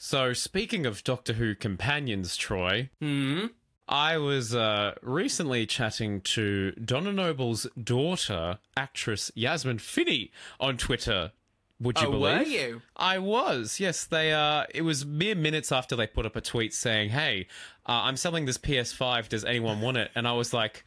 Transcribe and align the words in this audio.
So, 0.00 0.32
speaking 0.32 0.86
of 0.86 1.02
Doctor 1.04 1.32
Who 1.34 1.54
companions, 1.54 2.36
Troy, 2.36 2.88
Hmm. 3.00 3.46
I 3.88 4.18
was 4.18 4.54
uh, 4.54 4.94
recently 5.02 5.64
chatting 5.66 6.20
to 6.20 6.72
Donna 6.72 7.10
Noble's 7.12 7.66
daughter, 7.82 8.58
actress 8.76 9.32
Yasmin 9.34 9.78
Finney, 9.78 10.30
on 10.60 10.76
Twitter. 10.76 11.32
Would 11.80 11.98
you 12.00 12.08
Oh, 12.08 12.10
believe? 12.12 12.38
were 12.38 12.42
you? 12.44 12.82
I 12.96 13.18
was. 13.18 13.80
Yes, 13.80 14.04
they. 14.04 14.32
Uh, 14.32 14.64
it 14.74 14.82
was 14.82 15.06
mere 15.06 15.34
minutes 15.34 15.72
after 15.72 15.96
they 15.96 16.06
put 16.06 16.26
up 16.26 16.36
a 16.36 16.40
tweet 16.40 16.74
saying, 16.74 17.10
"Hey, 17.10 17.46
uh, 17.88 18.02
I'm 18.04 18.16
selling 18.16 18.44
this 18.44 18.58
PS5. 18.58 19.28
Does 19.28 19.44
anyone 19.44 19.80
want 19.80 19.96
it?" 19.96 20.10
And 20.14 20.28
I 20.28 20.32
was 20.32 20.52
like, 20.52 20.84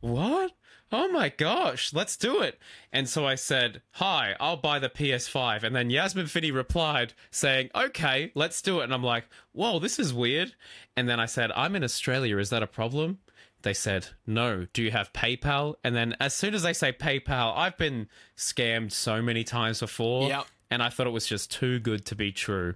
"What? 0.00 0.52
Oh 0.92 1.08
my 1.08 1.28
gosh, 1.28 1.92
let's 1.92 2.16
do 2.16 2.42
it!" 2.42 2.58
And 2.92 3.08
so 3.08 3.26
I 3.26 3.34
said, 3.34 3.82
"Hi, 3.92 4.36
I'll 4.40 4.56
buy 4.56 4.78
the 4.78 4.88
PS5." 4.88 5.62
And 5.62 5.74
then 5.74 5.90
Yasmin 5.90 6.26
Finney 6.26 6.50
replied 6.50 7.14
saying, 7.30 7.70
"Okay, 7.74 8.32
let's 8.34 8.62
do 8.62 8.80
it." 8.80 8.84
And 8.84 8.94
I'm 8.94 9.04
like, 9.04 9.26
"Whoa, 9.52 9.78
this 9.78 9.98
is 9.98 10.12
weird." 10.12 10.54
And 10.96 11.08
then 11.08 11.20
I 11.20 11.26
said, 11.26 11.52
"I'm 11.52 11.76
in 11.76 11.84
Australia. 11.84 12.38
Is 12.38 12.50
that 12.50 12.62
a 12.62 12.66
problem?" 12.66 13.18
They 13.62 13.74
said, 13.74 14.08
No, 14.26 14.66
do 14.72 14.82
you 14.82 14.90
have 14.90 15.12
PayPal? 15.12 15.74
And 15.84 15.94
then 15.94 16.16
as 16.20 16.34
soon 16.34 16.54
as 16.54 16.62
they 16.62 16.72
say 16.72 16.92
PayPal, 16.92 17.56
I've 17.56 17.76
been 17.76 18.08
scammed 18.36 18.92
so 18.92 19.20
many 19.20 19.44
times 19.44 19.80
before. 19.80 20.28
Yep. 20.28 20.46
And 20.70 20.82
I 20.82 20.88
thought 20.88 21.06
it 21.06 21.10
was 21.10 21.26
just 21.26 21.50
too 21.50 21.78
good 21.80 22.06
to 22.06 22.14
be 22.14 22.32
true. 22.32 22.74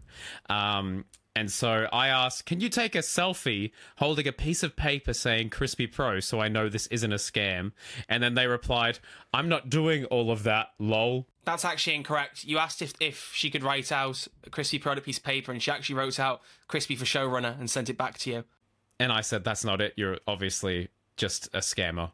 Um, 0.51 1.05
and 1.37 1.51
so 1.51 1.89
I 1.93 2.09
asked, 2.09 2.47
Can 2.47 2.61
you 2.61 2.69
take 2.69 2.95
a 2.95 2.99
selfie 2.99 3.73
holding 3.97 4.29
a 4.29 4.33
piece 4.33 4.63
of 4.63 4.77
paper 4.77 5.13
saying 5.13 5.51
Crispy 5.51 5.87
Pro 5.87 6.21
so 6.21 6.41
I 6.41 6.49
know 6.49 6.69
this 6.69 6.87
isn't 6.89 7.13
a 7.13 7.17
scam? 7.17 7.73
And 8.09 8.23
then 8.23 8.35
they 8.35 8.47
replied, 8.47 9.01
I'm 9.33 9.49
not 9.49 9.69
doing 9.69 10.05
all 10.07 10.31
of 10.31 10.45
that, 10.45 10.69
lol. 10.79 11.27
That's 11.45 11.65
actually 11.65 11.97
incorrect. 11.97 12.45
You 12.45 12.59
asked 12.59 12.81
if, 12.83 12.95
if 13.01 13.33
she 13.35 13.51
could 13.51 13.65
write 13.65 13.91
out 13.91 14.29
a 14.45 14.51
Crispy 14.51 14.79
Pro 14.79 14.93
on 14.93 14.99
a 14.99 15.01
piece 15.01 15.19
of 15.19 15.25
paper, 15.25 15.51
and 15.51 15.61
she 15.61 15.71
actually 15.71 15.97
wrote 15.97 16.21
out 16.21 16.41
Crispy 16.69 16.95
for 16.95 17.05
showrunner 17.05 17.59
and 17.59 17.69
sent 17.69 17.91
it 17.91 17.99
back 17.99 18.17
to 18.19 18.31
you. 18.31 18.45
And 19.01 19.11
I 19.11 19.21
said, 19.21 19.43
That's 19.43 19.65
not 19.65 19.81
it. 19.81 19.95
You're 19.97 20.19
obviously 20.29 20.89
just 21.17 21.49
a 21.49 21.59
scammer. 21.59 22.13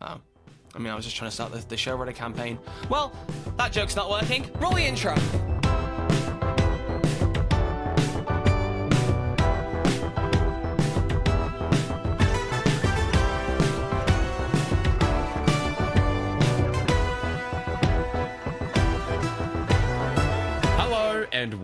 Oh. 0.00 0.20
I 0.74 0.78
mean, 0.78 0.92
I 0.92 0.96
was 0.96 1.04
just 1.04 1.16
trying 1.16 1.30
to 1.30 1.34
start 1.34 1.52
the, 1.52 1.58
the 1.58 1.76
showrunner 1.76 2.14
campaign. 2.14 2.58
Well, 2.90 3.12
that 3.56 3.72
joke's 3.72 3.96
not 3.96 4.10
working. 4.10 4.50
Roll 4.60 4.72
the 4.72 4.84
intro. 4.84 5.16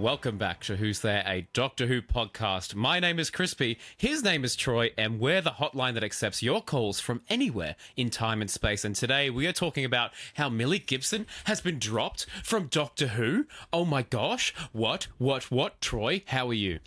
Welcome 0.05 0.36
back 0.36 0.60
to 0.60 0.77
Who's 0.77 1.00
There, 1.00 1.24
a 1.27 1.48
Doctor 1.55 1.86
Who 1.86 2.02
podcast. 2.02 2.74
My 2.74 3.00
name 3.00 3.19
is 3.19 3.30
Crispy, 3.30 3.78
his 3.97 4.22
name 4.22 4.44
is 4.44 4.55
Troy, 4.55 4.91
and 4.98 5.19
we're 5.19 5.41
the 5.41 5.52
hotline 5.52 5.94
that 5.94 6.05
accepts 6.05 6.42
your 6.42 6.60
calls 6.60 7.00
from 7.00 7.22
anywhere 7.30 7.74
in 7.97 8.10
time 8.10 8.42
and 8.42 8.50
space. 8.50 8.84
And 8.84 8.94
today 8.94 9.30
we 9.30 9.47
are 9.47 9.52
talking 9.55 9.82
about 9.82 10.10
how 10.34 10.50
Millie 10.50 10.78
Gibson 10.78 11.25
has 11.44 11.62
been 11.62 11.78
dropped 11.78 12.27
from 12.42 12.66
Doctor 12.66 13.06
Who. 13.06 13.47
Oh 13.72 13.86
my 13.86 14.02
gosh, 14.02 14.55
what, 14.72 15.06
what, 15.16 15.50
what? 15.50 15.80
Troy, 15.80 16.22
how 16.27 16.50
are 16.50 16.52
you? 16.52 16.80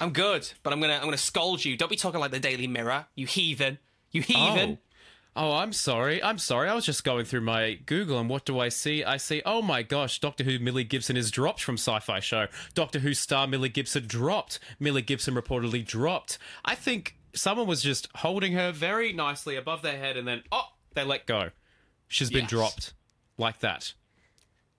I'm 0.00 0.10
good, 0.10 0.50
but 0.64 0.72
I'm 0.72 0.80
gonna 0.80 0.94
I'm 0.94 1.04
gonna 1.04 1.16
scold 1.16 1.64
you. 1.64 1.76
Don't 1.76 1.88
be 1.88 1.94
talking 1.94 2.18
like 2.18 2.32
the 2.32 2.40
Daily 2.40 2.66
Mirror, 2.66 3.06
you 3.14 3.28
heathen. 3.28 3.78
You 4.10 4.22
oh. 4.22 4.32
heathen. 4.32 4.78
Oh, 4.80 4.93
Oh, 5.36 5.52
I'm 5.52 5.72
sorry. 5.72 6.22
I'm 6.22 6.38
sorry. 6.38 6.68
I 6.68 6.74
was 6.74 6.86
just 6.86 7.02
going 7.02 7.24
through 7.24 7.40
my 7.40 7.74
Google 7.86 8.20
and 8.20 8.28
what 8.28 8.44
do 8.44 8.60
I 8.60 8.68
see? 8.68 9.02
I 9.02 9.16
see, 9.16 9.42
oh 9.44 9.62
my 9.62 9.82
gosh, 9.82 10.20
Doctor 10.20 10.44
Who 10.44 10.60
Millie 10.60 10.84
Gibson 10.84 11.16
is 11.16 11.30
dropped 11.32 11.60
from 11.62 11.74
Sci 11.74 11.98
Fi 11.98 12.20
Show. 12.20 12.46
Doctor 12.74 13.00
Who 13.00 13.14
star 13.14 13.48
Millie 13.48 13.68
Gibson 13.68 14.06
dropped. 14.06 14.60
Millie 14.78 15.02
Gibson 15.02 15.34
reportedly 15.34 15.84
dropped. 15.84 16.38
I 16.64 16.76
think 16.76 17.16
someone 17.34 17.66
was 17.66 17.82
just 17.82 18.08
holding 18.16 18.52
her 18.52 18.70
very 18.70 19.12
nicely 19.12 19.56
above 19.56 19.82
their 19.82 19.98
head 19.98 20.16
and 20.16 20.26
then, 20.28 20.44
oh, 20.52 20.66
they 20.94 21.02
let 21.04 21.26
go. 21.26 21.50
She's 22.06 22.30
been 22.30 22.42
Yes. 22.42 22.50
dropped. 22.50 22.94
Like 23.36 23.58
that. 23.58 23.94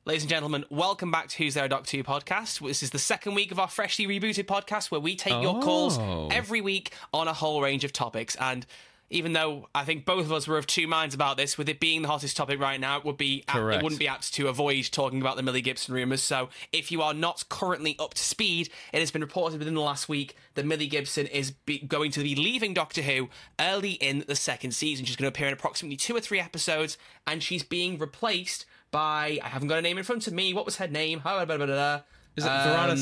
Ladies 0.05 0.23
and 0.23 0.29
gentlemen, 0.29 0.63
welcome 0.69 1.11
back 1.11 1.27
to 1.29 1.37
Who's 1.43 1.55
There 1.55 1.65
a 1.65 1.69
Doctor 1.69 1.97
Who 1.97 2.03
podcast. 2.03 2.65
This 2.65 2.81
is 2.81 2.91
the 2.91 2.99
second 2.99 3.33
week 3.35 3.51
of 3.51 3.59
our 3.59 3.67
freshly 3.67 4.07
rebooted 4.07 4.45
podcast 4.45 4.89
where 4.89 5.01
we 5.01 5.17
take 5.17 5.41
your 5.41 5.59
calls 5.61 5.97
Oh. 5.97 6.29
every 6.31 6.61
week 6.61 6.93
on 7.13 7.27
a 7.27 7.33
whole 7.33 7.61
range 7.61 7.83
of 7.83 7.91
topics. 7.91 8.37
And 8.39 8.65
even 9.09 9.33
though 9.33 9.69
I 9.75 9.83
think 9.83 10.05
both 10.05 10.25
of 10.25 10.31
us 10.31 10.47
were 10.47 10.57
of 10.57 10.65
two 10.65 10.87
minds 10.87 11.13
about 11.13 11.37
this, 11.37 11.57
with 11.57 11.69
it 11.69 11.79
being 11.79 12.01
the 12.01 12.07
hottest 12.07 12.35
topic 12.35 12.59
right 12.59 12.79
now, 12.79 12.97
it 12.97 13.05
would 13.05 13.17
be 13.17 13.43
apt, 13.47 13.57
it 13.75 13.83
wouldn't 13.83 13.99
be 13.99 14.07
apt 14.07 14.33
to 14.33 14.47
avoid 14.47 14.89
talking 14.91 15.21
about 15.21 15.35
the 15.35 15.43
Millie 15.43 15.61
Gibson 15.61 15.93
rumours. 15.93 16.23
So 16.23 16.49
if 16.73 16.91
you 16.91 17.01
are 17.01 17.13
not 17.13 17.43
currently 17.49 17.95
up 17.99 18.15
to 18.15 18.23
speed, 18.23 18.69
it 18.91 18.99
has 18.99 19.11
been 19.11 19.21
reported 19.21 19.59
within 19.59 19.75
the 19.75 19.81
last 19.81 20.09
week 20.09 20.35
that 20.55 20.65
Millie 20.65 20.87
Gibson 20.87 21.27
is 21.27 21.51
be- 21.51 21.79
going 21.79 22.11
to 22.11 22.21
be 22.23 22.35
leaving 22.35 22.73
Doctor 22.73 23.03
Who 23.03 23.29
early 23.59 23.91
in 23.91 24.23
the 24.27 24.35
second 24.35 24.71
season. 24.71 25.05
She's 25.05 25.15
going 25.15 25.31
to 25.31 25.35
appear 25.35 25.47
in 25.47 25.53
approximately 25.53 25.97
two 25.97 26.15
or 26.15 26.21
three 26.21 26.39
episodes, 26.39 26.97
and 27.27 27.43
she's 27.43 27.63
being 27.63 27.99
replaced 27.99 28.65
by 28.91 29.39
I 29.43 29.49
haven't 29.49 29.67
got 29.67 29.77
a 29.77 29.81
name 29.81 29.97
in 29.97 30.03
front 30.03 30.25
of 30.25 30.33
me. 30.33 30.53
What 30.53 30.65
was 30.65 30.77
her 30.77 30.87
name? 30.87 31.19
Blah, 31.19 31.45
blah, 31.45 31.57
blah, 31.57 31.65
blah, 31.65 31.75
blah. 31.75 32.01
Is 32.35 32.45
it 32.45 32.49
Verana 32.49 32.91
Um? 32.91 32.97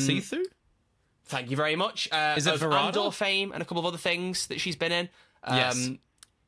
Thank 1.26 1.50
you 1.50 1.56
very 1.56 1.76
much. 1.76 2.10
Uh, 2.12 2.36
Is 2.38 2.48
it 2.48 2.56
of 2.56 2.60
Varada? 2.62 2.88
Andor 2.88 3.12
fame 3.12 3.52
and 3.54 3.62
a 3.62 3.66
couple 3.66 3.80
of 3.80 3.86
other 3.86 3.98
things 3.98 4.48
that 4.48 4.60
she's 4.60 4.76
been 4.76 4.92
in. 4.92 5.10
Um, 5.44 5.58
Yes. 5.58 5.90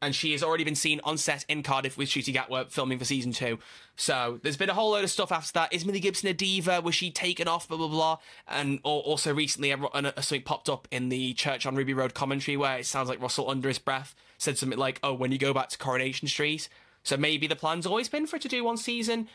And 0.02 0.14
she 0.14 0.34
has 0.34 0.44
already 0.44 0.64
been 0.64 0.76
seen 0.76 1.00
on 1.04 1.18
set 1.18 1.46
in 1.48 1.64
Cardiff 1.64 1.98
with 1.98 2.10
Ncuti 2.10 2.32
Gatwa 2.32 2.70
filming 2.70 3.00
for 3.00 3.06
season 3.06 3.32
two. 3.32 3.58
So 3.96 4.40
there's 4.44 4.58
been 4.58 4.70
a 4.70 4.74
whole 4.74 4.92
load 4.92 5.04
of 5.04 5.10
stuff 5.10 5.32
after 5.32 5.54
that. 5.54 5.74
Is 5.74 5.84
Millie 5.84 6.02
Gibson 6.02 6.30
a 6.30 6.34
diva? 6.34 6.82
Was 6.82 6.94
she 6.94 7.10
taken 7.10 7.48
off? 7.48 7.68
Blah 7.68 7.78
blah 7.78 7.88
blah. 7.88 8.18
And 8.48 8.80
al- 8.86 9.00
also 9.00 9.34
recently, 9.34 9.72
a, 9.72 9.78
a, 9.78 10.22
something 10.22 10.44
popped 10.44 10.70
up 10.70 10.88
in 10.92 11.10
the 11.10 11.34
Church 11.34 11.66
on 11.66 11.76
Ruby 11.76 11.94
Road 11.94 12.14
commentary 12.14 12.56
where 12.56 12.78
it 12.78 12.86
sounds 12.86 13.10
like 13.10 13.22
Russell, 13.22 13.50
under 13.50 13.68
his 13.68 13.80
breath, 13.80 14.14
said 14.38 14.58
something 14.60 14.78
like, 14.78 15.00
"Oh, 15.02 15.14
when 15.14 15.32
you 15.32 15.40
go 15.40 15.54
back 15.54 15.70
to 15.70 15.78
Coronation 15.78 16.28
Street." 16.28 16.70
So 17.02 17.18
maybe 17.18 17.48
the 17.48 17.56
plan's 17.56 17.88
always 17.88 18.10
been 18.10 18.28
for 18.28 18.36
her 18.36 18.42
to 18.42 18.48
do 18.48 18.64
one 18.64 18.78
season 18.78 19.28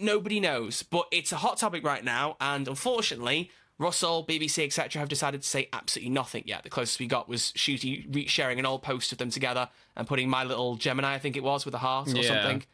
nobody 0.00 0.40
knows. 0.40 0.82
But 0.82 1.06
it's 1.10 1.32
a 1.32 1.36
hot 1.36 1.58
topic 1.58 1.84
right 1.84 2.04
now, 2.04 2.36
and 2.40 2.66
unfortunately, 2.68 3.50
Russell, 3.78 4.24
BBC, 4.26 4.64
etc., 4.64 4.98
have 4.98 5.08
decided 5.08 5.42
to 5.42 5.48
say 5.48 5.68
absolutely 5.72 6.10
nothing 6.10 6.42
yet. 6.46 6.64
The 6.64 6.68
closest 6.70 6.98
we 6.98 7.06
got 7.06 7.28
was 7.28 7.52
Ncuti 7.56 8.12
re- 8.14 8.26
sharing 8.26 8.58
an 8.58 8.66
old 8.66 8.82
post 8.82 9.12
of 9.12 9.18
them 9.18 9.30
together 9.30 9.68
and 9.96 10.06
putting 10.06 10.28
my 10.28 10.42
little 10.44 10.74
Gemini, 10.76 11.14
I 11.14 11.18
think 11.18 11.36
it 11.36 11.44
was, 11.44 11.64
with 11.64 11.74
a 11.74 11.78
heart 11.78 12.08
or 12.08 12.16
Yeah. 12.22 12.28
something. 12.28 12.64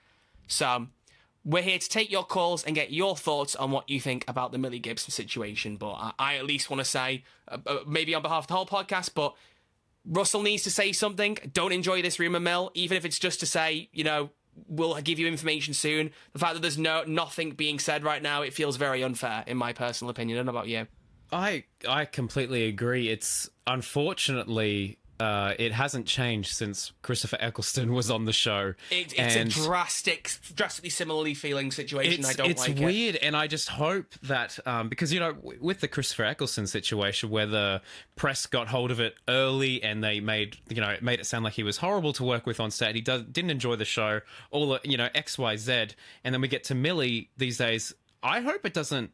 So 0.46 0.86
we're 1.44 1.62
here 1.62 1.78
to 1.78 1.88
take 1.88 2.10
your 2.10 2.24
calls 2.24 2.64
and 2.64 2.74
get 2.74 2.90
your 2.90 3.16
thoughts 3.16 3.54
on 3.54 3.70
what 3.70 3.88
you 3.90 4.00
think 4.00 4.24
about 4.28 4.50
the 4.50 4.56
Millie 4.58 4.78
Gibson 4.78 5.10
situation. 5.10 5.76
But 5.76 5.92
I, 5.92 6.12
I 6.18 6.34
at 6.36 6.46
least 6.46 6.70
want 6.70 6.80
to 6.80 6.86
say, 6.86 7.22
uh, 7.48 7.58
uh, 7.66 7.78
maybe 7.86 8.14
on 8.14 8.22
behalf 8.22 8.44
of 8.44 8.48
the 8.48 8.54
whole 8.54 8.66
podcast, 8.66 9.10
but 9.14 9.34
Russell 10.06 10.42
needs 10.42 10.62
to 10.64 10.70
say 10.70 10.92
something. 10.92 11.36
Don't 11.52 11.72
enjoy 11.72 12.00
this 12.00 12.18
rumor 12.18 12.40
mill, 12.40 12.70
even 12.74 12.96
if 12.96 13.04
it's 13.04 13.18
just 13.18 13.40
to 13.40 13.46
say, 13.46 13.88
you 13.92 14.04
know, 14.04 14.30
we'll 14.68 14.94
give 15.00 15.18
you 15.18 15.26
information 15.26 15.74
soon. 15.74 16.10
The 16.32 16.38
fact 16.38 16.54
that 16.54 16.60
there's 16.60 16.78
no 16.78 17.04
nothing 17.06 17.52
being 17.52 17.78
said 17.78 18.04
right 18.04 18.22
now, 18.22 18.42
it 18.42 18.52
feels 18.52 18.76
very 18.76 19.02
unfair, 19.02 19.44
in 19.46 19.56
my 19.56 19.72
personal 19.72 20.10
opinion. 20.10 20.36
I 20.36 20.38
don't 20.38 20.46
know 20.46 20.58
about 20.58 20.68
you. 20.68 20.86
I 21.32 21.64
I 21.88 22.04
completely 22.04 22.66
agree. 22.66 23.08
It's 23.08 23.48
unfortunately 23.66 24.98
uh, 25.20 25.54
it 25.58 25.72
hasn't 25.72 26.06
changed 26.06 26.52
since 26.54 26.92
Christopher 27.02 27.36
Eccleston 27.40 27.92
was 27.92 28.10
on 28.10 28.24
the 28.24 28.32
show. 28.32 28.74
It, 28.90 29.12
it's 29.18 29.36
And 29.36 29.48
a 29.50 29.52
drastic, 29.52 30.30
drastically 30.54 30.90
similarly 30.90 31.34
feeling 31.34 31.70
situation. 31.70 32.24
I 32.24 32.32
don't 32.32 32.50
it's 32.50 32.60
like 32.60 32.70
it. 32.70 32.72
It's 32.72 32.80
weird, 32.80 33.16
and 33.16 33.36
I 33.36 33.46
just 33.46 33.68
hope 33.68 34.14
that 34.24 34.58
um, 34.66 34.88
because 34.88 35.12
you 35.12 35.20
know 35.20 35.32
w- 35.34 35.58
with 35.60 35.80
the 35.80 35.88
Christopher 35.88 36.24
Eccleston 36.24 36.66
situation, 36.66 37.30
where 37.30 37.46
the 37.46 37.80
press 38.16 38.46
got 38.46 38.68
hold 38.68 38.90
of 38.90 39.00
it 39.00 39.14
early 39.28 39.82
and 39.82 40.02
they 40.02 40.20
made 40.20 40.56
you 40.68 40.80
know 40.80 40.88
it 40.90 41.02
made 41.02 41.20
it 41.20 41.26
sound 41.26 41.44
like 41.44 41.54
he 41.54 41.62
was 41.62 41.76
horrible 41.78 42.12
to 42.14 42.24
work 42.24 42.46
with 42.46 42.58
on 42.60 42.70
set. 42.70 42.94
He 42.94 43.00
does, 43.00 43.22
didn't 43.22 43.50
enjoy 43.50 43.76
the 43.76 43.84
show, 43.84 44.20
all 44.50 44.68
the- 44.68 44.80
you 44.88 44.96
know 44.96 45.08
X 45.14 45.38
Y 45.38 45.56
Z, 45.56 45.72
and 46.24 46.34
then 46.34 46.40
we 46.40 46.48
get 46.48 46.64
to 46.64 46.74
Millie 46.74 47.30
these 47.36 47.58
days. 47.58 47.94
I 48.22 48.40
hope 48.40 48.64
it 48.64 48.72
doesn't 48.74 49.12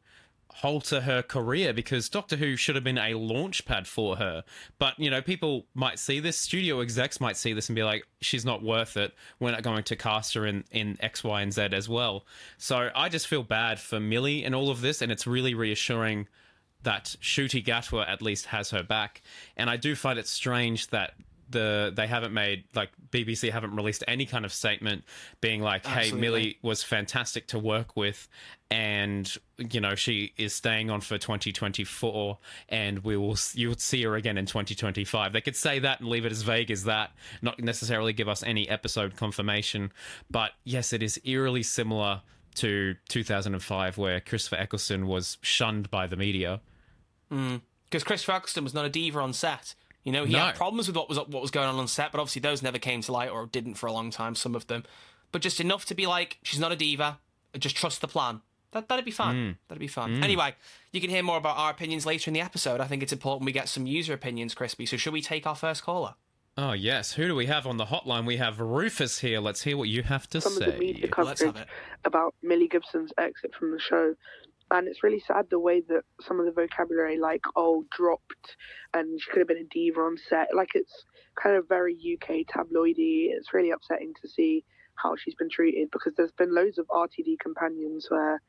halter 0.54 1.02
her 1.02 1.22
career 1.22 1.72
because 1.72 2.08
Doctor 2.08 2.36
Who 2.36 2.56
should 2.56 2.74
have 2.74 2.84
been 2.84 2.98
a 2.98 3.14
launch 3.14 3.64
pad 3.64 3.86
for 3.86 4.16
her. 4.16 4.44
But, 4.78 4.98
you 4.98 5.10
know, 5.10 5.22
people 5.22 5.66
might 5.74 5.98
see 5.98 6.20
this, 6.20 6.36
studio 6.36 6.80
execs 6.80 7.20
might 7.20 7.36
see 7.36 7.52
this 7.52 7.68
and 7.68 7.76
be 7.76 7.82
like, 7.82 8.06
she's 8.20 8.44
not 8.44 8.62
worth 8.62 8.96
it. 8.96 9.14
We're 9.38 9.52
not 9.52 9.62
going 9.62 9.84
to 9.84 9.96
cast 9.96 10.34
her 10.34 10.46
in, 10.46 10.64
in 10.70 10.98
X, 11.00 11.24
Y, 11.24 11.40
and 11.40 11.52
Z 11.52 11.68
as 11.72 11.88
well. 11.88 12.26
So 12.58 12.90
I 12.94 13.08
just 13.08 13.26
feel 13.26 13.42
bad 13.42 13.78
for 13.78 14.00
Millie 14.00 14.44
and 14.44 14.54
all 14.54 14.70
of 14.70 14.80
this, 14.80 15.02
and 15.02 15.10
it's 15.10 15.26
really 15.26 15.54
reassuring 15.54 16.28
that 16.82 17.16
Ncuti 17.20 17.64
Gatwa 17.64 18.08
at 18.08 18.22
least 18.22 18.46
has 18.46 18.70
her 18.70 18.82
back. 18.82 19.22
And 19.56 19.68
I 19.68 19.76
do 19.76 19.94
find 19.94 20.18
it 20.18 20.26
strange 20.26 20.88
that 20.88 21.14
the 21.50 21.92
they 21.94 22.06
haven't 22.06 22.32
made 22.32 22.64
like 22.74 22.90
BBC 23.10 23.50
haven't 23.50 23.74
released 23.74 24.04
any 24.06 24.26
kind 24.26 24.44
of 24.44 24.52
statement 24.52 25.04
being 25.40 25.62
like, 25.62 25.86
"Hey, 25.86 26.12
Millie 26.12 26.58
was 26.62 26.82
fantastic 26.82 27.48
to 27.48 27.58
work 27.58 27.96
with, 27.96 28.28
and 28.70 29.32
you 29.58 29.80
know 29.80 29.94
she 29.94 30.32
is 30.36 30.54
staying 30.54 30.90
on 30.90 31.00
for 31.00 31.18
2024, 31.18 32.38
and 32.68 33.00
we 33.00 33.16
will 33.16 33.36
you'll 33.54 33.74
see 33.74 34.02
her 34.02 34.14
again 34.16 34.38
in 34.38 34.46
2025." 34.46 35.32
They 35.32 35.40
could 35.40 35.56
say 35.56 35.78
that 35.80 36.00
and 36.00 36.08
leave 36.08 36.24
it 36.24 36.32
as 36.32 36.42
vague 36.42 36.70
as 36.70 36.84
that, 36.84 37.12
not 37.42 37.58
necessarily 37.58 38.12
give 38.12 38.28
us 38.28 38.42
any 38.42 38.68
episode 38.68 39.16
confirmation. 39.16 39.92
But 40.30 40.52
yes, 40.64 40.92
it 40.92 41.02
is 41.02 41.20
eerily 41.24 41.62
similar 41.62 42.22
to 42.56 42.96
2005, 43.08 43.98
where 43.98 44.20
Christopher 44.20 44.56
Eccleston 44.56 45.06
was 45.06 45.38
shunned 45.40 45.90
by 45.90 46.06
the 46.06 46.16
media. 46.16 46.60
Mm. 47.30 47.62
Because 47.90 48.04
Chris 48.04 48.22
Ferguson 48.22 48.62
was 48.62 48.72
not 48.72 48.84
a 48.84 48.88
diva 48.88 49.20
on 49.20 49.32
set. 49.32 49.74
You 50.04 50.12
know, 50.12 50.24
he 50.24 50.32
No. 50.32 50.38
had 50.46 50.54
problems 50.54 50.86
with 50.86 50.96
what 50.96 51.08
was 51.08 51.18
what 51.18 51.30
was 51.42 51.50
going 51.50 51.68
on 51.68 51.76
on 51.76 51.86
set, 51.88 52.10
but 52.12 52.20
obviously 52.20 52.40
those 52.40 52.62
never 52.62 52.78
came 52.78 53.02
to 53.02 53.12
light 53.12 53.30
or 53.30 53.46
didn't 53.46 53.74
for 53.74 53.86
a 53.86 53.92
long 53.92 54.10
time. 54.10 54.34
Some 54.34 54.54
of 54.54 54.66
them, 54.66 54.84
but 55.32 55.42
just 55.42 55.60
enough 55.60 55.84
to 55.86 55.94
be 55.94 56.06
like, 56.06 56.38
she's 56.42 56.58
not 56.60 56.72
a 56.72 56.76
diva. 56.76 57.18
Just 57.58 57.76
trust 57.76 58.00
the 58.00 58.08
plan. 58.08 58.40
That 58.72 58.88
that'd 58.88 59.04
be 59.04 59.10
fun. 59.10 59.34
Mm. 59.36 59.56
That'd 59.68 59.80
be 59.80 59.88
fun. 59.88 60.22
Anyway, 60.22 60.54
you 60.92 61.00
can 61.00 61.10
hear 61.10 61.22
more 61.22 61.36
about 61.36 61.56
our 61.58 61.70
opinions 61.70 62.06
later 62.06 62.30
in 62.30 62.34
the 62.34 62.40
episode. 62.40 62.80
I 62.80 62.86
think 62.86 63.02
it's 63.02 63.12
important 63.12 63.44
we 63.44 63.52
get 63.52 63.68
some 63.68 63.86
user 63.86 64.12
opinions, 64.14 64.54
Crispy. 64.54 64.86
So 64.86 64.96
should 64.96 65.12
we 65.12 65.20
take 65.22 65.46
our 65.46 65.56
first 65.56 65.82
caller? 65.82 66.14
Oh 66.56 66.72
yes, 66.72 67.12
who 67.12 67.26
do 67.26 67.34
we 67.34 67.46
have 67.46 67.66
on 67.66 67.76
the 67.76 67.86
hotline? 67.86 68.26
We 68.26 68.36
have 68.38 68.58
Rufus 68.60 69.18
here. 69.20 69.40
Let's 69.40 69.62
hear 69.62 69.76
what 69.76 69.88
you 69.88 70.02
have 70.04 70.28
to 70.30 70.40
some 70.40 70.52
of 70.54 70.58
the 70.60 70.72
say. 70.72 70.78
media 70.78 71.08
Let's 71.18 71.40
have 71.42 71.54
coverage 71.54 71.66
it. 71.68 71.68
about 72.04 72.34
Millie 72.42 72.68
Gibson's 72.68 73.12
exit 73.18 73.54
from 73.54 73.70
the 73.72 73.78
show. 73.80 74.14
And 74.70 74.86
it's 74.86 75.02
really 75.02 75.20
sad 75.20 75.46
the 75.50 75.58
way 75.58 75.82
that 75.88 76.02
some 76.20 76.38
of 76.38 76.46
the 76.46 76.52
vocabulary, 76.52 77.18
like, 77.18 77.42
oh, 77.56 77.84
dropped, 77.90 78.56
and 78.94 79.20
she 79.20 79.30
could 79.30 79.40
have 79.40 79.48
been 79.48 79.58
a 79.58 79.64
diva 79.64 80.00
on 80.00 80.16
set. 80.16 80.48
Like, 80.54 80.70
it's 80.74 81.04
kind 81.40 81.56
of 81.56 81.68
very 81.68 81.94
UK 81.94 82.46
tabloidy. 82.46 83.28
It's 83.30 83.52
really 83.52 83.70
upsetting 83.70 84.14
to 84.22 84.28
see 84.28 84.64
how 84.94 85.16
she's 85.16 85.34
been 85.34 85.50
treated 85.50 85.88
because 85.90 86.14
there's 86.16 86.32
been 86.32 86.54
loads 86.54 86.78
of 86.78 86.86
RTD 86.86 87.38
companions 87.40 88.06
where, 88.08 88.40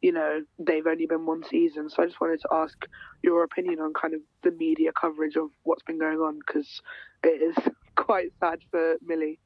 you 0.00 0.12
know, 0.12 0.42
they've 0.58 0.86
only 0.86 1.06
been 1.06 1.26
one 1.26 1.42
season. 1.48 1.88
So 1.90 2.02
I 2.02 2.06
just 2.06 2.20
wanted 2.20 2.40
to 2.42 2.48
ask 2.52 2.76
your 3.22 3.42
opinion 3.42 3.80
on 3.80 3.92
kind 3.92 4.14
of 4.14 4.20
the 4.42 4.50
media 4.52 4.92
coverage 4.92 5.36
of 5.36 5.48
what's 5.64 5.82
been 5.82 5.98
going 5.98 6.18
on 6.18 6.38
because 6.46 6.80
it 7.24 7.42
is 7.42 7.56
quite 7.96 8.32
sad 8.40 8.60
for 8.70 8.96
Millie. 9.04 9.40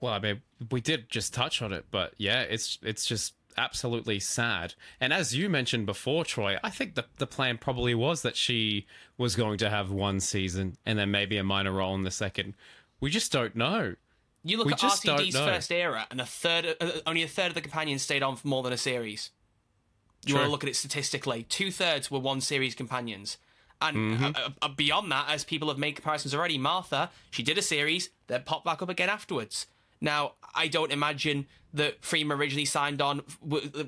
Well, 0.00 0.12
I 0.12 0.20
mean, 0.20 0.42
we 0.70 0.80
did 0.80 1.08
just 1.08 1.34
touch 1.34 1.60
on 1.60 1.72
it, 1.72 1.86
but 1.90 2.14
yeah, 2.18 2.42
it's 2.42 2.78
it's 2.82 3.04
just 3.04 3.34
absolutely 3.58 4.20
sad. 4.20 4.74
And 5.00 5.12
as 5.12 5.34
you 5.34 5.48
mentioned 5.48 5.86
before, 5.86 6.24
Troy, 6.24 6.56
I 6.62 6.70
think 6.70 6.94
the 6.94 7.04
the 7.18 7.26
plan 7.26 7.58
probably 7.58 7.94
was 7.94 8.22
that 8.22 8.36
she 8.36 8.86
was 9.16 9.36
going 9.36 9.58
to 9.58 9.68
have 9.70 9.90
one 9.90 10.20
season 10.20 10.76
and 10.86 10.98
then 10.98 11.10
maybe 11.10 11.36
a 11.36 11.44
minor 11.44 11.72
role 11.72 11.94
in 11.94 12.04
the 12.04 12.10
second. 12.10 12.54
We 13.00 13.10
just 13.10 13.30
don't 13.32 13.54
know. 13.54 13.94
You 14.44 14.56
look 14.56 14.66
We 14.66 14.72
at 14.72 14.78
RTD's 14.78 15.36
first 15.36 15.70
era, 15.72 16.06
and 16.10 16.20
a 16.20 16.26
third, 16.26 16.76
uh, 16.80 16.90
only 17.06 17.22
a 17.22 17.28
third 17.28 17.48
of 17.48 17.54
the 17.54 17.60
companions 17.60 18.02
stayed 18.02 18.22
on 18.22 18.36
for 18.36 18.48
more 18.48 18.62
than 18.62 18.72
a 18.72 18.78
series. 18.78 19.30
You 20.24 20.34
want 20.34 20.46
to 20.46 20.50
look 20.50 20.64
at 20.64 20.70
it 20.70 20.76
statistically. 20.76 21.44
Two 21.44 21.70
thirds 21.70 22.10
were 22.10 22.18
one 22.18 22.40
series 22.40 22.74
companions. 22.74 23.38
And 23.80 23.96
Mm-hmm. 23.96 24.24
uh, 24.24 24.32
uh, 24.34 24.48
uh, 24.62 24.68
beyond 24.68 25.12
that, 25.12 25.26
as 25.28 25.44
people 25.44 25.68
have 25.68 25.78
made 25.78 25.92
comparisons 25.92 26.34
already, 26.34 26.58
Martha, 26.58 27.10
she 27.30 27.42
did 27.44 27.56
a 27.58 27.62
series, 27.62 28.10
then 28.26 28.42
popped 28.44 28.64
back 28.64 28.82
up 28.82 28.88
again 28.88 29.08
afterwards. 29.08 29.66
Now, 30.00 30.32
I 30.54 30.68
don't 30.68 30.92
imagine 30.92 31.46
that 31.74 32.00
Freema 32.00 32.36
originally 32.36 32.64
signed 32.64 33.02
on 33.02 33.22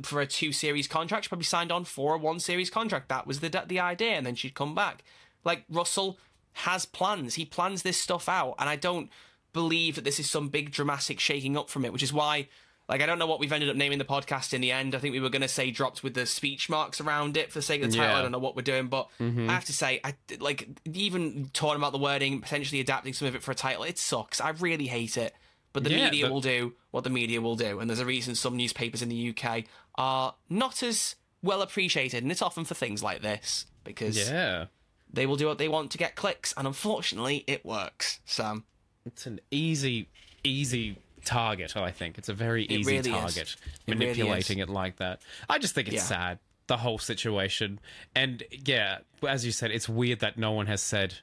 for 0.03 0.21
a 0.21 0.27
two 0.27 0.53
series 0.53 0.87
contract. 0.87 1.25
She 1.25 1.29
probably 1.29 1.45
signed 1.45 1.73
on 1.73 1.85
for 1.85 2.15
a 2.15 2.19
one 2.19 2.41
series 2.41 2.71
contract. 2.71 3.09
That 3.09 3.27
was 3.27 3.41
the 3.41 3.65
the 3.67 3.81
idea, 3.81 4.13
and 4.13 4.27
then 4.27 4.35
she'd 4.35 4.55
come 4.55 4.75
back. 4.75 5.03
Like 5.45 5.65
Russell 5.71 6.19
has 6.53 6.85
plans. 6.85 7.35
He 7.35 7.45
plans 7.45 7.83
this 7.83 7.97
stuff 7.97 8.29
out, 8.29 8.55
and 8.59 8.69
I 8.69 8.77
don't 8.77 9.11
believe 9.53 9.97
that 9.97 10.05
this 10.05 10.21
is 10.21 10.31
some 10.31 10.49
big 10.49 10.71
dramatic 10.71 11.19
shaking 11.21 11.57
up 11.57 11.71
from 11.71 11.85
it, 11.85 11.93
which 11.93 12.03
is 12.03 12.13
why. 12.13 12.49
Like 12.89 13.01
I 13.03 13.07
don't 13.07 13.21
know 13.21 13.27
what 13.27 13.39
we've 13.39 13.53
ended 13.53 13.71
up 13.71 13.77
naming 13.77 13.99
the 13.99 14.05
podcast 14.05 14.53
in 14.53 14.61
the 14.61 14.73
end. 14.73 14.97
I 14.97 14.99
think 14.99 15.13
we 15.13 15.21
were 15.21 15.29
going 15.31 15.43
to 15.43 15.49
say 15.49 15.71
dropped 15.71 16.03
with 16.03 16.15
the 16.15 16.27
speech 16.27 16.69
marks 16.69 17.01
around 17.01 17.37
it 17.37 17.53
for 17.53 17.61
the 17.61 17.63
sake 17.63 17.85
of 17.85 17.91
the 17.93 17.97
title. 17.97 18.13
Yeah. 18.13 18.19
I 18.19 18.23
don't 18.23 18.33
know 18.33 18.41
what 18.41 18.57
we're 18.57 18.63
doing, 18.63 18.89
but 18.89 19.09
mm-hmm. 19.21 19.49
I 19.49 19.53
have 19.53 19.67
to 19.67 19.73
say, 19.73 20.01
I 20.03 20.17
like 20.41 20.67
even 20.85 21.51
talking 21.53 21.81
about 21.81 21.93
the 21.93 21.99
wording, 21.99 22.41
potentially 22.41 22.81
adapting 22.81 23.13
some 23.13 23.29
of 23.29 23.37
it 23.37 23.45
for 23.45 23.53
a 23.53 23.55
title. 23.55 23.85
It 23.85 23.97
sucks. 23.97 24.41
I 24.41 24.51
really 24.51 24.89
hate 24.89 25.17
it. 25.17 25.37
But 25.73 25.85
the 25.85 25.91
Yeah, 25.91 26.05
media 26.07 26.25
but- 26.27 26.33
will 26.33 26.41
do 26.41 26.75
what 26.91 27.05
the 27.05 27.11
media 27.11 27.41
will 27.41 27.57
do, 27.57 27.79
and 27.81 27.89
there's 27.89 28.01
a 28.01 28.07
reason 28.07 28.35
some 28.35 28.57
newspapers 28.57 29.03
in 29.03 29.09
the 29.09 29.17
UK 29.31 29.65
are 29.97 30.35
not 30.49 30.83
as 30.83 31.17
well 31.43 31.63
appreciated, 31.63 32.23
and 32.23 32.33
it's 32.33 32.43
often 32.43 32.65
for 32.65 32.75
things 32.75 33.03
like 33.03 33.23
this 33.23 33.67
because 33.85 34.17
Yeah. 34.19 34.67
they 35.13 35.27
will 35.27 35.37
do 35.37 35.47
what 35.47 35.59
they 35.59 35.69
want 35.69 35.91
to 35.93 35.99
get 35.99 36.17
clicks, 36.17 36.53
and 36.57 36.67
unfortunately, 36.67 37.45
it 37.47 37.65
works. 37.65 38.21
So 38.25 38.63
It's 39.07 39.27
an 39.27 39.41
easy, 39.51 40.09
easy 40.45 40.97
target. 41.25 41.77
I 41.77 41.91
think 41.91 42.19
it's 42.19 42.29
a 42.29 42.35
very 42.35 42.65
easy 42.67 42.91
really 42.97 43.11
target 43.11 43.57
It 43.87 43.93
really 43.95 43.99
manipulating 43.99 44.59
it 44.59 44.69
like 44.69 44.97
that. 44.97 45.23
I 45.49 45.59
just 45.59 45.75
think 45.75 45.89
it's 45.89 45.97
Yeah. 45.97 46.03
sad 46.03 46.39
the 46.67 46.77
whole 46.79 46.99
situation, 46.99 47.81
and 48.15 48.43
yeah, 48.51 48.99
as 49.27 49.45
you 49.47 49.53
said, 49.53 49.71
it's 49.71 49.89
weird 49.89 50.21
that 50.21 50.37
no 50.39 50.53
one 50.53 50.67
has 50.67 50.83
said 50.83 51.19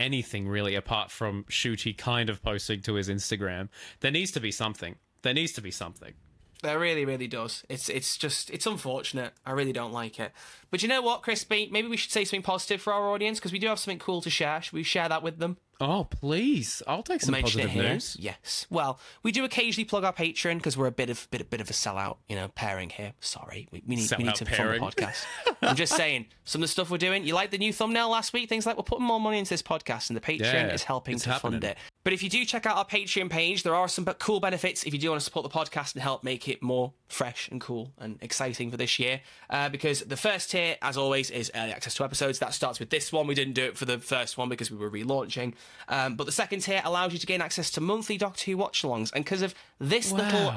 anything 0.00 0.48
really 0.48 0.74
apart 0.74 1.10
from 1.10 1.44
Ncuti 1.44 1.96
kind 1.96 2.30
of 2.30 2.42
posting 2.42 2.80
to 2.82 2.94
his 2.94 3.08
Instagram. 3.08 3.68
There 4.00 4.10
needs 4.10 4.32
to 4.32 4.40
be 4.40 4.50
something. 4.50 4.96
There 5.22 5.34
needs 5.34 5.52
to 5.52 5.60
be 5.60 5.70
something. 5.70 6.14
There 6.62 6.78
really, 6.78 7.04
really 7.04 7.28
does. 7.28 7.64
It's 7.68 7.88
it's 7.88 8.18
just 8.18 8.50
it's 8.50 8.66
unfortunate. 8.66 9.32
I 9.46 9.52
really 9.52 9.72
don't 9.72 9.92
like 9.92 10.20
it. 10.20 10.32
But 10.70 10.82
you 10.82 10.88
know 10.88 11.02
what, 11.02 11.22
Crispy? 11.22 11.68
Maybe 11.70 11.88
we 11.88 11.96
should 11.96 12.12
say 12.12 12.24
something 12.24 12.42
positive 12.42 12.80
for 12.80 12.92
our 12.92 13.08
audience 13.08 13.38
because 13.38 13.52
we 13.52 13.58
do 13.58 13.66
have 13.68 13.78
something 13.78 13.98
cool 13.98 14.20
to 14.22 14.30
share. 14.30 14.62
Should 14.62 14.72
we 14.72 14.82
share 14.82 15.08
that 15.08 15.22
with 15.22 15.38
them? 15.38 15.56
Oh 15.80 16.06
please, 16.10 16.82
I'll 16.86 17.02
take 17.02 17.22
some 17.22 17.32
mention 17.32 17.60
it 17.60 17.68
positive 17.68 17.90
news. 17.92 18.16
Yes. 18.20 18.66
Well, 18.68 19.00
we 19.22 19.32
do 19.32 19.44
occasionally 19.44 19.86
plug 19.86 20.04
our 20.04 20.12
Patreon 20.12 20.58
because 20.58 20.76
we're 20.76 20.86
a 20.86 20.92
bit 20.92 21.08
of 21.08 21.26
bit, 21.30 21.48
bit 21.48 21.60
of 21.62 21.70
a 21.70 21.72
sellout, 21.72 22.18
you 22.28 22.36
know, 22.36 22.48
pairing 22.48 22.90
here. 22.90 23.14
Sorry, 23.20 23.66
we, 23.72 23.82
we 23.86 23.96
need 23.96 24.10
we 24.18 24.24
need 24.24 24.34
to 24.34 24.44
pairing. 24.44 24.80
fund 24.80 24.92
the 24.94 25.02
podcast. 25.02 25.24
I'm 25.62 25.76
just 25.76 25.96
saying, 25.96 26.26
some 26.44 26.62
of 26.62 26.68
the 26.68 26.72
stuff 26.72 26.90
we're 26.90 26.98
doing. 26.98 27.24
You 27.24 27.34
like 27.34 27.50
the 27.50 27.58
new 27.58 27.72
thumbnail 27.72 28.10
last 28.10 28.34
week? 28.34 28.48
Things 28.50 28.66
like 28.66 28.76
we're 28.76 28.82
putting 28.82 29.06
more 29.06 29.20
money 29.20 29.38
into 29.38 29.50
this 29.50 29.62
podcast, 29.62 30.10
and 30.10 30.16
the 30.16 30.20
Patreon 30.20 30.40
Yeah, 30.52 30.74
is 30.74 30.84
helping 30.84 31.18
to 31.18 31.32
fund 31.38 31.64
it. 31.64 31.78
But 32.04 32.12
if 32.12 32.22
you 32.22 32.30
do 32.30 32.44
check 32.44 32.66
out 32.66 32.76
our 32.76 32.84
Patreon 32.84 33.30
page, 33.30 33.62
there 33.62 33.74
are 33.74 33.88
some 33.88 34.04
cool 34.04 34.40
benefits 34.40 34.84
if 34.84 34.92
you 34.92 34.98
do 34.98 35.10
want 35.10 35.20
to 35.20 35.24
support 35.24 35.50
the 35.50 35.58
podcast 35.58 35.94
and 35.94 36.02
help 36.02 36.24
make 36.24 36.48
it 36.48 36.62
more 36.62 36.92
fresh 37.08 37.48
and 37.50 37.60
cool 37.60 37.92
and 37.98 38.18
exciting 38.22 38.70
for 38.70 38.76
this 38.76 38.98
year. 38.98 39.20
Uh, 39.50 39.68
because 39.68 40.00
the 40.00 40.16
first 40.16 40.50
tier, 40.50 40.59
as 40.82 40.96
always, 40.96 41.30
is 41.30 41.50
early 41.54 41.72
access 41.72 41.94
to 41.94 42.04
episodes. 42.04 42.38
That 42.38 42.54
starts 42.54 42.80
with 42.80 42.90
this 42.90 43.12
one. 43.12 43.26
We 43.26 43.34
didn't 43.34 43.54
do 43.54 43.64
it 43.64 43.76
for 43.76 43.84
the 43.84 43.98
first 43.98 44.38
one 44.38 44.48
because 44.48 44.70
we 44.70 44.76
were 44.76 44.90
relaunching. 44.90 45.54
Um, 45.88 46.16
but 46.16 46.24
the 46.24 46.32
second 46.32 46.60
tier 46.60 46.82
allows 46.84 47.12
you 47.12 47.18
to 47.18 47.26
gain 47.26 47.40
access 47.40 47.70
to 47.72 47.80
monthly 47.80 48.18
Doctor 48.18 48.50
Who 48.50 48.56
watch 48.56 48.82
alongs. 48.82 49.12
And 49.12 49.24
because 49.24 49.42
of 49.42 49.54
this 49.78 50.12
little 50.12 50.52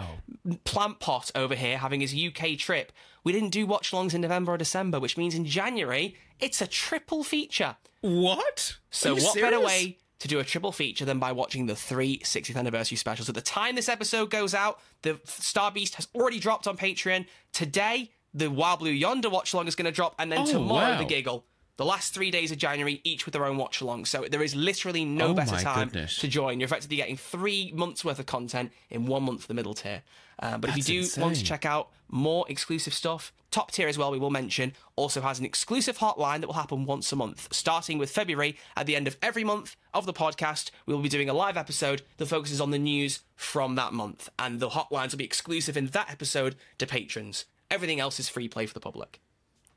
plant 0.63 0.99
pot 0.99 1.31
over 1.35 1.55
here 1.55 1.77
having 1.77 2.01
his 2.01 2.15
UK 2.15 2.57
trip, 2.57 2.91
we 3.23 3.31
didn't 3.31 3.49
do 3.49 3.65
watch 3.65 3.91
alongs 3.91 4.13
in 4.13 4.21
November 4.21 4.53
or 4.53 4.57
December, 4.57 4.99
which 4.99 5.17
means 5.17 5.35
in 5.35 5.45
January, 5.45 6.15
it's 6.39 6.61
a 6.61 6.67
triple 6.67 7.23
feature. 7.23 7.77
What? 8.01 8.77
So 8.89 9.15
what 9.15 9.35
better 9.35 9.59
way 9.59 9.97
to 10.19 10.27
do 10.27 10.39
a 10.39 10.43
triple 10.43 10.71
feature 10.71 11.05
than 11.05 11.19
by 11.19 11.31
watching 11.31 11.65
the 11.65 11.75
three 11.75 12.19
60th 12.19 12.57
anniversary 12.57 12.97
specials? 12.97 13.29
At 13.29 13.35
the 13.35 13.41
time 13.41 13.75
this 13.75 13.89
episode 13.89 14.29
goes 14.29 14.53
out, 14.53 14.79
the 15.03 15.19
Star 15.25 15.71
Beast 15.71 15.95
has 15.95 16.07
already 16.13 16.39
dropped 16.39 16.67
on 16.67 16.77
Patreon. 16.77 17.25
Today, 17.53 18.11
the 18.33 18.49
Wild 18.49 18.79
Blue 18.79 18.91
Yonder 18.91 19.29
watch 19.29 19.53
along 19.53 19.67
is 19.67 19.75
going 19.75 19.85
to 19.85 19.91
drop, 19.91 20.15
and 20.19 20.31
then 20.31 20.39
Oh, 20.39 20.45
tomorrow 20.45 20.91
wow. 20.93 20.97
the 20.97 21.05
Giggle. 21.05 21.45
The 21.75 21.85
last 21.85 22.13
three 22.13 22.29
days 22.29 22.51
of 22.51 22.59
January, 22.59 23.01
each 23.03 23.25
with 23.25 23.33
their 23.33 23.45
own 23.45 23.57
watch 23.57 23.81
along. 23.81 24.05
So 24.05 24.25
there 24.29 24.43
is 24.43 24.55
literally 24.55 25.05
no 25.05 25.29
Oh 25.29 25.33
better 25.33 25.57
time 25.57 25.87
goodness. 25.87 26.17
to 26.19 26.27
join. 26.27 26.59
You're 26.59 26.65
effectively 26.67 26.97
getting 26.97 27.17
three 27.17 27.71
months 27.73 28.05
worth 28.05 28.19
of 28.19 28.27
content 28.27 28.71
in 28.91 29.07
one 29.07 29.23
month 29.23 29.41
for 29.41 29.47
the 29.47 29.55
middle 29.55 29.73
tier. 29.73 30.03
Uh, 30.39 30.59
but 30.59 30.69
if 30.69 30.87
you 30.87 31.01
That's 31.01 31.15
do 31.15 31.21
want 31.21 31.35
to 31.35 31.43
check 31.43 31.65
out 31.65 31.89
more 32.09 32.45
exclusive 32.47 32.93
stuff, 32.93 33.33
top 33.49 33.71
tier 33.71 33.87
as 33.87 33.97
well, 33.97 34.11
we 34.11 34.19
will 34.19 34.29
mention, 34.29 34.73
also 34.95 35.21
has 35.21 35.39
an 35.39 35.45
exclusive 35.45 35.97
hotline 35.97 36.41
that 36.41 36.47
will 36.47 36.53
happen 36.53 36.85
once 36.85 37.11
a 37.11 37.15
month. 37.15 37.47
Starting 37.51 37.97
with 37.97 38.11
February, 38.11 38.55
at 38.77 38.85
the 38.85 38.95
end 38.95 39.07
of 39.07 39.17
every 39.23 39.43
month 39.43 39.75
of 39.95 40.05
the 40.05 40.13
podcast, 40.13 40.69
we 40.85 40.93
will 40.93 41.01
be 41.01 41.09
doing 41.09 41.29
a 41.29 41.33
live 41.33 41.57
episode 41.57 42.03
that 42.17 42.27
focuses 42.27 42.61
on 42.61 42.69
the 42.69 42.77
news 42.79 43.21
from 43.35 43.73
that 43.75 43.93
month. 43.93 44.29
And 44.37 44.59
the 44.59 44.69
hotlines 44.69 45.11
will 45.11 45.17
be 45.19 45.25
exclusive 45.25 45.75
in 45.75 45.87
that 45.87 46.11
episode 46.11 46.55
to 46.77 46.85
patrons. 46.85 47.45
Everything 47.73 47.99
else 47.99 48.19
is 48.19 48.29
free 48.29 48.47
play 48.47 48.67
for 48.67 48.73
the 48.75 48.79
public. 48.79 49.19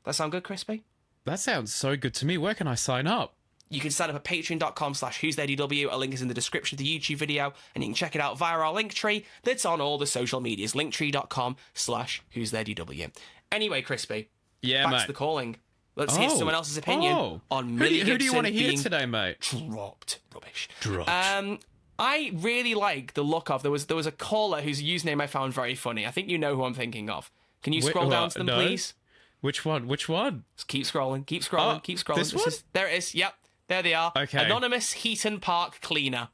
That 0.03 0.13
sound 0.13 0.31
good, 0.31 0.43
Crispy? 0.43 0.83
That 1.25 1.39
sounds 1.39 1.73
so 1.73 1.97
good 1.97 2.13
to 2.15 2.25
me. 2.27 2.37
Where 2.37 2.53
can 2.53 2.67
I 2.67 2.75
sign 2.75 3.07
up? 3.07 3.33
You 3.69 3.81
can 3.81 3.89
sign 3.91 4.09
up 4.11 4.15
at 4.15 4.23
patreon.com 4.23 4.93
slash 4.93 5.19
who's 5.19 5.35
there 5.35 5.47
DW. 5.47 5.87
A 5.91 5.97
link 5.97 6.13
is 6.13 6.21
in 6.21 6.27
the 6.27 6.33
description 6.35 6.75
of 6.75 6.77
the 6.77 6.85
YouTube 6.99 7.17
video, 7.17 7.53
and 7.73 7.83
you 7.83 7.89
can 7.89 7.95
check 7.95 8.13
it 8.15 8.21
out 8.21 8.37
via 8.37 8.55
our 8.57 8.71
link 8.71 8.93
tree 8.93 9.25
that's 9.43 9.65
on 9.65 9.81
all 9.81 9.97
the 9.97 10.05
social 10.05 10.39
medias. 10.39 10.73
Linktree.com 10.73 11.55
slash 11.73 12.21
who's 12.31 12.51
there 12.51 12.63
DW. 12.63 13.11
Anyway, 13.51 13.81
Crispy, 13.81 14.29
Yeah, 14.61 14.83
back 14.83 14.91
mate. 14.93 15.01
to 15.01 15.07
the 15.07 15.13
calling. 15.13 15.57
Let's 15.95 16.15
hear 16.15 16.29
Oh. 16.31 16.37
someone 16.37 16.53
else's 16.53 16.77
opinion 16.77 17.13
Oh. 17.17 17.41
on 17.49 17.77
Who 17.79 17.89
do, 17.89 17.95
you- 17.95 18.05
who 18.05 18.17
do 18.19 18.23
you 18.25 18.31
want 18.33 18.45
to 18.45 18.53
hear 18.53 18.71
today, 18.77 19.07
mate? 19.07 19.39
dropped. 19.41 20.19
Rubbish. 20.33 20.69
Dropped. 20.81 21.09
Um, 21.09 21.59
I 21.97 22.29
really 22.35 22.75
like 22.75 23.15
the 23.15 23.23
look 23.23 23.49
of 23.49 23.63
there 23.63 23.71
was 23.71 23.87
there 23.87 23.97
was 23.97 24.05
a 24.05 24.11
caller 24.11 24.61
whose 24.61 24.83
username 24.83 25.19
I 25.19 25.25
found 25.25 25.53
very 25.55 25.73
funny. 25.73 26.05
I 26.05 26.11
think 26.11 26.29
you 26.29 26.37
know 26.37 26.55
who 26.55 26.63
I'm 26.63 26.75
thinking 26.75 27.09
of. 27.09 27.31
Can 27.67 27.73
you 27.73 27.81
Wait, 27.83 27.89
scroll 27.89 28.09
down 28.09 28.29
to 28.29 28.37
them, 28.37 28.47
No. 28.47 28.55
please? 28.55 28.93
Which 29.41 29.65
one? 29.65 29.89
Which 29.89 30.07
one? 30.07 30.45
Just 30.55 30.69
keep 30.69 30.85
scrolling, 30.85 31.25
keep 31.25 31.41
scrolling, 31.41 31.75
Oh, 31.75 31.79
keep 31.83 31.97
scrolling. 31.97 32.15
this 32.15 32.33
one? 32.33 32.47
is 32.47 32.63
there. 32.71 32.87
It 32.87 32.99
is. 32.99 33.13
Yep, 33.13 33.33
there 33.67 33.81
they 33.83 33.93
are. 33.93 34.13
Okay. 34.15 34.45
Anonymous 34.45 34.93
Heaton 34.93 35.41
Park 35.41 35.81
cleaner. 35.81 36.29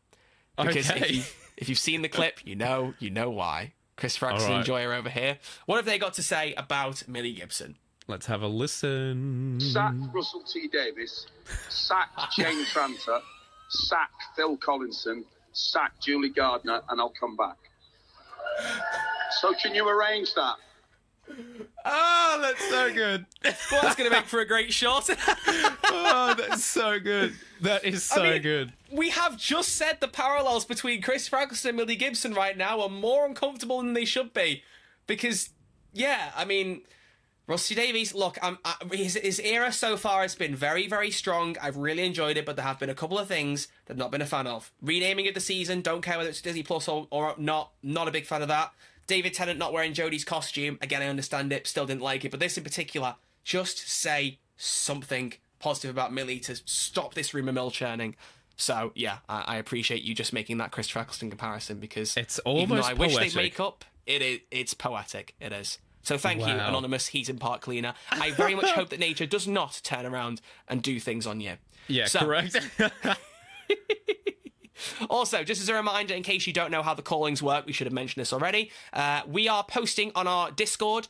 Because 0.56 0.92
if, 0.92 0.96
Okay. 0.96 1.12
you, 1.14 1.24
if 1.58 1.70
you've 1.70 1.80
seen 1.80 2.04
the 2.04 2.08
clip, 2.08 2.42
you 2.46 2.56
know 2.56 2.94
you 3.00 3.10
know 3.10 3.32
why. 3.32 3.74
Chris 3.96 4.16
Fraxton 4.16 4.42
All 4.42 4.50
right. 4.50 4.60
enjoyer 4.60 4.94
over 4.94 5.10
here. 5.10 5.40
What 5.66 5.78
have 5.78 5.86
they 5.86 5.98
got 5.98 6.14
to 6.14 6.22
say 6.22 6.54
about 6.54 7.08
Millie 7.08 7.34
Gibson? 7.34 7.78
Let's 8.08 8.28
have 8.28 8.44
a 8.44 8.48
listen. 8.48 9.60
sack 9.60 9.96
Russell 10.14 10.44
T 10.44 10.68
Davies, 10.68 11.26
sack 11.70 12.10
Jane 12.38 12.64
Tranter, 12.66 13.22
sack 13.70 14.12
Phil 14.36 14.56
Collinson, 14.58 15.26
sack 15.52 15.94
Julie 16.00 16.30
Gardner, 16.30 16.82
and 16.90 17.02
I'll 17.02 17.14
come 17.20 17.36
back. 17.36 17.58
So 19.42 19.52
can 19.56 19.74
you 19.74 19.90
arrange 19.90 20.36
that? 20.36 20.58
Oh, 21.86 22.40
that's 22.42 22.70
so 22.70 22.94
good. 22.94 23.26
Well, 23.44 23.82
that's 23.82 23.96
going 23.96 24.10
to 24.10 24.16
make 24.16 24.26
for 24.26 24.40
a 24.40 24.46
great 24.48 24.72
shot. 24.72 25.10
Oh, 25.96 26.36
that's 26.38 26.64
so 26.64 27.00
good. 27.00 27.34
That 27.62 27.84
is 27.84 28.04
so 28.04 28.24
mean- 28.24 28.42
good. 28.42 28.74
we 28.92 29.10
have 29.10 29.38
just 29.38 29.76
said 29.76 30.00
the 30.00 30.08
parallels 30.08 30.66
between 30.66 31.02
Chris 31.02 31.28
Ferguson 31.28 31.70
and 31.70 31.78
Millie 31.78 31.96
Gibson 31.96 32.34
right 32.34 32.58
now 32.58 32.82
are 32.82 32.90
more 32.90 33.26
uncomfortable 33.26 33.78
than 33.80 33.94
they 33.94 34.06
should 34.06 34.34
be. 34.34 34.64
Because, 35.08 35.50
yeah, 35.94 36.32
I 36.36 36.46
mean, 36.46 36.82
Rusty 37.48 37.76
Davies, 37.76 38.14
look, 38.16 38.38
I'm, 38.42 38.58
I, 38.64 38.76
his, 38.94 39.16
his 39.16 39.40
era 39.40 39.72
so 39.74 39.98
far 39.98 40.22
has 40.22 40.36
been 40.36 40.56
very, 40.56 40.88
very 40.88 41.12
strong. 41.12 41.58
I've 41.62 41.76
really 41.78 42.06
enjoyed 42.06 42.38
it, 42.38 42.46
but 42.46 42.56
there 42.56 42.66
have 42.66 42.80
been 42.80 42.90
a 42.90 42.96
couple 42.96 43.20
of 43.20 43.28
things 43.28 43.68
that 43.86 43.94
I've 43.94 43.98
not 43.98 44.12
been 44.12 44.22
a 44.22 44.26
fan 44.26 44.48
of. 44.48 44.72
Renaming 44.82 45.26
it 45.26 45.34
the 45.34 45.42
season, 45.42 45.82
don't 45.82 46.02
care 46.02 46.18
whether 46.18 46.30
it's 46.30 46.42
Disney 46.42 46.64
Plus 46.64 46.88
or, 46.88 47.08
or 47.12 47.36
not, 47.38 47.72
not 47.82 48.08
a 48.08 48.12
big 48.12 48.26
fan 48.26 48.42
of 48.42 48.48
that. 48.48 48.72
David 49.08 49.34
Tennant 49.34 49.60
not 49.60 49.74
wearing 49.74 49.94
Jodie's 49.94 50.24
costume, 50.24 50.78
again, 50.82 51.02
I 51.02 51.08
understand 51.08 51.52
it, 51.52 51.68
still 51.68 51.86
didn't 51.86 52.02
like 52.02 52.24
it, 52.26 52.32
but 52.32 52.40
this 52.40 52.58
in 52.58 52.64
particular, 52.64 53.16
just 53.44 53.80
say 53.90 54.40
something 54.58 55.34
positive 55.60 55.92
about 55.92 56.14
Millie 56.14 56.40
to 56.40 56.56
stop 56.66 57.14
this 57.14 57.34
rumour 57.34 57.52
mill 57.52 57.72
churning. 57.72 58.16
So, 58.56 58.92
yeah, 58.96 59.18
I, 59.28 59.42
I 59.42 59.56
appreciate 59.58 60.04
you 60.04 60.14
just 60.14 60.32
making 60.34 60.58
that 60.60 60.72
Chris 60.72 60.88
Eccleston 60.96 61.30
comparison 61.30 61.80
because 61.80 62.16
It's 62.16 62.40
even 62.46 62.70
though 62.70 62.76
almost 62.76 62.90
I 62.90 62.94
wish 62.94 63.18
they'd 63.18 63.36
make 63.36 63.60
up, 63.60 63.84
it 64.06 64.22
is, 64.22 64.40
it's 64.52 64.74
poetic. 64.74 65.36
It 65.40 65.52
is. 65.52 65.80
So 66.04 66.18
thank 66.18 66.42
you, 66.42 66.48
Wow. 66.48 66.68
anonymous 66.70 67.08
Heaton 67.08 67.38
Park 67.40 67.62
cleaner. 67.62 67.94
I 68.12 68.32
very 68.32 68.56
much 68.56 68.70
hope 68.72 68.90
that 68.90 69.00
nature 69.10 69.26
does 69.26 69.48
not 69.48 69.80
turn 69.84 70.06
around 70.06 70.42
and 70.68 70.82
do 70.84 71.00
things 71.00 71.26
on 71.26 71.40
you. 71.42 71.54
Yeah, 71.88 72.06
So- 72.06 72.20
correct. 72.20 72.58
Also, 75.10 75.44
just 75.44 75.62
as 75.62 75.70
a 75.70 75.74
reminder, 75.74 76.14
in 76.14 76.24
case 76.24 76.48
you 76.48 76.54
don't 76.54 76.72
know 76.72 76.82
how 76.82 76.94
the 76.94 77.02
callings 77.02 77.42
work, 77.42 77.66
we 77.66 77.74
should 77.74 77.88
have 77.88 77.94
mentioned 77.94 78.22
this 78.22 78.34
already. 78.34 78.72
Uh, 78.92 79.22
we 79.28 79.48
are 79.48 79.64
posting 79.64 80.12
on 80.16 80.28
our 80.28 80.52
Discord, 80.52 81.08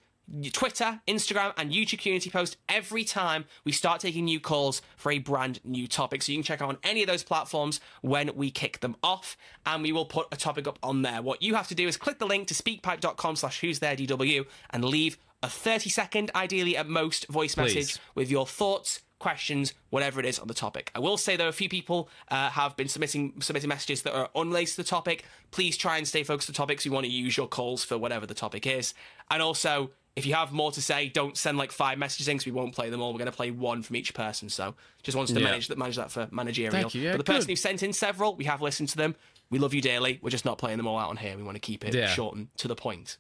Twitter, 0.54 1.02
Instagram, 1.08 1.54
and 1.58 1.72
YouTube 1.72 2.00
community 2.00 2.30
post 2.30 2.58
every 2.70 3.04
time 3.04 3.46
we 3.66 3.72
start 3.72 4.00
taking 4.00 4.26
new 4.26 4.40
calls 4.40 4.82
for 4.96 5.12
a 5.12 5.20
brand 5.20 5.60
new 5.64 5.88
topic. 5.88 6.22
So 6.22 6.32
you 6.32 6.38
can 6.38 6.44
check 6.44 6.62
out 6.62 6.70
on 6.70 6.78
any 6.84 7.04
of 7.04 7.08
those 7.08 7.24
platforms 7.24 7.82
when 8.02 8.32
we 8.36 8.50
kick 8.50 8.80
them 8.80 8.96
off, 9.04 9.38
and 9.66 9.84
we 9.84 9.92
will 9.92 10.06
put 10.06 10.28
a 10.32 10.38
topic 10.38 10.68
up 10.68 10.80
on 10.82 11.02
there. 11.02 11.22
What 11.22 11.42
you 11.42 11.56
have 11.56 11.68
to 11.68 11.76
do 11.76 11.88
is 11.88 11.98
click 11.98 12.20
the 12.20 12.26
link 12.26 12.48
to 12.48 12.54
speakpipe.com 12.54 13.36
slash 13.36 13.60
who's 13.60 13.80
there 13.80 13.96
DW 13.96 14.46
and 14.70 14.86
leave 14.86 15.18
a 15.44 15.50
30 15.50 15.90
second, 15.90 16.32
ideally 16.34 16.78
at 16.78 16.88
most, 16.88 17.28
voice 17.28 17.58
message 17.58 17.98
with 18.16 18.32
your 18.32 18.48
thoughts, 18.48 19.02
questions, 19.24 19.74
whatever 19.90 20.20
it 20.20 20.26
is 20.26 20.38
on 20.38 20.48
the 20.48 20.54
topic. 20.54 20.92
I 20.94 21.00
will 21.00 21.18
say 21.18 21.36
though, 21.38 21.48
a 21.48 21.52
few 21.54 21.70
people 21.70 22.10
uh, 22.30 22.50
have 22.50 22.76
been 22.76 22.88
submitting 22.90 23.42
submitting 23.42 23.70
messages 23.70 24.02
that 24.04 24.14
are 24.14 24.30
unrelated 24.36 24.76
to 24.76 24.78
the 24.84 24.90
topic. 24.98 25.24
Please 25.52 25.76
try 25.78 25.98
and 25.98 26.08
stay 26.08 26.24
focused 26.24 26.50
on 26.50 26.54
topics. 26.54 26.84
We 26.86 26.92
want 26.92 27.06
to 27.06 27.12
use 27.12 27.36
your 27.38 27.48
calls 27.48 27.84
for 27.84 27.98
whatever 27.98 28.26
the 28.28 28.34
topic 28.34 28.68
is. 28.68 28.94
And 29.32 29.42
also, 29.42 29.92
if 30.16 30.26
you 30.28 30.34
have 30.36 30.52
more 30.52 30.72
to 30.74 30.82
say, 30.82 31.08
don't 31.10 31.36
send 31.38 31.58
like 31.58 31.72
five 31.72 31.98
messages 31.98 32.28
in 32.28 32.36
because 32.36 32.46
we 32.46 32.52
won't 32.52 32.76
play 32.76 32.90
them 32.90 33.02
all. 33.02 33.14
We're 33.14 33.20
going 33.20 33.32
to 33.32 33.36
play 33.36 33.50
one 33.50 33.82
from 33.82 33.96
each 33.96 34.14
person. 34.14 34.50
So 34.50 34.76
just 35.02 35.16
wants 35.18 35.32
to 35.32 35.40
Yeah. 35.40 35.46
manage 35.46 35.68
that 35.70 35.78
manage 35.78 35.96
that 35.96 36.12
for 36.12 36.28
managerial. 36.30 36.72
Thank 36.74 36.94
you. 36.94 37.02
Yeah, 37.02 37.12
but 37.14 37.26
the 37.26 37.32
person 37.34 37.48
good. 37.48 37.54
who 37.54 37.56
sent 37.56 37.82
in 37.82 37.94
several, 37.94 38.36
we 38.36 38.44
have 38.46 38.62
listened 38.62 38.90
to 38.90 38.98
them. 38.98 39.16
We 39.50 39.58
love 39.58 39.74
you 39.74 39.82
dearly. 39.82 40.20
We're 40.22 40.30
just 40.32 40.46
not 40.46 40.58
playing 40.58 40.78
them 40.78 40.88
all 40.88 41.00
out 41.00 41.10
on 41.10 41.18
here. 41.18 41.38
We 41.38 41.44
want 41.44 41.56
to 41.56 41.62
keep 41.62 41.86
it 41.86 41.94
Yeah. 41.96 42.08
short 42.08 42.36
and 42.36 42.48
to 42.58 42.68
the 42.68 42.76
point. 42.76 43.18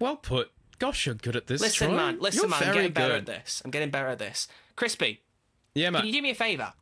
well 0.00 0.16
put. 0.16 0.50
Gosh, 0.78 1.06
you're 1.06 1.14
good 1.14 1.36
at 1.36 1.46
this. 1.46 1.60
Listen, 1.60 1.88
Troy. 1.88 1.96
man. 1.96 2.20
Listen, 2.20 2.42
You're 2.42 2.48
man. 2.50 2.62
I'm 2.68 2.74
getting 2.74 2.92
better 2.92 3.14
at 3.14 3.26
this. 3.26 3.62
I'm 3.64 3.70
getting 3.70 3.90
better 3.90 4.08
at 4.08 4.18
this. 4.18 4.48
Crispy, 4.76 5.20
Yeah, 5.74 5.90
man. 5.90 6.00
can 6.02 6.06
you 6.08 6.12
do 6.14 6.22
me 6.22 6.30
a 6.30 6.34
favour? 6.34 6.72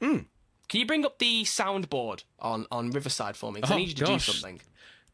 Hmm. 0.00 0.18
Can 0.68 0.80
you 0.80 0.86
bring 0.86 1.04
up 1.04 1.18
the 1.18 1.42
soundboard 1.44 2.22
on, 2.38 2.66
on 2.70 2.90
Riverside 2.90 3.36
for 3.36 3.50
me? 3.52 3.60
'Cause 3.60 3.70
I 3.70 3.74
Oh, 3.74 3.78
need 3.78 3.88
you 3.88 3.94
to 3.94 4.04
gosh. 4.04 4.26
do 4.26 4.32
something. 4.32 4.60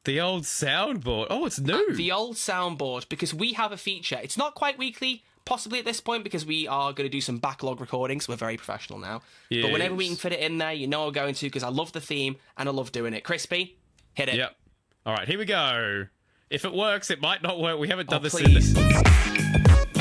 The 0.05 0.21
old 0.21 0.45
soundboard. 0.45 1.29
Oh, 1.31 1.47
it's 1.47 1.59
new. 1.59 1.75
Uh, 1.91 1.95
the 1.95 2.13
old 2.13 2.37
soundboard, 2.37 3.09
because 3.09 3.33
we 3.35 3.55
have 3.55 3.73
a 3.73 3.77
feature. 3.77 4.21
It's 4.23 4.37
not 4.37 4.55
quite 4.55 4.79
weekly, 4.79 5.25
possibly 5.45 5.79
at 5.81 5.85
this 5.85 6.01
point, 6.01 6.23
because 6.25 6.45
we 6.47 6.69
are 6.69 6.93
going 6.93 7.07
to 7.09 7.13
do 7.13 7.21
some 7.23 7.39
backlog 7.39 7.81
recordings. 7.81 8.29
We're 8.29 8.37
very 8.37 8.57
professional 8.57 8.99
now. 8.99 9.23
But 9.51 9.73
whenever 9.73 9.95
we 9.97 10.07
can 10.07 10.17
fit 10.17 10.33
it 10.33 10.41
in 10.41 10.59
there, 10.59 10.73
you 10.73 10.87
know 10.87 11.07
we're 11.07 11.11
going 11.13 11.35
to, 11.35 11.47
because 11.47 11.63
I 11.65 11.69
love 11.71 11.93
the 11.93 12.01
theme 12.01 12.37
and 12.57 12.69
I 12.69 12.73
love 12.73 12.93
doing 12.93 13.15
it. 13.15 13.25
Crispy, 13.25 13.79
hit 14.15 14.29
it. 14.29 14.37
Yep. 14.37 14.57
All 15.07 15.15
right, 15.15 15.27
here 15.27 15.39
we 15.39 15.45
go. 15.47 16.07
If 16.49 16.65
it 16.65 16.73
works, 16.73 17.11
it 17.11 17.21
might 17.21 17.43
not 17.43 17.59
work. 17.59 17.79
We 17.79 17.89
haven't 17.89 18.09
done 18.09 18.21
Oh, 18.21 18.23
this 18.23 18.35
please. 18.35 18.77
in. 18.77 19.97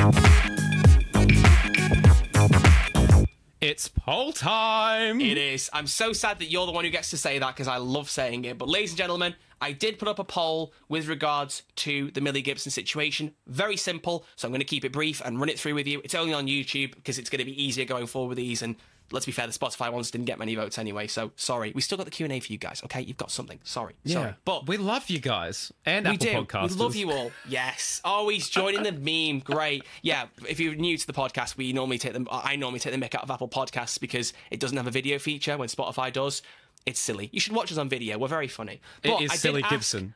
It's 3.62 3.88
poll 3.88 4.32
time. 4.32 5.20
It 5.20 5.40
is. 5.40 5.72
I'm 5.74 5.88
so 5.88 6.14
sad 6.14 6.38
that 6.38 6.52
you're 6.52 6.68
the 6.68 6.72
one 6.72 6.86
who 6.86 6.92
gets 6.92 7.10
to 7.10 7.18
say 7.18 7.40
that 7.40 7.56
because 7.56 7.68
I 7.68 7.78
love 7.78 8.12
saying 8.12 8.46
it. 8.46 8.60
But, 8.60 8.68
ladies 8.70 8.92
and 8.92 8.98
gentlemen, 9.00 9.34
I 9.60 9.72
did 9.72 9.98
put 9.98 10.08
up 10.08 10.20
a 10.20 10.24
poll 10.24 10.72
with 10.88 11.08
regards 11.08 11.64
to 11.78 12.12
the 12.12 12.22
Millie 12.22 12.44
Gibson 12.44 12.72
situation. 12.72 13.34
Very 13.48 13.76
simple, 13.76 14.24
so 14.36 14.48
I'm 14.48 14.52
going 14.52 14.60
to 14.60 14.66
keep 14.66 14.86
it 14.86 14.92
brief 14.92 15.20
and 15.26 15.40
run 15.40 15.50
it 15.50 15.60
through 15.60 15.74
with 15.74 15.88
you. 15.88 16.00
It's 16.04 16.14
only 16.14 16.34
on 16.34 16.46
YouTube 16.46 16.94
because 16.94 17.18
it's 17.18 17.30
going 17.32 17.40
to 17.40 17.46
be 17.46 17.60
easier 17.64 17.86
going 17.86 18.06
forward 18.06 18.30
with 18.30 18.38
these. 18.38 18.62
And 18.62 18.76
let's 19.12 19.26
be 19.26 19.32
fair, 19.32 19.48
the 19.48 19.54
Spotify 19.54 19.92
ones 19.92 20.12
didn't 20.12 20.26
get 20.26 20.40
many 20.40 20.56
votes 20.56 20.78
anyway. 20.78 21.08
So 21.08 21.32
sorry. 21.36 21.72
We 21.76 21.82
still 21.82 21.98
got 21.98 22.06
the 22.06 22.12
Q 22.12 22.26
and 22.26 22.34
A 22.34 22.40
for 22.40 22.52
you 22.52 22.58
guys. 22.58 22.82
Okay, 22.86 23.02
you've 23.02 23.18
got 23.18 23.32
something. 23.32 23.60
Sorry. 23.64 23.96
yeah, 24.04 24.14
Sorry. 24.14 24.34
But 24.46 24.68
we 24.68 24.78
love 24.78 25.10
you 25.10 25.20
guys 25.20 25.72
and 25.86 26.06
we 26.06 26.14
Apple 26.16 26.26
do. 26.28 26.34
Podcasters. 26.46 26.70
We 26.72 26.76
love 26.76 26.96
you 26.96 27.12
all. 27.12 27.32
Yes. 27.48 28.02
Oh, 28.04 28.12
Always 28.26 28.50
joining 28.50 28.84
the 28.84 28.92
meme. 28.92 29.40
Great. 29.42 29.84
Yeah. 30.02 30.26
If 30.50 30.60
you're 30.60 30.76
new 30.76 30.98
to 30.98 31.06
the 31.08 31.14
podcast, 31.14 31.58
we 31.58 31.72
normally 31.74 31.98
take 32.00 32.14
them. 32.14 32.28
I 32.32 32.56
normally 32.56 32.80
take 32.80 32.94
the 32.94 33.00
mick 33.00 33.14
out 33.16 33.24
of 33.24 33.30
Apple 33.32 33.48
Podcasts 33.50 34.00
because 34.00 34.34
it 34.52 34.60
doesn't 34.60 34.78
have 34.78 34.88
a 34.88 34.92
video 34.92 35.20
feature 35.20 35.58
when 35.58 35.68
Spotify 35.70 36.12
does. 36.12 36.42
It's 36.86 37.00
silly. 37.00 37.30
You 37.32 37.40
should 37.40 37.54
watch 37.54 37.72
us 37.72 37.78
on 37.78 37.90
video. 37.90 38.18
We're 38.18 38.28
very 38.28 38.48
funny. 38.48 38.82
But 39.04 39.14
It 39.22 39.26
is 39.26 39.32
I 39.32 39.36
silly 39.36 39.62
ask- 39.64 39.72
Gibson. 39.72 40.14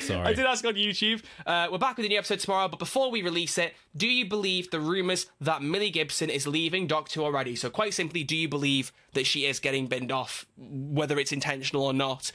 Sorry. 0.00 0.26
I 0.26 0.32
did 0.32 0.46
ask 0.46 0.64
on 0.64 0.74
YouTube. 0.74 1.22
Uh, 1.46 1.68
we're 1.70 1.78
back 1.78 1.96
with 1.96 2.06
a 2.06 2.08
new 2.08 2.18
episode 2.18 2.40
tomorrow, 2.40 2.68
but 2.68 2.78
before 2.78 3.10
we 3.10 3.22
release 3.22 3.58
it, 3.58 3.74
do 3.96 4.06
you 4.06 4.26
believe 4.28 4.70
the 4.70 4.80
rumours 4.80 5.26
that 5.40 5.62
Millie 5.62 5.90
Gibson 5.90 6.30
is 6.30 6.46
leaving 6.46 6.86
Doctor 6.86 7.20
already? 7.20 7.56
So, 7.56 7.70
quite 7.70 7.94
simply, 7.94 8.24
do 8.24 8.36
you 8.36 8.48
believe 8.48 8.92
that 9.12 9.26
she 9.26 9.44
is 9.46 9.60
getting 9.60 9.86
binned 9.86 10.10
off, 10.10 10.46
whether 10.56 11.18
it's 11.18 11.32
intentional 11.32 11.84
or 11.84 11.92
not, 11.92 12.32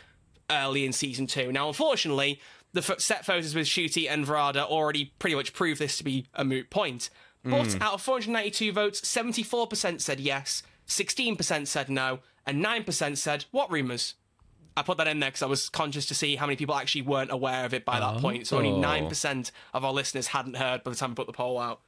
early 0.50 0.86
in 0.86 0.94
season 0.94 1.28
two? 1.28 1.52
Now, 1.52 1.68
unfortunately, 1.68 2.40
the 2.74 2.80
f- 2.80 3.00
set 3.00 3.26
photos 3.26 3.56
with 3.56 3.68
Ncuti 3.68 4.10
and 4.10 4.26
Varada 4.26 4.64
already 4.64 5.14
pretty 5.20 5.36
much 5.36 5.54
prove 5.54 5.78
this 5.80 5.98
to 5.98 6.04
be 6.04 6.26
a 6.34 6.44
moot 6.46 6.70
point. 6.70 7.10
But 7.44 7.82
out 7.82 7.94
of 7.94 8.02
492 8.02 8.74
votes, 8.74 9.00
74% 9.02 10.02
said 10.02 10.20
yes, 10.20 10.64
16% 10.88 11.68
said 11.68 11.90
no, 11.90 12.20
and 12.46 12.64
9% 12.64 13.18
said, 13.18 13.46
What 13.52 13.72
rumours? 13.72 14.16
I 14.78 14.84
put 14.84 14.98
that 15.00 15.08
in 15.08 15.20
there 15.20 15.30
because 15.30 15.42
I 15.42 15.48
was 15.48 15.70
conscious 15.70 16.06
to 16.06 16.16
see 16.16 16.36
how 16.36 16.46
many 16.46 16.56
people 16.56 16.76
actually 16.76 17.02
weren't 17.02 17.32
aware 17.32 17.66
of 17.66 17.74
it 17.74 17.84
by 17.84 18.00
that 18.00 18.18
point. 18.22 18.48
So 18.48 18.58
only 18.58 18.70
Oh. 18.70 18.80
nine 18.80 19.08
percent 19.10 19.52
of 19.74 19.84
our 19.84 19.92
listeners 19.92 20.28
hadn't 20.28 20.56
heard 20.56 20.84
by 20.84 20.92
the 20.92 20.98
time 20.98 21.12
I 21.12 21.14
put 21.16 21.28
the 21.28 21.34
poll 21.34 21.60
out. 21.60 21.82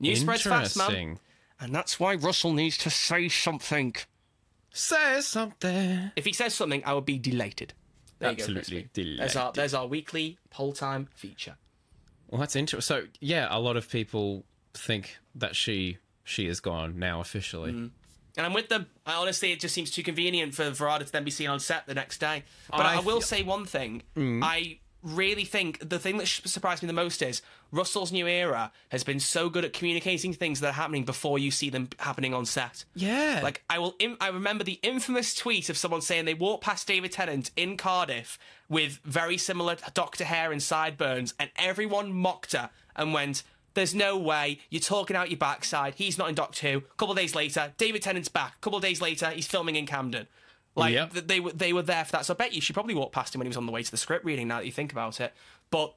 News 0.00 0.20
spreads 0.20 0.42
fast, 0.42 0.76
man, 0.76 1.18
and 1.60 1.74
that's 1.74 2.00
why 2.00 2.14
Russell 2.16 2.52
needs 2.52 2.76
to 2.78 2.90
say 2.90 3.28
something. 3.28 3.94
Say 4.72 5.20
something. 5.20 6.10
If 6.16 6.24
he 6.24 6.32
says 6.32 6.54
something, 6.54 6.82
I 6.84 6.92
will 6.94 7.00
be 7.02 7.18
delighted. 7.18 7.74
There 8.18 8.30
you 8.30 8.36
go, 8.36 8.42
Absolutely 8.42 9.16
There's 9.16 9.36
our 9.36 9.52
there's 9.52 9.74
our 9.74 9.86
weekly 9.86 10.38
poll 10.50 10.72
time 10.72 11.08
feature. 11.14 11.56
Well, 12.28 12.40
that's 12.40 12.56
interesting. 12.56 13.02
So, 13.02 13.06
yeah, 13.20 13.46
a 13.50 13.60
lot 13.60 13.76
of 13.76 13.88
people 13.90 14.44
think 14.74 15.18
that 15.34 15.54
she 15.54 15.98
she 16.24 16.46
is 16.46 16.60
gone 16.60 16.98
now 16.98 17.20
officially. 17.20 17.72
Mm. 17.72 17.90
And 18.36 18.46
I'm 18.46 18.52
with 18.54 18.68
them. 18.68 18.86
I, 19.06 19.14
honestly, 19.14 19.52
it 19.52 19.60
just 19.60 19.74
seems 19.74 19.90
too 19.90 20.02
convenient 20.02 20.54
for 20.54 20.64
Varada 20.70 21.04
to 21.04 21.12
then 21.12 21.24
be 21.24 21.30
seen 21.30 21.48
on 21.48 21.60
set 21.60 21.86
the 21.86 21.94
next 21.94 22.18
day. 22.18 22.44
But 22.70 22.80
I, 22.86 22.94
I 22.94 22.96
will 23.00 23.14
feel- 23.14 23.20
say 23.20 23.42
one 23.42 23.66
thing. 23.66 24.02
Mm. 24.16 24.40
I 24.42 24.78
really 25.02 25.44
think 25.44 25.88
the 25.88 25.98
thing 25.98 26.16
that 26.16 26.28
surprised 26.28 26.80
me 26.82 26.86
the 26.86 26.92
most 26.92 27.22
is 27.22 27.42
Russell's 27.72 28.12
new 28.12 28.28
era 28.28 28.70
has 28.90 29.02
been 29.02 29.18
so 29.18 29.50
good 29.50 29.64
at 29.64 29.72
communicating 29.72 30.32
things 30.32 30.60
that 30.60 30.68
are 30.68 30.72
happening 30.74 31.04
before 31.04 31.40
you 31.40 31.50
see 31.50 31.70
them 31.70 31.88
happening 31.98 32.32
on 32.32 32.46
set. 32.46 32.84
Yeah. 32.94 33.40
Like 33.42 33.62
I 33.68 33.80
will, 33.80 33.96
Im- 33.98 34.16
I 34.20 34.28
remember 34.28 34.62
the 34.62 34.78
infamous 34.82 35.34
tweet 35.34 35.68
of 35.68 35.76
someone 35.76 36.02
saying 36.02 36.24
they 36.24 36.34
walked 36.34 36.62
past 36.62 36.86
David 36.86 37.10
Tennant 37.12 37.50
in 37.56 37.76
Cardiff 37.76 38.38
with 38.68 39.00
very 39.04 39.36
similar 39.36 39.76
Doctor 39.92 40.24
hair 40.24 40.52
and 40.52 40.62
sideburns, 40.62 41.34
and 41.38 41.50
everyone 41.56 42.12
mocked 42.12 42.52
her 42.52 42.70
and 42.94 43.12
went, 43.12 43.42
"There's 43.74 43.94
no 43.94 44.16
way 44.18 44.60
you're 44.70 44.80
talking 44.80 45.16
out 45.16 45.30
your 45.30 45.38
backside. 45.38 45.94
He's 45.96 46.18
not 46.18 46.28
in 46.28 46.34
Doctor 46.34 46.70
Who." 46.70 46.78
A 46.78 46.80
couple 46.96 47.12
of 47.12 47.16
days 47.18 47.34
later, 47.34 47.72
David 47.76 48.02
Tennant's 48.02 48.28
back. 48.28 48.54
A 48.56 48.60
couple 48.60 48.76
of 48.76 48.82
days 48.82 49.00
later, 49.00 49.30
he's 49.30 49.46
filming 49.46 49.76
in 49.76 49.86
Camden. 49.86 50.26
Like 50.74 50.94
Yep. 50.94 51.12
th- 51.12 51.26
they 51.26 51.40
were, 51.40 51.52
they 51.52 51.72
were 51.72 51.82
there 51.82 52.04
for 52.04 52.12
that. 52.12 52.24
So 52.26 52.32
I 52.34 52.36
bet 52.36 52.52
you 52.54 52.60
she 52.60 52.72
probably 52.72 52.94
walked 52.94 53.12
past 53.12 53.34
him 53.34 53.40
when 53.40 53.46
he 53.46 53.50
was 53.50 53.56
on 53.58 53.66
the 53.66 53.72
way 53.72 53.82
to 53.82 53.90
the 53.90 53.96
script 53.98 54.24
reading. 54.24 54.48
Now 54.48 54.58
that 54.58 54.66
you 54.66 54.72
think 54.72 54.90
about 54.92 55.20
it, 55.20 55.34
but 55.70 55.94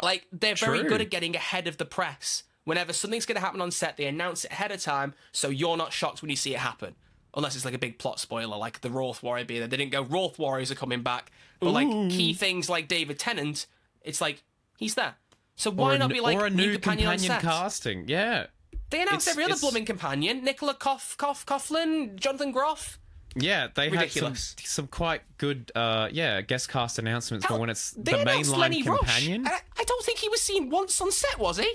like 0.00 0.26
they're 0.32 0.54
very 0.54 0.78
good 0.88 1.00
at 1.00 1.10
getting 1.10 1.34
ahead 1.34 1.66
of 1.66 1.76
the 1.78 1.84
press. 1.84 2.44
Whenever 2.64 2.92
something's 2.92 3.26
going 3.26 3.34
to 3.34 3.40
happen 3.40 3.60
on 3.60 3.72
set, 3.72 3.96
they 3.96 4.06
announce 4.06 4.44
it 4.44 4.52
ahead 4.52 4.70
of 4.70 4.80
time, 4.80 5.14
so 5.32 5.48
you're 5.48 5.76
not 5.76 5.92
shocked 5.92 6.22
when 6.22 6.30
you 6.30 6.36
see 6.36 6.54
it 6.54 6.60
happen. 6.60 6.94
Unless 7.34 7.56
it's 7.56 7.64
like 7.64 7.74
a 7.74 7.78
big 7.78 7.98
plot 7.98 8.20
spoiler, 8.20 8.56
like 8.56 8.82
the 8.82 8.90
Wrath 8.90 9.22
Warrior 9.22 9.44
being 9.44 9.60
there. 9.60 9.68
They 9.68 9.78
didn't 9.78 9.90
go 9.90 10.02
Wrath 10.02 10.38
Warriors 10.38 10.70
are 10.70 10.76
coming 10.76 11.02
back, 11.02 11.32
but 11.58 11.70
like 11.70 11.88
key 12.10 12.34
things 12.34 12.68
like 12.68 12.86
David 12.86 13.18
Tennant, 13.18 13.66
it's 14.02 14.20
like 14.20 14.44
he's 14.78 14.94
there. 14.94 15.14
So 15.56 15.70
why 15.70 15.94
or 15.94 15.98
not 15.98 16.10
be 16.10 16.20
like 16.20 16.36
or 16.36 16.46
a 16.46 16.50
new 16.50 16.72
companion, 16.72 17.10
companion, 17.10 17.40
casting? 17.40 18.08
Yeah. 18.08 18.46
They 18.90 19.02
announced 19.02 19.26
It's- 19.26 19.28
every 19.28 19.44
other 19.44 19.52
it's- 19.52 19.60
blooming 19.60 19.84
companion: 19.84 20.44
Nicola 20.44 20.74
Cough, 20.74 21.16
Cough, 21.18 21.46
Coughlan, 21.46 22.16
Jonathan 22.16 22.52
Groff. 22.52 22.98
Yeah, 23.34 23.68
they 23.74 23.88
Ridiculous. 23.88 24.50
had 24.50 24.60
some, 24.60 24.84
some 24.84 24.86
quite 24.88 25.22
good, 25.38 25.72
uh, 25.74 26.10
yeah, 26.12 26.42
guest 26.42 26.68
cast 26.68 26.98
announcements 26.98 27.46
for 27.46 27.58
when 27.58 27.70
it's 27.70 27.92
the 27.92 28.10
mainline 28.10 28.58
Lenny 28.58 28.82
companion. 28.82 29.44
Rush. 29.44 29.52
I, 29.78 29.80
I 29.80 29.84
don't 29.84 30.04
think 30.04 30.18
he 30.18 30.28
was 30.28 30.42
seen 30.42 30.68
once 30.68 31.00
on 31.00 31.10
set, 31.10 31.38
was 31.38 31.56
he? 31.56 31.74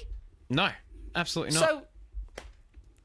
No, 0.51 0.69
absolutely 1.15 1.55
not. 1.59 1.67
So 1.67 1.81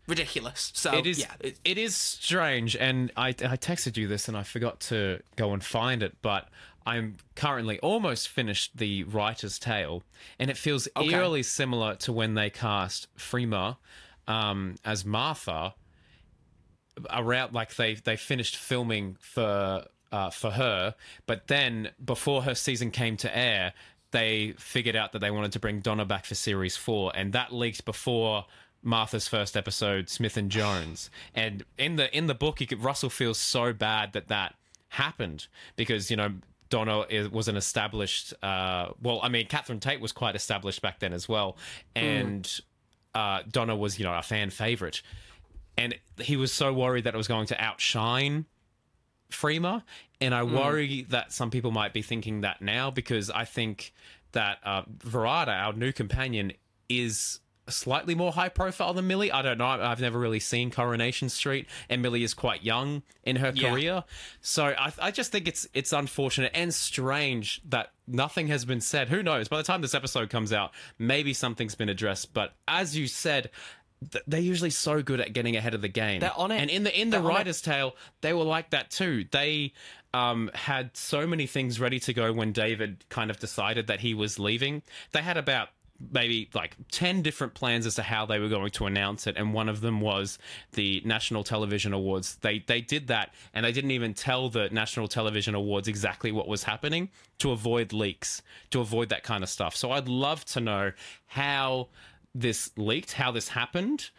ridiculous. 0.06 0.70
So 0.74 0.92
it 0.98 1.06
is 1.06 1.18
yeah, 1.20 1.32
it- 1.40 1.58
it 1.64 1.78
is 1.78 1.96
strange 1.96 2.76
and 2.76 3.10
I, 3.16 3.28
I 3.28 3.56
texted 3.56 3.96
you 3.96 4.08
this 4.08 4.28
and 4.28 4.36
i 4.36 4.42
forgot 4.42 4.80
to 4.80 5.20
go 5.36 5.52
and 5.52 5.64
find 5.64 6.02
it 6.02 6.16
but 6.22 6.48
i'm 6.86 7.16
currently 7.34 7.78
almost 7.80 8.28
finished 8.28 8.76
the 8.76 9.04
writer's 9.04 9.58
tale 9.58 10.02
and 10.38 10.50
it 10.50 10.56
feels 10.56 10.88
Okay. 10.96 11.12
eerily 11.14 11.42
similar 11.42 11.94
to 11.96 12.12
when 12.12 12.34
they 12.34 12.50
cast 12.50 13.08
freema 13.16 13.76
um, 14.28 14.76
as 14.84 15.04
martha 15.04 15.74
around 17.10 17.52
like 17.54 17.74
they 17.76 17.94
they 17.94 18.16
finished 18.16 18.56
filming 18.56 19.16
for 19.20 19.84
uh, 20.10 20.28
for 20.28 20.50
her, 20.50 20.94
but 21.26 21.46
then 21.46 21.88
before 22.04 22.42
her 22.42 22.54
season 22.54 22.90
came 22.90 23.16
to 23.16 23.34
air, 23.34 23.72
they 24.10 24.52
figured 24.58 24.94
out 24.94 25.12
that 25.12 25.20
they 25.20 25.30
wanted 25.30 25.52
to 25.52 25.58
bring 25.58 25.80
Donna 25.80 26.04
back 26.04 26.26
for 26.26 26.34
series 26.34 26.76
four, 26.76 27.10
and 27.14 27.32
that 27.32 27.50
leaked 27.50 27.86
before 27.86 28.44
Martha's 28.82 29.26
first 29.26 29.56
episode, 29.56 30.10
Smith 30.10 30.36
and 30.36 30.50
Jones. 30.50 31.08
And 31.34 31.64
in 31.78 31.96
the 31.96 32.14
in 32.14 32.26
the 32.26 32.34
book, 32.34 32.60
you 32.60 32.66
could, 32.66 32.84
Russell 32.84 33.08
feels 33.08 33.38
so 33.38 33.72
bad 33.72 34.12
that 34.12 34.28
that 34.28 34.54
happened 34.88 35.46
because 35.76 36.10
you 36.10 36.16
know. 36.16 36.34
Donna 36.72 37.04
is, 37.10 37.28
was 37.28 37.48
an 37.48 37.56
established, 37.58 38.32
uh, 38.42 38.88
well, 39.02 39.20
I 39.22 39.28
mean, 39.28 39.46
Catherine 39.46 39.78
Tate 39.78 40.00
was 40.00 40.10
quite 40.10 40.34
established 40.34 40.80
back 40.80 41.00
then 41.00 41.12
as 41.12 41.28
well, 41.28 41.58
and 41.94 42.50
uh, 43.14 43.42
Donna 43.50 43.76
was, 43.76 43.98
you 43.98 44.06
know, 44.06 44.14
a 44.14 44.22
fan 44.22 44.48
favorite. 44.48 45.02
And 45.76 45.94
he 46.18 46.34
was 46.34 46.50
so 46.50 46.72
worried 46.72 47.04
that 47.04 47.12
it 47.12 47.16
was 47.18 47.28
going 47.28 47.46
to 47.48 47.62
outshine 47.62 48.46
Freema. 49.30 49.82
And 50.18 50.34
I 50.34 50.44
worry 50.44 51.02
that 51.10 51.30
some 51.30 51.50
people 51.50 51.72
might 51.72 51.92
be 51.92 52.00
thinking 52.00 52.40
that 52.40 52.62
now 52.62 52.90
because 52.90 53.28
I 53.28 53.44
think 53.44 53.92
that 54.32 54.56
uh, 54.64 54.84
Varada, 54.98 55.48
our 55.48 55.74
new 55.74 55.92
companion, 55.92 56.52
is 56.88 57.40
slightly 57.68 58.14
more 58.14 58.32
high 58.32 58.48
profile 58.48 58.92
than 58.92 59.06
Millie. 59.06 59.30
I 59.30 59.42
don't 59.42 59.58
know. 59.58 59.66
I've 59.66 60.00
never 60.00 60.18
really 60.18 60.40
seen 60.40 60.70
Coronation 60.70 61.28
Street, 61.28 61.66
and 61.88 62.02
Millie 62.02 62.22
is 62.24 62.34
quite 62.34 62.62
young 62.62 63.02
in 63.24 63.36
her 63.36 63.52
Yeah. 63.54 63.70
career. 63.70 64.04
So 64.40 64.66
I, 64.66 64.92
I 65.00 65.10
just 65.10 65.30
think 65.32 65.46
it's 65.48 65.66
it's 65.74 65.92
unfortunate 65.92 66.52
and 66.54 66.74
strange 66.74 67.60
that 67.68 67.90
nothing 68.06 68.48
has 68.48 68.64
been 68.64 68.80
said. 68.80 69.08
Who 69.08 69.22
knows? 69.22 69.48
By 69.48 69.58
the 69.58 69.62
time 69.62 69.80
this 69.80 69.94
episode 69.94 70.28
comes 70.30 70.52
out, 70.52 70.72
maybe 70.98 71.32
something's 71.34 71.74
been 71.74 71.88
addressed. 71.88 72.34
But 72.34 72.52
as 72.66 72.96
you 72.96 73.06
said, 73.06 73.50
th- 74.10 74.24
they're 74.26 74.40
usually 74.40 74.70
so 74.70 75.02
good 75.02 75.20
at 75.20 75.32
getting 75.32 75.56
ahead 75.56 75.74
of 75.74 75.82
the 75.82 75.88
game. 75.88 76.20
They're 76.20 76.36
on 76.36 76.50
it. 76.50 76.60
And 76.60 76.68
in 76.70 76.82
the 76.82 77.00
in 77.00 77.10
the 77.10 77.18
They're 77.18 77.26
writer's 77.28 77.62
tale, 77.62 77.94
they 78.22 78.32
were 78.32 78.44
like 78.44 78.70
that 78.70 78.90
too. 78.90 79.24
They 79.30 79.72
um, 80.14 80.50
had 80.52 80.96
so 80.96 81.26
many 81.26 81.46
things 81.46 81.80
ready 81.80 81.98
to 82.00 82.12
go 82.12 82.32
when 82.32 82.52
David 82.52 83.04
kind 83.08 83.30
of 83.30 83.38
decided 83.38 83.86
that 83.86 84.00
he 84.00 84.12
was 84.14 84.38
leaving. 84.38 84.82
They 85.12 85.22
had 85.22 85.36
about 85.36 85.68
maybe 86.10 86.48
like 86.54 86.76
10 86.90 87.22
different 87.22 87.54
plans 87.54 87.86
as 87.86 87.94
to 87.96 88.02
how 88.02 88.26
they 88.26 88.38
were 88.38 88.48
going 88.48 88.70
to 88.70 88.86
announce 88.86 89.26
it 89.26 89.36
and 89.36 89.54
one 89.54 89.68
of 89.68 89.80
them 89.80 90.00
was 90.00 90.38
the 90.72 91.02
National 91.04 91.44
Television 91.44 91.92
Awards. 91.92 92.36
They 92.36 92.64
they 92.66 92.80
did 92.80 93.08
that 93.08 93.34
and 93.54 93.64
they 93.64 93.72
didn't 93.72 93.92
even 93.92 94.14
tell 94.14 94.48
the 94.48 94.68
National 94.70 95.08
Television 95.08 95.54
Awards 95.54 95.88
exactly 95.88 96.32
what 96.32 96.48
was 96.48 96.64
happening 96.64 97.10
to 97.38 97.52
avoid 97.52 97.92
leaks, 97.92 98.42
to 98.70 98.80
avoid 98.80 99.08
that 99.10 99.22
kind 99.22 99.42
of 99.42 99.48
stuff. 99.48 99.76
So 99.76 99.92
I'd 99.92 100.08
love 100.08 100.44
to 100.46 100.60
know 100.60 100.92
how 101.26 101.88
this 102.34 102.70
leaked, 102.76 103.12
how 103.12 103.30
this 103.30 103.48
happened, 103.48 104.10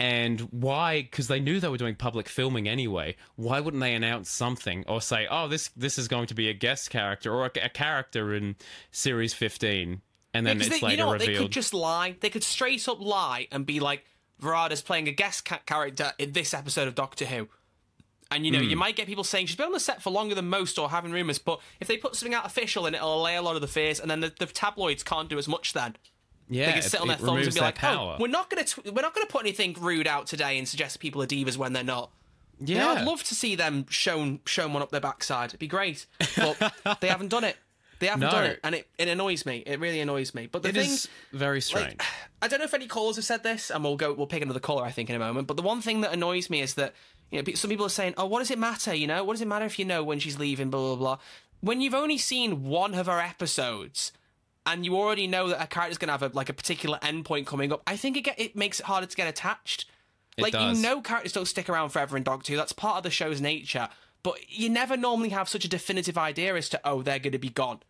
and 0.00 0.40
why 0.50 1.02
because 1.02 1.28
they 1.28 1.38
knew 1.38 1.60
they 1.60 1.68
were 1.68 1.76
doing 1.76 1.94
public 1.94 2.26
filming 2.26 2.66
anyway 2.66 3.14
why 3.36 3.60
wouldn't 3.60 3.82
they 3.82 3.94
announce 3.94 4.30
something 4.30 4.82
or 4.88 4.98
say 4.98 5.26
oh 5.30 5.46
this 5.46 5.68
this 5.76 5.98
is 5.98 6.08
going 6.08 6.26
to 6.26 6.34
be 6.34 6.48
a 6.48 6.54
guest 6.54 6.88
character 6.88 7.30
or 7.30 7.44
a, 7.44 7.50
a 7.62 7.68
character 7.68 8.34
in 8.34 8.56
series 8.90 9.34
15 9.34 10.00
and 10.34 10.46
then 10.46 10.58
it's 10.58 10.68
they, 10.68 10.74
later 10.76 10.88
you 10.90 10.96
know 10.96 11.06
what? 11.08 11.18
They 11.20 11.34
could 11.34 11.50
just 11.50 11.74
lie. 11.74 12.16
They 12.20 12.30
could 12.30 12.44
straight 12.44 12.88
up 12.88 13.00
lie 13.00 13.48
and 13.50 13.64
be 13.66 13.80
like, 13.80 14.04
Varada's 14.40 14.82
playing 14.82 15.08
a 15.08 15.12
guest 15.12 15.44
character 15.66 16.12
in 16.18 16.32
this 16.32 16.54
episode 16.54 16.88
of 16.88 16.94
Doctor 16.94 17.26
Who. 17.26 17.48
And 18.32 18.46
you 18.46 18.52
know, 18.52 18.60
Hmm. 18.60 18.70
you 18.70 18.76
might 18.76 18.94
get 18.94 19.06
people 19.08 19.24
saying 19.24 19.46
she's 19.46 19.56
been 19.56 19.66
on 19.66 19.72
the 19.72 19.80
set 19.80 20.02
for 20.02 20.10
longer 20.10 20.34
than 20.36 20.48
most 20.48 20.78
or 20.78 20.88
having 20.90 21.10
rumours, 21.10 21.38
but 21.40 21.60
if 21.80 21.88
they 21.88 21.96
put 21.96 22.14
something 22.14 22.32
out 22.34 22.46
official 22.46 22.86
it, 22.86 22.94
it'll 22.94 23.20
allay 23.20 23.34
a 23.34 23.42
lot 23.42 23.56
of 23.56 23.60
the 23.60 23.66
fears, 23.68 23.98
and 23.98 24.08
then 24.10 24.20
the, 24.20 24.32
the 24.38 24.46
tabloids 24.46 25.02
can't 25.02 25.28
do 25.28 25.36
as 25.36 25.48
much 25.48 25.72
then. 25.72 25.96
yeah 26.48 26.66
They 26.66 26.72
can 26.72 26.78
it- 26.78 26.84
sit 26.84 27.00
on 27.00 27.08
their 27.08 27.16
thumbs 27.16 27.46
and 27.46 27.54
be 27.54 27.60
like, 27.60 27.74
power. 27.74 28.14
"Oh, 28.16 28.22
we're 28.22 28.28
not 28.28 28.48
going 28.48 28.64
to 28.64 28.82
we're 28.92 29.02
not 29.02 29.14
going 29.14 29.26
to 29.26 29.32
put 29.32 29.40
anything 29.42 29.74
rude 29.80 30.06
out 30.06 30.28
today 30.28 30.58
and 30.58 30.68
suggest 30.68 31.00
people 31.00 31.20
are 31.22 31.26
divas 31.26 31.56
when 31.56 31.72
they're 31.72 31.82
not." 31.82 32.12
yeah 32.60 32.74
You 32.74 32.80
know, 32.80 32.90
I'd 33.00 33.04
love 33.06 33.24
to 33.24 33.34
see 33.34 33.56
them 33.56 33.86
shown 33.90 34.38
shown 34.46 34.72
one 34.72 34.82
up 34.82 34.90
their 34.92 35.00
backside. 35.00 35.50
It'd 35.50 35.58
be 35.60 35.66
great, 35.66 36.06
but 36.36 36.72
they 37.00 37.08
haven't 37.08 37.28
done 37.28 37.42
it. 37.44 37.56
They 38.00 38.06
haven't 38.06 38.22
No. 38.22 38.30
done 38.30 38.44
it, 38.46 38.60
and 38.64 38.74
it, 38.74 38.88
it 38.98 39.08
annoys 39.08 39.46
me. 39.46 39.62
It 39.66 39.78
really 39.78 40.00
annoys 40.00 40.34
me. 40.34 40.46
But 40.46 40.62
the 40.62 40.70
it 40.70 40.74
thing, 40.74 40.90
is 40.90 41.08
very 41.32 41.60
strange 41.60 41.90
like, 41.98 42.02
I 42.42 42.48
don't 42.48 42.58
know 42.58 42.64
if 42.64 42.74
any 42.74 42.86
callers 42.86 43.16
have 43.16 43.24
said 43.26 43.42
this, 43.42 43.70
and 43.70 43.84
we'll 43.84 43.96
go. 43.96 44.12
We'll 44.12 44.26
pick 44.26 44.42
another 44.42 44.58
caller, 44.58 44.84
I 44.84 44.90
think, 44.90 45.10
in 45.10 45.16
a 45.16 45.18
moment. 45.18 45.46
But 45.46 45.56
the 45.56 45.62
one 45.62 45.80
thing 45.82 46.00
that 46.00 46.12
annoys 46.12 46.48
me 46.50 46.62
is 46.62 46.74
that 46.74 46.94
you 47.30 47.40
know 47.42 47.52
some 47.54 47.68
people 47.70 47.86
are 47.86 47.90
saying, 47.90 48.14
"Oh, 48.16 48.24
what 48.26 48.38
does 48.40 48.50
it 48.50 48.58
matter? 48.58 48.94
You 48.94 49.06
know, 49.06 49.22
what 49.22 49.34
does 49.34 49.42
it 49.42 49.48
matter 49.48 49.66
if 49.66 49.78
you 49.78 49.84
know 49.84 50.02
when 50.02 50.18
she's 50.18 50.38
leaving?" 50.38 50.70
Blah 50.70 50.80
blah 50.80 50.96
blah. 50.96 51.18
When 51.60 51.82
you've 51.82 51.94
only 51.94 52.16
seen 52.16 52.64
one 52.64 52.94
of 52.94 53.04
her 53.06 53.20
episodes, 53.20 54.12
and 54.64 54.84
you 54.86 54.96
already 54.96 55.26
know 55.26 55.48
that 55.48 55.62
a 55.62 55.66
character's 55.66 55.98
going 55.98 56.08
to 56.08 56.12
have 56.12 56.22
a, 56.22 56.30
like 56.34 56.48
a 56.48 56.54
particular 56.54 56.98
endpoint 57.02 57.44
coming 57.44 57.70
up, 57.70 57.82
I 57.86 57.96
think 57.96 58.16
it 58.16 58.22
get, 58.22 58.40
it 58.40 58.56
makes 58.56 58.80
it 58.80 58.86
harder 58.86 59.06
to 59.06 59.16
get 59.16 59.28
attached. 59.28 59.84
It 60.38 60.42
like 60.42 60.52
does. 60.54 60.78
you 60.78 60.82
know, 60.82 61.02
characters 61.02 61.32
don't 61.34 61.44
stick 61.46 61.68
around 61.68 61.90
forever 61.90 62.16
in 62.16 62.22
Doctor 62.22 62.52
Who. 62.52 62.56
That's 62.56 62.72
part 62.72 62.96
of 62.96 63.02
the 63.02 63.10
show's 63.10 63.42
nature. 63.42 63.90
But 64.22 64.50
you 64.50 64.70
never 64.70 64.96
normally 64.96 65.30
have 65.30 65.48
such 65.48 65.64
a 65.64 65.68
definitive 65.68 66.16
idea 66.16 66.54
as 66.54 66.68
to 66.70 66.80
oh 66.84 67.02
they're 67.02 67.18
going 67.18 67.32
to 67.32 67.38
be 67.38 67.48
gone. 67.50 67.80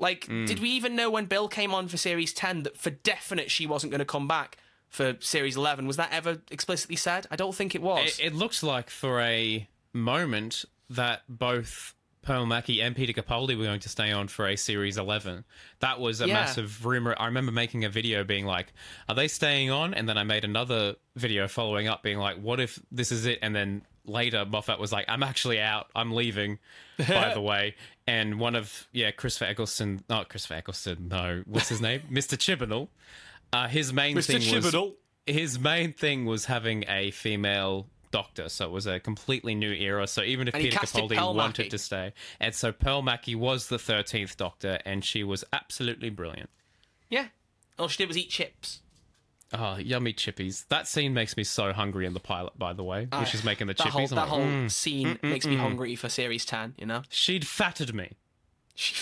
Like, 0.00 0.26
Hmm. 0.26 0.46
did 0.46 0.58
we 0.60 0.70
even 0.70 0.96
know 0.96 1.10
when 1.10 1.26
Bill 1.26 1.46
came 1.48 1.74
on 1.74 1.86
for 1.88 1.96
series 1.96 2.32
10 2.32 2.62
that 2.64 2.76
for 2.76 2.90
definite 2.90 3.50
she 3.50 3.66
wasn't 3.66 3.90
going 3.92 3.98
to 4.00 4.04
come 4.04 4.26
back 4.26 4.56
for 4.88 5.16
series 5.20 5.56
11? 5.56 5.86
Was 5.86 5.96
that 5.98 6.10
ever 6.12 6.40
explicitly 6.50 6.96
said? 6.96 7.26
I 7.30 7.36
don't 7.36 7.54
think 7.54 7.74
it 7.74 7.82
was. 7.82 8.18
it, 8.18 8.26
it 8.26 8.34
looks 8.34 8.62
like 8.62 8.90
for 8.90 9.20
a 9.20 9.68
moment 9.92 10.64
that 10.88 11.22
both 11.28 11.94
Pearl 12.22 12.44
Mackie 12.44 12.82
and 12.82 12.94
Peter 12.94 13.12
Capaldi 13.14 13.56
were 13.56 13.64
going 13.64 13.80
to 13.80 13.88
stay 13.88 14.10
on 14.12 14.28
for 14.28 14.46
a 14.46 14.56
series 14.56 14.98
11. 14.98 15.44
That 15.78 16.00
was 16.00 16.20
a 16.20 16.26
Yeah. 16.28 16.34
massive 16.34 16.84
rumor. 16.84 17.14
I 17.18 17.24
remember 17.26 17.50
making 17.52 17.84
a 17.84 17.88
video 17.88 18.24
being 18.24 18.44
like, 18.44 18.72
are 19.08 19.14
they 19.14 19.26
staying 19.28 19.70
on? 19.70 19.94
And 19.94 20.06
then 20.08 20.18
I 20.18 20.24
made 20.24 20.44
another 20.44 20.96
video 21.16 21.48
following 21.48 21.88
up 21.88 22.02
being 22.02 22.18
like, 22.18 22.36
what 22.36 22.60
if 22.60 22.78
this 22.92 23.10
is 23.10 23.24
it? 23.26 23.38
And 23.40 23.54
then 23.54 23.82
later 24.04 24.44
Moffat 24.44 24.78
was 24.78 24.92
like, 24.92 25.04
I'm 25.08 25.22
actually 25.22 25.60
out. 25.60 25.88
I'm 25.94 26.12
leaving, 26.12 26.58
by 26.98 27.32
the 27.34 27.40
way. 27.40 27.74
And 28.06 28.38
one 28.40 28.56
of, 28.56 28.88
yeah, 28.92 29.10
Christopher 29.10 29.46
Eccleston, 29.50 30.02
not 30.08 30.28
Christopher 30.28 30.54
Eccleston, 30.54 31.08
no, 31.08 31.42
what's 31.46 31.68
his 31.68 31.80
name? 31.80 32.02
Mr. 32.10 32.36
Chibnall. 32.36 32.88
Uh, 33.52 33.68
his 33.68 33.92
main 33.92 34.16
Mr. 34.16 34.26
thing 34.26 34.54
was 34.54 34.64
Chibnall. 34.72 34.94
his 35.26 35.58
main 35.58 35.92
thing 35.92 36.24
was 36.24 36.44
having 36.46 36.84
a 36.88 37.10
female 37.10 37.86
doctor, 38.12 38.48
so 38.48 38.64
it 38.66 38.70
was 38.72 38.86
a 38.86 38.98
completely 39.00 39.54
new 39.54 39.72
era. 39.72 40.06
So 40.06 40.22
even 40.22 40.48
if 40.48 40.54
And 40.54 40.62
Peter 40.64 40.78
Capaldi 40.78 41.16
wanted 41.34 41.58
Mackie. 41.62 41.68
to 41.70 41.78
stay, 41.78 42.12
and 42.40 42.54
so 42.54 42.72
Pearl 42.72 43.02
Mackie 43.02 43.34
was 43.36 43.68
the 43.68 43.78
thirteenth 43.78 44.36
Doctor, 44.36 44.78
and 44.84 45.04
she 45.04 45.22
was 45.24 45.44
absolutely 45.52 46.10
brilliant. 46.10 46.50
yeah. 47.08 47.26
All 47.78 47.88
she 47.88 47.96
did 47.98 48.08
was 48.08 48.18
eat 48.18 48.28
chips. 48.28 48.80
Oh, 49.52 49.76
yummy 49.78 50.12
chippies! 50.12 50.66
That 50.68 50.86
scene 50.86 51.12
makes 51.12 51.36
me 51.36 51.42
so 51.44 51.72
hungry 51.72 52.06
in 52.06 52.14
the 52.14 52.20
pilot, 52.20 52.56
by 52.58 52.72
the 52.72 52.84
way, 52.84 53.02
which 53.02 53.08
ah, 53.12 53.30
is 53.32 53.42
making 53.42 53.66
the 53.66 53.74
That 53.74 53.88
chippies. 53.88 54.10
I'm 54.10 54.16
that 54.16 54.16
like, 54.16 54.28
whole 54.28 54.40
"Mm." 54.42 54.70
scene 54.70 55.08
mm, 55.16 55.22
makes 55.28 55.44
mm, 55.46 55.50
me 55.50 55.56
mm. 55.56 55.60
hungry 55.60 55.96
for 55.96 56.08
series 56.08 56.44
10, 56.44 56.74
you 56.78 56.86
know? 56.86 57.02
She'd 57.08 57.44
fatted 57.46 57.92
me. 57.92 58.12
She, 58.76 58.94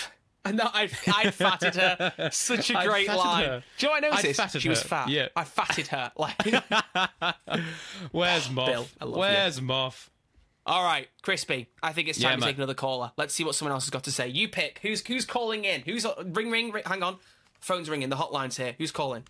I 0.46 0.52
know, 0.52 0.70
I, 0.72 0.88
I 1.14 1.30
fatted 1.30 1.74
her. 1.74 2.30
Such 2.32 2.70
a 2.70 2.74
great 2.86 3.08
line. 3.08 3.44
her. 3.44 3.62
Do 3.76 3.86
you 3.86 3.88
know 3.88 3.92
what 3.96 4.04
I 4.04 4.06
I 4.08 4.10
noticed? 4.22 4.40
fatted 4.40 4.62
she 4.62 4.68
was 4.70 4.82
fat. 4.82 5.08
Yeah. 5.10 5.28
I 5.36 5.44
fatted 5.44 5.88
her. 5.88 6.12
Like, 6.18 6.42
Where's 8.12 8.46
ah, 8.46 8.50
Moff? 8.50 8.66
Bill, 8.66 8.86
I 9.00 9.04
love 9.04 9.14
you. 9.14 9.20
Where's 9.20 9.60
Moff? 9.60 10.08
all 10.64 10.84
right, 10.84 11.08
Crispy. 11.22 11.68
I 11.82 11.92
think 11.92 12.08
it's 12.08 12.18
time 12.18 12.30
Yeah, 12.30 12.34
to 12.36 12.40
mate. 12.40 12.46
take 12.48 12.56
another 12.56 12.74
caller. 12.74 13.12
Let's 13.16 13.34
see 13.34 13.44
what 13.44 13.54
someone 13.54 13.72
else 13.72 13.84
has 13.84 13.90
got 13.90 14.04
to 14.04 14.12
say. 14.12 14.28
You 14.28 14.48
pick. 14.48 14.78
Who's 14.82 15.06
who's 15.06 15.24
calling 15.24 15.64
in? 15.64 15.82
Who's 15.82 16.06
ring 16.24 16.50
ring? 16.50 16.70
ring 16.70 16.84
hang 16.86 17.02
on. 17.02 17.16
Phone's 17.60 17.88
ringing. 17.90 18.08
The 18.08 18.16
hotline's 18.16 18.56
here. 18.56 18.74
Who's 18.78 18.90
calling? 18.92 19.24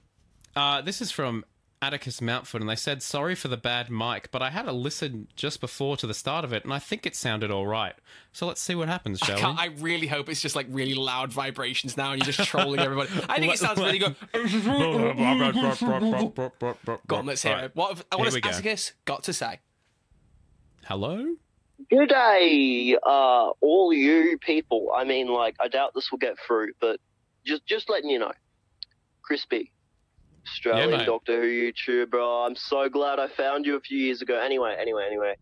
Uh, 0.59 0.81
this 0.81 1.01
is 1.01 1.13
from 1.13 1.45
Atticus 1.81 2.21
Mountford, 2.21 2.61
and 2.61 2.69
they 2.69 2.75
said, 2.75 3.01
Sorry 3.01 3.37
for 3.37 3.47
the 3.47 3.57
bad 3.57 3.91
mic, 3.91 4.33
but 4.33 4.43
I 4.43 4.51
had 4.51 4.67
a 4.67 4.73
listen 4.73 5.29
just 5.37 5.61
before 5.61 5.97
to 5.99 6.07
the 6.09 6.15
start 6.15 6.45
of 6.45 6.53
it, 6.53 6.65
and 6.65 6.73
I 6.73 6.81
think 6.81 7.07
it 7.07 7.15
sounded 7.15 7.53
all 7.53 7.65
right. 7.65 7.95
So 8.33 8.45
let's 8.49 8.61
see 8.61 8.75
what 8.75 8.89
happens, 8.89 9.21
shall 9.21 9.39
Can't- 9.39 9.57
we? 9.57 9.63
I 9.63 9.67
really 9.81 10.09
hope 10.09 10.29
it's 10.29 10.41
just 10.41 10.57
like 10.57 10.67
really 10.71 10.95
loud 10.95 11.33
vibrations 11.33 11.97
now, 11.97 12.11
and 12.13 12.21
you're 12.21 12.33
just 12.33 12.49
trolling 12.49 12.81
everybody. 12.81 13.09
I 13.29 13.39
think 13.39 13.55
it 13.55 13.61
sounds 13.61 13.79
really 13.79 14.01
good. 14.01 14.17
Go 17.07 17.17
on, 17.17 17.27
let's 17.27 17.43
hear 17.43 17.53
Right. 17.53 17.65
it. 17.67 17.71
What 17.75 17.91
have, 17.91 18.05
what 18.17 18.25
has 18.25 18.35
we 18.35 18.41
go. 18.41 18.49
Atticus 18.51 18.95
got 19.05 19.23
to 19.25 19.33
say? 19.33 19.61
Hello? 20.87 21.37
Good 21.89 22.09
day, 22.09 22.97
uh, 23.07 23.51
all 23.61 23.93
you 23.93 24.37
people. 24.41 24.91
I 24.93 25.05
mean, 25.05 25.29
like, 25.29 25.55
I 25.61 25.69
doubt 25.69 25.93
this 25.95 26.11
will 26.11 26.19
get 26.19 26.35
through, 26.45 26.73
but 26.81 26.99
just 27.47 27.65
just 27.67 27.89
letting 27.89 28.11
you 28.11 28.19
know. 28.19 28.33
Crispy, 29.23 29.71
Australian 30.53 30.91
mate. 30.91 31.07
Doctor 31.07 31.41
Who 31.43 31.49
YouTuber. 31.49 32.47
I'm 32.47 32.57
so 32.57 32.89
glad 32.89 33.19
I 33.19 33.29
found 33.29 33.67
you 33.67 33.77
a 33.77 33.81
few 33.81 33.99
years 33.99 34.23
ago. 34.23 34.39
Anyway, 34.39 34.75
anyway, 34.79 35.05
anyway. 35.07 35.35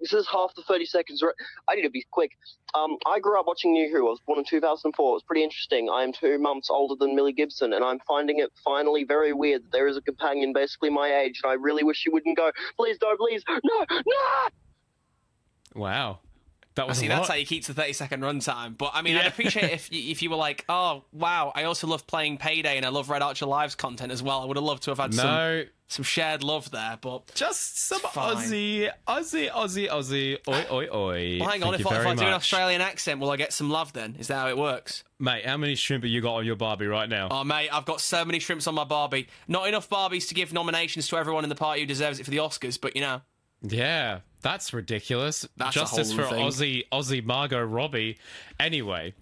This 0.00 0.12
is 0.12 0.28
half 0.30 0.54
the 0.54 0.62
30 0.62 0.86
seconds. 0.86 1.22
Right? 1.22 1.34
I 1.68 1.76
need 1.76 1.82
to 1.82 1.90
be 1.90 2.04
quick. 2.10 2.32
Um, 2.74 2.96
I 3.06 3.20
grew 3.20 3.38
up 3.38 3.46
watching 3.46 3.72
New 3.72 3.90
Who. 3.90 4.06
I 4.06 4.10
was 4.10 4.20
born 4.26 4.38
in 4.38 4.44
2004. 4.44 5.08
It 5.08 5.12
was 5.12 5.22
pretty 5.22 5.44
interesting. 5.44 5.88
I 5.90 6.02
am 6.02 6.12
two 6.12 6.38
months 6.38 6.68
older 6.70 6.94
than 6.98 7.14
Millie 7.14 7.32
Gibson, 7.32 7.72
and 7.72 7.84
I'm 7.84 8.00
finding 8.06 8.40
it 8.40 8.50
finally 8.64 9.04
very 9.04 9.32
weird 9.32 9.62
that 9.64 9.72
there 9.72 9.86
is 9.86 9.96
a 9.96 10.02
companion 10.02 10.52
basically 10.52 10.90
my 10.90 11.14
age, 11.14 11.40
and 11.42 11.50
I 11.50 11.54
really 11.54 11.84
wish 11.84 11.98
she 11.98 12.10
wouldn't 12.10 12.36
go. 12.36 12.50
Please 12.76 12.98
don't, 12.98 13.18
please. 13.18 13.42
No, 13.48 13.84
no! 13.90 14.48
Wow. 15.74 16.20
That 16.76 16.88
was 16.88 16.98
See, 16.98 17.06
that's 17.06 17.28
how 17.28 17.34
you 17.34 17.46
keep 17.46 17.64
the 17.64 17.72
30 17.72 17.92
second 17.92 18.20
runtime. 18.22 18.76
But 18.76 18.90
I 18.94 19.02
mean, 19.02 19.16
I'd 19.16 19.26
appreciate 19.26 19.70
if 19.70 19.88
if 19.92 20.22
you 20.22 20.30
were 20.30 20.36
like, 20.36 20.64
oh, 20.68 21.04
wow, 21.12 21.52
I 21.54 21.64
also 21.64 21.86
love 21.86 22.06
playing 22.06 22.38
Payday 22.38 22.76
and 22.76 22.84
I 22.84 22.88
love 22.88 23.08
Red 23.10 23.22
Archer 23.22 23.46
Live's 23.46 23.74
content 23.76 24.10
as 24.10 24.22
well. 24.22 24.40
I 24.40 24.44
would 24.46 24.56
have 24.56 24.64
loved 24.64 24.82
to 24.84 24.90
have 24.90 24.98
had 24.98 25.14
some, 25.14 25.26
no, 25.26 25.64
some 25.86 26.02
shared 26.02 26.42
love 26.42 26.72
there. 26.72 26.98
But 27.00 27.32
just 27.34 27.78
some 27.78 28.00
fine. 28.00 28.36
Aussie, 28.36 28.90
Aussie, 29.06 29.50
Aussie, 29.50 29.88
Aussie. 29.88 30.38
Oi, 30.48 30.52
uh, 30.52 30.74
oi, 30.74 30.88
oi. 30.92 31.36
well, 31.38 31.48
hang 31.48 31.62
on, 31.62 31.74
Thank 31.74 31.80
if, 31.86 31.90
you 31.90 31.96
I- 31.96 32.00
if 32.00 32.06
I 32.06 32.14
do 32.16 32.22
an. 32.26 32.32
Australian 32.32 32.80
accent, 32.80 33.20
will 33.20 33.30
I 33.30 33.36
get 33.36 33.52
some 33.52 33.70
love 33.70 33.92
then? 33.92 34.16
Is 34.18 34.26
that 34.26 34.34
how 34.36 34.48
it 34.48 34.58
works? 34.58 35.04
Mate, 35.20 35.46
how 35.46 35.56
many 35.56 35.76
shrimp 35.76 36.02
have 36.02 36.10
you 36.10 36.20
got 36.20 36.34
on 36.34 36.44
your 36.44 36.56
Barbie 36.56 36.88
right 36.88 37.08
now? 37.08 37.28
Oh, 37.30 37.44
mate, 37.44 37.68
I've 37.72 37.84
got 37.84 38.00
so 38.00 38.24
many 38.24 38.40
shrimps 38.40 38.66
on 38.66 38.74
my 38.74 38.82
Barbie. 38.84 39.28
Not 39.46 39.68
enough 39.68 39.88
Barbies 39.88 40.26
to 40.28 40.34
give 40.34 40.52
nominations 40.52 41.06
to 41.08 41.16
everyone 41.18 41.44
in 41.44 41.50
the 41.50 41.54
party 41.54 41.82
who 41.82 41.86
deserves 41.86 42.18
it 42.18 42.24
for 42.24 42.30
the 42.32 42.38
Oscars, 42.38 42.80
but 42.80 42.96
you 42.96 43.02
know. 43.02 43.20
Yeah, 43.66 44.20
that's 44.42 44.72
ridiculous. 44.72 45.46
That's 45.56 45.74
a 45.74 45.80
Justice 45.80 46.12
for 46.12 46.24
thing. 46.24 46.44
Aussie, 46.44 46.84
Aussie 46.92 47.24
Margot 47.24 47.62
Robbie. 47.62 48.18
Anyway, 48.60 49.14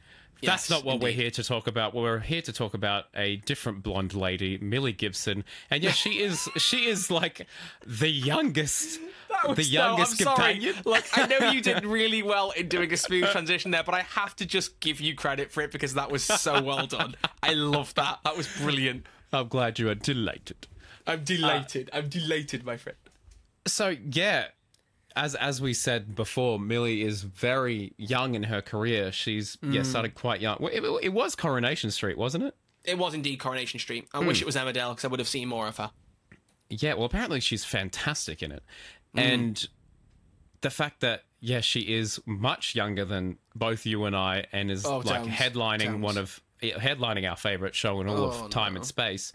that's 0.43 0.69
not 0.69 0.85
what 0.85 1.01
we're 1.01 1.13
here 1.13 1.31
to 1.31 1.45
talk 1.45 1.69
about. 1.69 1.95
We're 1.95 2.19
here 2.19 2.43
to 2.43 2.53
talk 2.53 2.75
about 2.75 3.05
a 3.15 3.37
different 3.37 3.83
blonde 3.83 4.15
lady, 4.15 4.59
Millie 4.59 4.93
Gibson, 4.93 5.45
and 5.71 5.83
yeah, 5.83 5.93
she 5.93 6.21
is 6.21 6.49
she 6.57 6.87
is 6.87 7.11
like 7.11 7.47
the 7.87 8.09
youngest, 8.09 8.99
the 9.55 9.63
youngest 9.63 10.21
no, 10.21 10.31
I'm 10.31 10.37
companion. 10.37 10.75
Sorry. 10.75 10.85
Like 10.85 11.05
I 11.17 11.27
know 11.27 11.51
you 11.51 11.61
did 11.61 11.85
really 11.87 12.23
well 12.23 12.51
in 12.51 12.69
doing 12.69 12.93
a 12.93 12.97
smooth 12.97 13.31
transition 13.31 13.71
there, 13.71 13.85
but 13.85 13.95
I 13.95 14.03
have 14.03 14.35
to 14.37 14.47
just 14.47 14.81
give 14.81 15.01
you 15.01 15.15
credit 15.15 15.53
for 15.53 15.61
it 15.63 15.71
because 15.71 15.95
that 15.95 16.11
was 16.11 16.25
so 16.25 16.61
well 16.63 16.87
done. 16.87 17.15
I 17.43 17.55
love 17.55 17.95
that. 17.95 18.19
That 18.25 18.37
was 18.37 18.49
brilliant. 18.59 19.07
I'm 19.33 19.49
glad 19.49 19.79
you 19.79 19.89
are 19.89 19.95
delighted. 19.95 20.67
I'm 21.07 21.25
delighted. 21.25 21.91
I'm 21.93 22.09
delighted, 22.09 22.65
my 22.65 22.77
friend. 22.77 22.97
So 23.67 23.95
yeah, 24.11 24.47
as 25.15 25.35
as 25.35 25.61
we 25.61 25.75
said 25.75 26.15
before, 26.15 26.59
Millie 26.59 27.03
is 27.03 27.23
very 27.23 27.93
young 27.97 28.35
in 28.35 28.45
her 28.45 28.61
career. 28.63 29.13
She's 29.13 29.57
Mm. 29.57 29.75
yeah 29.75 29.83
started 29.83 30.15
quite 30.15 30.41
young. 30.41 30.57
Well, 30.61 30.73
It, 30.73 30.83
it 31.05 31.13
was 31.13 31.35
Coronation 31.35 31.91
Street, 31.91 32.19
wasn't 32.19 32.45
it? 32.45 32.55
It 32.85 32.99
was 32.99 33.15
indeed 33.15 33.37
Coronation 33.39 33.79
Street. 33.79 34.09
I 34.13 34.19
wish 34.19 34.41
it 34.41 34.45
was 34.47 34.57
Emmerdale 34.57 34.91
because 34.91 35.05
I 35.05 35.09
would 35.09 35.21
have 35.21 35.29
seen 35.29 35.49
more 35.49 35.69
of 35.69 35.77
her. 35.77 35.93
Yeah, 36.69 36.95
well, 36.95 37.05
apparently 37.05 37.39
she's 37.41 37.65
fantastic 37.65 38.43
in 38.43 38.51
it, 38.51 38.63
Mm. 39.15 39.21
and 39.21 39.69
the 40.63 40.71
fact 40.71 41.01
that 41.01 41.25
yeah, 41.45 41.61
she 41.61 41.81
is 41.81 42.21
much 42.25 42.75
younger 42.77 43.05
than 43.05 43.37
both 43.55 43.85
you 43.85 44.05
and 44.05 44.15
I, 44.17 44.47
and 44.53 44.71
is 44.71 44.85
Oh, 44.87 44.99
like 44.99 45.25
headlining 45.25 46.01
one 46.01 46.17
of 46.17 46.41
headlining 46.63 47.29
our 47.29 47.37
favorite 47.37 47.75
show 47.75 48.01
in 48.01 48.09
all 48.09 48.17
Oh, 48.19 48.45
of 48.45 48.51
time 48.51 48.75
no. 48.75 48.79
and 48.79 48.87
space, 48.87 49.33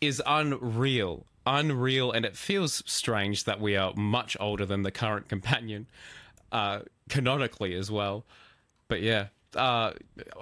is 0.00 0.20
unreal, 0.26 1.26
unreal, 1.46 2.12
and 2.12 2.24
it 2.24 2.36
feels 2.36 2.82
strange 2.86 3.44
that 3.44 3.60
we 3.60 3.76
are 3.76 3.92
much 3.94 4.36
older 4.40 4.64
than 4.66 4.82
the 4.82 4.90
current 4.90 5.28
companion, 5.28 5.86
uh, 6.50 6.80
canonically 7.08 7.74
as 7.74 7.90
well. 7.90 8.24
But 8.88 9.00
yeah, 9.02 9.28
uh, 9.56 9.92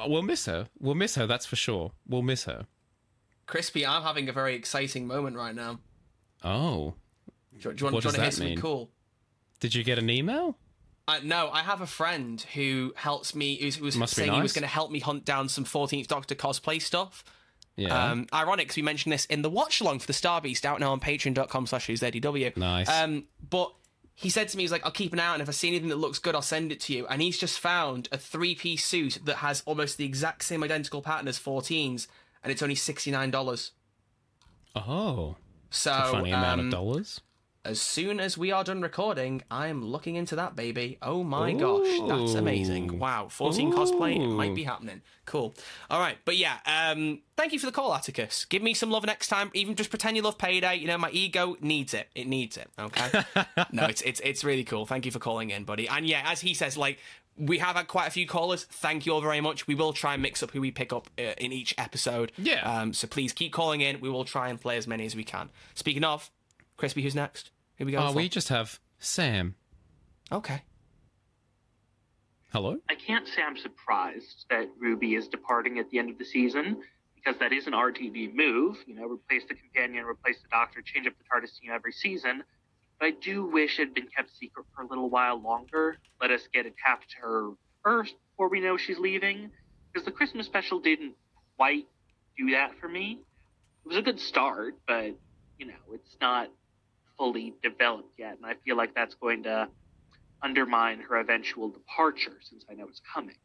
we'll 0.06 0.22
miss 0.22 0.46
her. 0.46 0.68
We'll 0.78 0.94
miss 0.94 1.14
her. 1.16 1.26
That's 1.26 1.46
for 1.46 1.56
sure. 1.56 1.92
We'll 2.08 2.22
miss 2.22 2.44
her. 2.44 2.66
Crispy, 3.46 3.84
I'm 3.86 4.02
having 4.02 4.28
a 4.28 4.32
very 4.32 4.54
exciting 4.54 5.06
moment 5.06 5.36
right 5.36 5.54
now. 5.54 5.80
Oh, 6.44 6.94
Do, 7.58 7.68
you- 7.70 7.74
do 7.74 7.80
you 7.80 7.84
want, 7.84 7.84
What 7.84 7.84
do 7.84 7.86
you 7.86 7.92
want 7.92 8.02
does 8.04 8.14
to 8.14 8.20
hear 8.22 8.30
something 8.30 8.48
mean? 8.54 8.60
cool? 8.60 8.90
did 9.60 9.74
you 9.74 9.84
get 9.84 9.98
an 9.98 10.08
email? 10.08 10.56
Uh, 11.08 11.18
no, 11.24 11.50
I 11.50 11.60
have 11.62 11.80
a 11.80 11.86
friend 11.86 12.40
who 12.54 12.92
helps 12.96 13.34
me. 13.34 13.56
Who 13.60 13.84
was 13.84 13.96
Must 13.96 14.14
saying 14.14 14.32
he 14.32 14.40
was 14.40 14.52
going 14.52 14.62
to 14.62 14.68
help 14.68 14.90
me 14.92 15.00
hunt 15.00 15.24
down 15.24 15.48
some 15.48 15.64
14th 15.64 16.06
Doctor 16.06 16.34
cosplay 16.36 16.80
stuff. 16.80 17.24
Yeah. 17.76 18.10
Um, 18.10 18.26
ironic, 18.32 18.68
'cause 18.68 18.76
we 18.76 18.82
mentioned 18.82 19.12
this 19.12 19.24
in 19.26 19.42
the 19.42 19.50
watch 19.50 19.80
along 19.80 20.00
for 20.00 20.06
the 20.06 20.12
Star 20.12 20.40
Beast 20.40 20.66
out 20.66 20.80
now 20.80 20.92
on 20.92 21.00
patreon.com 21.00 21.66
slash 21.66 21.86
ZDW. 21.86 22.56
Nice. 22.56 22.88
Um, 22.88 23.24
but 23.48 23.72
he 24.14 24.28
said 24.28 24.48
to 24.48 24.56
me, 24.56 24.64
he's 24.64 24.72
like, 24.72 24.84
I'll 24.84 24.90
keep 24.92 25.12
an 25.14 25.20
eye 25.20 25.26
out, 25.26 25.34
and 25.34 25.42
if 25.42 25.48
I 25.48 25.52
see 25.52 25.68
anything 25.68 25.88
that 25.88 25.96
looks 25.96 26.18
good, 26.18 26.34
I'll 26.34 26.42
send 26.42 26.72
it 26.72 26.80
to 26.80 26.92
you. 26.92 27.06
And 27.06 27.22
he's 27.22 27.38
just 27.38 27.58
found 27.58 28.08
a 28.12 28.18
three 28.18 28.54
piece 28.54 28.84
suit 28.84 29.18
that 29.24 29.36
has 29.36 29.62
almost 29.64 29.96
the 29.96 30.04
exact 30.04 30.44
same 30.44 30.62
identical 30.62 31.00
pattern 31.00 31.26
as 31.26 31.38
14's, 31.38 32.06
and 32.42 32.52
it's 32.52 32.62
only 32.62 32.74
$69. 32.74 33.70
oh. 34.76 35.36
So, 35.72 35.92
funny 36.10 36.32
amount 36.32 36.60
um, 36.60 36.66
of 36.66 36.72
dollars. 36.72 37.20
As 37.70 37.80
soon 37.80 38.18
as 38.18 38.36
we 38.36 38.50
are 38.50 38.64
done 38.64 38.82
recording, 38.82 39.42
I'm 39.48 39.84
looking 39.84 40.16
into 40.16 40.34
that 40.36 40.56
baby. 40.56 40.98
Oh 41.00 41.22
my 41.22 41.52
gosh, 41.52 41.86
that's 42.08 42.34
amazing! 42.34 42.98
Wow, 42.98 43.28
14 43.30 43.72
cosplay 43.72 44.16
it 44.16 44.26
might 44.26 44.56
be 44.56 44.64
happening. 44.64 45.02
Cool. 45.24 45.54
All 45.88 46.00
right, 46.00 46.18
but 46.24 46.36
yeah, 46.36 46.58
um, 46.66 47.20
thank 47.36 47.52
you 47.52 47.60
for 47.60 47.66
the 47.66 47.72
call, 47.72 47.94
Atticus. 47.94 48.44
Give 48.44 48.60
me 48.60 48.74
some 48.74 48.90
love 48.90 49.06
next 49.06 49.28
time. 49.28 49.52
Even 49.54 49.76
just 49.76 49.88
pretend 49.88 50.16
you 50.16 50.22
love 50.22 50.36
payday. 50.36 50.74
You 50.74 50.88
know, 50.88 50.98
my 50.98 51.10
ego 51.12 51.56
needs 51.60 51.94
it. 51.94 52.08
It 52.16 52.26
needs 52.26 52.56
it. 52.56 52.68
Okay. 52.76 53.22
no, 53.72 53.84
it's 53.84 54.02
it's 54.02 54.20
it's 54.24 54.42
really 54.42 54.64
cool. 54.64 54.84
Thank 54.84 55.06
you 55.06 55.12
for 55.12 55.20
calling 55.20 55.50
in, 55.50 55.62
buddy. 55.62 55.88
And 55.88 56.04
yeah, 56.06 56.22
as 56.26 56.40
he 56.40 56.52
says, 56.52 56.76
like. 56.76 56.98
We 57.38 57.56
have 57.56 57.76
had 57.76 57.88
quite 57.88 58.06
a 58.06 58.10
few 58.10 58.26
callers. 58.26 58.64
Thank 58.64 59.06
you 59.06 59.14
all 59.14 59.22
very 59.22 59.40
much. 59.40 59.66
We 59.66 59.74
will 59.74 59.94
try 59.94 60.12
and 60.12 60.20
mix 60.20 60.42
up 60.42 60.50
who 60.50 60.60
we 60.60 60.70
pick 60.70 60.92
up 60.92 61.08
uh, 61.18 61.32
in 61.38 61.52
each 61.52 61.74
episode. 61.78 62.32
Yeah. 62.36 62.60
Um, 62.70 62.92
so 62.92 63.06
please 63.06 63.32
keep 63.32 63.50
calling 63.50 63.80
in. 63.80 63.98
We 64.00 64.10
will 64.10 64.26
try 64.26 64.50
and 64.50 64.60
play 64.60 64.76
as 64.76 64.86
many 64.86 65.06
as 65.06 65.16
we 65.16 65.24
can. 65.24 65.48
Speaking 65.74 66.04
of, 66.04 66.30
Crispy, 66.80 67.02
who's 67.02 67.14
next? 67.14 67.50
Who 67.80 67.86
we 67.86 67.92
going 67.92 68.04
Oh, 68.06 68.10
for? 68.12 68.16
we 68.18 68.28
just 68.28 68.50
have 68.50 68.78
Sam. 68.98 69.54
Okay. 70.30 70.62
Hello? 72.52 72.76
I 72.90 72.94
can't 72.94 73.26
say 73.26 73.40
I'm 73.42 73.56
surprised 73.56 74.44
that 74.50 74.68
Ruby 74.78 75.14
is 75.14 75.28
departing 75.28 75.78
at 75.78 75.88
the 75.88 75.98
end 75.98 76.10
of 76.10 76.18
the 76.18 76.26
season 76.26 76.82
because 77.14 77.38
that 77.40 77.54
is 77.54 77.66
an 77.66 77.72
RTD 77.72 78.34
move. 78.34 78.76
You 78.86 78.96
know, 78.96 79.06
replace 79.06 79.44
the 79.48 79.54
companion, 79.54 80.04
replace 80.04 80.36
the 80.42 80.48
doctor, 80.50 80.82
change 80.82 81.06
up 81.06 81.14
the 81.16 81.24
TARDIS 81.24 81.58
team 81.58 81.70
every 81.72 81.92
season. 81.92 82.44
But 82.98 83.06
I 83.06 83.10
do 83.12 83.46
wish 83.46 83.78
it 83.78 83.84
had 83.86 83.94
been 83.94 84.08
kept 84.14 84.30
secret 84.36 84.66
for 84.74 84.82
a 84.82 84.86
little 84.86 85.08
while 85.08 85.40
longer. 85.40 85.96
Let 86.20 86.30
us 86.30 86.46
get 86.52 86.66
attached 86.66 87.12
to 87.12 87.16
her 87.22 87.50
first 87.82 88.14
before 88.32 88.50
we 88.50 88.60
know 88.60 88.76
she's 88.76 88.98
leaving. 88.98 89.50
Because 89.90 90.04
the 90.04 90.12
Christmas 90.12 90.44
special 90.44 90.80
didn't 90.80 91.14
quite 91.56 91.86
do 92.36 92.50
that 92.50 92.72
for 92.78 92.88
me. 92.88 93.20
It 93.86 93.88
was 93.88 93.96
a 93.96 94.02
good 94.02 94.20
start, 94.20 94.74
but, 94.86 95.16
you 95.58 95.66
know, 95.66 95.94
it's 95.94 96.16
not 96.20 96.50
fully 97.20 97.52
developed 97.62 98.18
yet. 98.18 98.38
And 98.38 98.46
I 98.46 98.54
feel 98.64 98.76
like 98.78 98.94
that's 98.94 99.14
going 99.14 99.42
to 99.42 99.68
undermine 100.42 101.00
her 101.00 101.16
eventual 101.20 101.68
departure 101.68 102.38
since 102.48 102.64
I 102.70 102.72
know 102.72 102.86
it's 102.88 103.02
coming. 103.14 103.36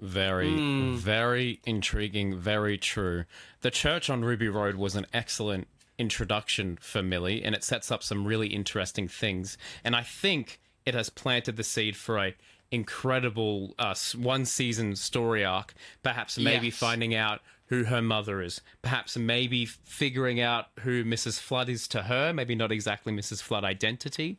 Very, 0.00 0.56
Hmm. 0.56 0.94
very 0.94 1.60
intriguing, 1.64 2.38
very 2.38 2.78
true. 2.78 3.24
The 3.62 3.72
church 3.72 4.08
on 4.08 4.24
Ruby 4.24 4.48
Road 4.48 4.76
was 4.76 4.94
an 4.94 5.06
excellent 5.12 5.66
introduction 5.98 6.78
for 6.80 7.02
Millie, 7.02 7.42
and 7.42 7.56
it 7.56 7.64
sets 7.64 7.90
up 7.90 8.04
some 8.04 8.24
really 8.24 8.48
interesting 8.48 9.08
things. 9.08 9.58
And 9.82 9.96
I 9.96 10.02
think 10.02 10.60
it 10.86 10.94
has 10.94 11.10
planted 11.10 11.56
the 11.56 11.64
seed 11.64 11.96
for 11.96 12.18
a 12.18 12.34
incredible 12.70 13.74
uh, 13.78 13.94
one 14.16 14.44
season 14.44 14.94
story 14.96 15.44
arc. 15.44 15.74
Perhaps 16.02 16.38
maybe 16.38 16.66
Yes. 16.68 16.76
finding 16.76 17.14
out 17.14 17.40
who 17.74 17.84
her 17.84 18.00
mother 18.02 18.40
is. 18.42 18.60
Perhaps 18.82 19.16
maybe 19.16 19.66
figuring 19.66 20.40
out 20.40 20.66
who 20.80 21.04
Mrs. 21.04 21.40
Flood 21.40 21.68
is 21.68 21.88
to 21.88 22.02
her. 22.02 22.32
Maybe 22.32 22.54
not 22.54 22.70
exactly 22.72 23.12
Mrs. 23.12 23.42
Flood 23.42 23.64
identity. 23.64 24.38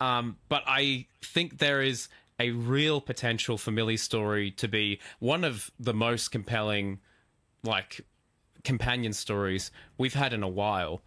Um, 0.00 0.36
but 0.48 0.62
I 0.66 1.06
think 1.22 1.58
there 1.58 1.82
is 1.82 2.08
a 2.38 2.50
real 2.50 3.00
potential 3.00 3.56
for 3.58 3.70
Millie's 3.70 4.02
story 4.02 4.50
to 4.52 4.68
be 4.68 5.00
one 5.18 5.42
of 5.42 5.70
the 5.80 5.94
most 5.94 6.30
compelling, 6.30 7.00
like, 7.62 8.02
companion 8.62 9.12
stories 9.12 9.70
we've 9.96 10.14
had 10.14 10.32
in 10.32 10.42
a 10.42 10.48
while. 10.48 11.02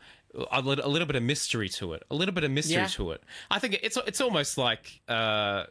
A, 0.52 0.62
lit- 0.62 0.80
a 0.80 0.88
little 0.88 1.08
bit 1.08 1.16
of 1.16 1.24
mystery 1.24 1.70
to 1.70 1.94
it. 1.94 2.04
A 2.12 2.16
little 2.16 2.34
bit 2.34 2.44
of 2.44 2.52
mystery 2.52 2.76
Yeah. 2.76 2.88
to 2.88 3.12
it. 3.12 3.24
I 3.50 3.58
think 3.60 3.80
it's 3.82 3.98
it's 4.06 4.22
almost 4.22 4.58
like 4.60 5.02
uh, 5.08 5.66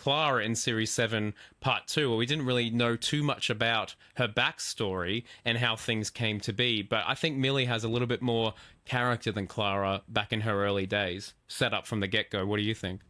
Clara 0.00 0.42
in 0.42 0.54
Series 0.54 0.90
7, 0.90 1.34
Part 1.60 1.86
2, 1.86 2.08
where 2.08 2.16
we 2.16 2.24
didn't 2.24 2.46
really 2.46 2.70
know 2.70 2.96
too 2.96 3.22
much 3.22 3.50
about 3.50 3.94
her 4.14 4.26
backstory 4.26 5.24
and 5.44 5.58
how 5.58 5.76
things 5.76 6.08
came 6.08 6.40
to 6.40 6.54
be. 6.54 6.80
But 6.80 7.04
I 7.06 7.14
think 7.14 7.36
Millie 7.36 7.66
has 7.66 7.84
a 7.84 7.88
little 7.88 8.08
bit 8.08 8.22
more 8.22 8.54
character 8.86 9.30
than 9.30 9.46
Clara 9.46 10.00
back 10.08 10.32
in 10.32 10.40
her 10.40 10.64
early 10.64 10.86
days, 10.86 11.34
set 11.48 11.74
up 11.74 11.86
from 11.86 12.00
the 12.00 12.06
get 12.06 12.30
go. 12.30 12.46
What 12.46 12.56
do 12.56 12.62
you 12.62 12.74
think? 12.74 13.02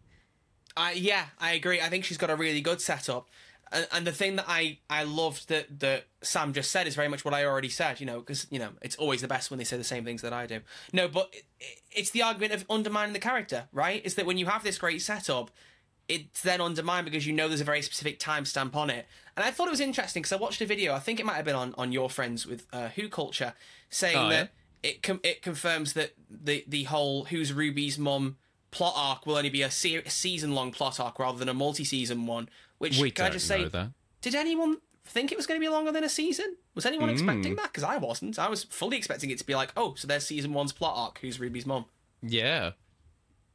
I 0.76 0.92
yeah, 0.92 1.26
I 1.38 1.52
agree. 1.52 1.80
I 1.80 1.88
think 1.88 2.04
she's 2.04 2.18
got 2.18 2.28
a 2.28 2.34
really 2.34 2.60
good 2.60 2.80
setup. 2.80 3.28
And, 3.70 3.86
and 3.92 4.04
the 4.04 4.12
thing 4.12 4.34
that 4.34 4.46
I, 4.48 4.78
I 4.88 5.04
loved 5.04 5.48
that, 5.48 5.78
that 5.78 6.06
Sam 6.22 6.52
just 6.52 6.72
said 6.72 6.88
is 6.88 6.96
very 6.96 7.06
much 7.06 7.24
what 7.24 7.34
I 7.34 7.44
already 7.44 7.68
said, 7.68 8.00
you 8.00 8.06
know, 8.06 8.18
because, 8.18 8.48
you 8.50 8.58
know, 8.58 8.70
it's 8.82 8.96
always 8.96 9.20
the 9.20 9.28
best 9.28 9.48
when 9.48 9.58
they 9.58 9.64
say 9.64 9.76
the 9.76 9.84
same 9.84 10.04
things 10.04 10.22
that 10.22 10.32
I 10.32 10.46
do. 10.46 10.60
No, 10.92 11.06
but 11.06 11.32
it, 11.32 11.44
it's 11.92 12.10
the 12.10 12.22
argument 12.22 12.52
of 12.52 12.64
undermining 12.68 13.12
the 13.12 13.20
character, 13.20 13.68
right? 13.72 14.04
Is 14.04 14.16
that 14.16 14.26
when 14.26 14.38
you 14.38 14.46
have 14.46 14.64
this 14.64 14.76
great 14.76 15.02
setup, 15.02 15.52
it's 16.10 16.42
then 16.42 16.60
undermined 16.60 17.04
because 17.04 17.26
you 17.26 17.32
know 17.32 17.48
there's 17.48 17.60
a 17.60 17.64
very 17.64 17.82
specific 17.82 18.18
timestamp 18.18 18.74
on 18.74 18.90
it. 18.90 19.06
And 19.36 19.44
I 19.44 19.50
thought 19.50 19.68
it 19.68 19.70
was 19.70 19.80
interesting 19.80 20.22
because 20.22 20.32
I 20.32 20.36
watched 20.36 20.60
a 20.60 20.66
video, 20.66 20.92
I 20.94 20.98
think 20.98 21.20
it 21.20 21.24
might 21.26 21.36
have 21.36 21.44
been 21.44 21.54
on, 21.56 21.74
on 21.78 21.92
your 21.92 22.10
friends 22.10 22.46
with 22.46 22.66
uh, 22.72 22.88
Who 22.88 23.08
Culture, 23.08 23.54
saying 23.88 24.16
Oh, 24.16 24.22
yeah? 24.24 24.28
that 24.30 24.50
it 24.82 25.02
com- 25.02 25.20
it 25.22 25.40
confirms 25.42 25.92
that 25.94 26.12
the, 26.30 26.64
the 26.66 26.84
whole 26.84 27.24
Who's 27.24 27.52
Ruby's 27.52 27.98
mum 27.98 28.36
plot 28.70 28.94
arc 28.96 29.26
will 29.26 29.36
only 29.36 29.50
be 29.50 29.62
a, 29.62 29.70
se- 29.70 30.04
season 30.08 30.54
long 30.54 30.72
plot 30.72 30.98
arc 31.00 31.18
rather 31.18 31.38
than 31.38 31.48
a 31.48 31.54
multi 31.54 31.84
season 31.84 32.26
one. 32.26 32.48
Which 32.78 32.98
we 32.98 33.10
can 33.10 33.26
I 33.26 33.30
just 33.30 33.46
say, 33.46 33.64
that. 33.68 33.90
did 34.22 34.34
anyone 34.34 34.78
think 35.04 35.32
it 35.32 35.36
was 35.36 35.46
going 35.46 35.60
to 35.60 35.64
be 35.64 35.68
longer 35.68 35.92
than 35.92 36.04
a 36.04 36.08
season? 36.08 36.56
Was 36.74 36.86
anyone 36.86 37.08
Hmm. 37.08 37.14
expecting 37.14 37.56
that? 37.56 37.64
Because 37.72 37.84
I 37.84 37.96
wasn't. 37.98 38.38
I 38.38 38.48
was 38.48 38.64
fully 38.64 38.96
expecting 38.96 39.30
it 39.30 39.38
to 39.38 39.44
be 39.46 39.54
like, 39.54 39.72
oh, 39.76 39.94
so 39.94 40.06
there's 40.08 40.24
season 40.26 40.52
one's 40.54 40.72
plot 40.72 40.94
arc. 40.96 41.18
Who's 41.20 41.38
Ruby's 41.40 41.66
mom? 41.66 41.84
Yeah. 42.22 42.70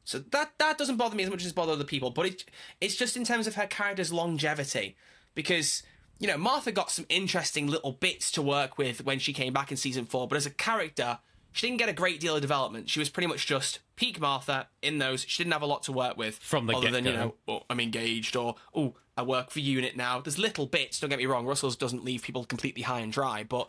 So 0.06 0.20
that 0.20 0.54
that 0.60 0.78
doesn't 0.78 0.98
bother 0.98 1.16
me 1.16 1.24
as 1.24 1.30
much 1.30 1.44
as 1.44 1.52
bother 1.52 1.74
other 1.74 1.84
people. 1.84 2.12
But 2.12 2.28
it, 2.28 2.46
it's 2.80 2.96
just 2.96 3.18
in 3.18 3.26
terms 3.26 3.48
of 3.48 3.56
her 3.56 3.66
character's 3.66 4.14
longevity, 4.14 4.96
because 5.34 5.84
you 6.20 6.28
know 6.28 6.38
Martha 6.38 6.72
got 6.72 6.92
some 6.92 7.06
interesting 7.10 7.68
little 7.68 7.92
bits 7.92 8.32
to 8.32 8.42
work 8.42 8.78
with 8.78 9.04
when 9.04 9.20
she 9.20 9.34
came 9.34 9.52
back 9.52 9.72
in 9.72 9.78
season 9.78 10.06
four. 10.06 10.28
But 10.28 10.38
as 10.38 10.46
a 10.46 10.52
character, 10.52 11.18
she 11.52 11.68
didn't 11.68 11.80
get 11.80 11.90
a 11.90 11.94
great 11.94 12.20
deal 12.20 12.36
of 12.36 12.42
development. 12.42 12.88
She 12.90 13.00
was 13.00 13.10
pretty 13.10 13.28
much 13.28 13.48
just 13.48 13.80
peak 13.96 14.20
Martha 14.20 14.68
in 14.84 15.00
those. 15.00 15.26
She 15.28 15.44
didn't 15.44 15.54
have 15.54 15.64
a 15.64 15.68
lot 15.68 15.84
to 15.84 15.92
work 15.92 16.18
with 16.18 16.36
From 16.36 16.68
the 16.68 16.76
other 16.76 16.92
than 16.92 17.06
you 17.06 17.14
know, 17.14 17.36
oh, 17.48 17.64
I'm 17.68 17.80
engaged 17.80 18.36
or 18.36 18.56
oh, 18.76 18.94
I 19.18 19.24
work 19.24 19.50
for 19.50 19.60
Unit 19.60 19.98
now. 19.98 20.22
There's 20.22 20.38
little 20.38 20.68
bits. 20.68 21.00
Don't 21.00 21.10
get 21.10 21.18
me 21.18 21.26
wrong. 21.26 21.48
Russell's 21.48 21.76
doesn't 21.76 22.04
leave 22.04 22.22
people 22.22 22.46
completely 22.46 22.84
high 22.84 23.00
and 23.00 23.12
dry, 23.12 23.44
but. 23.44 23.68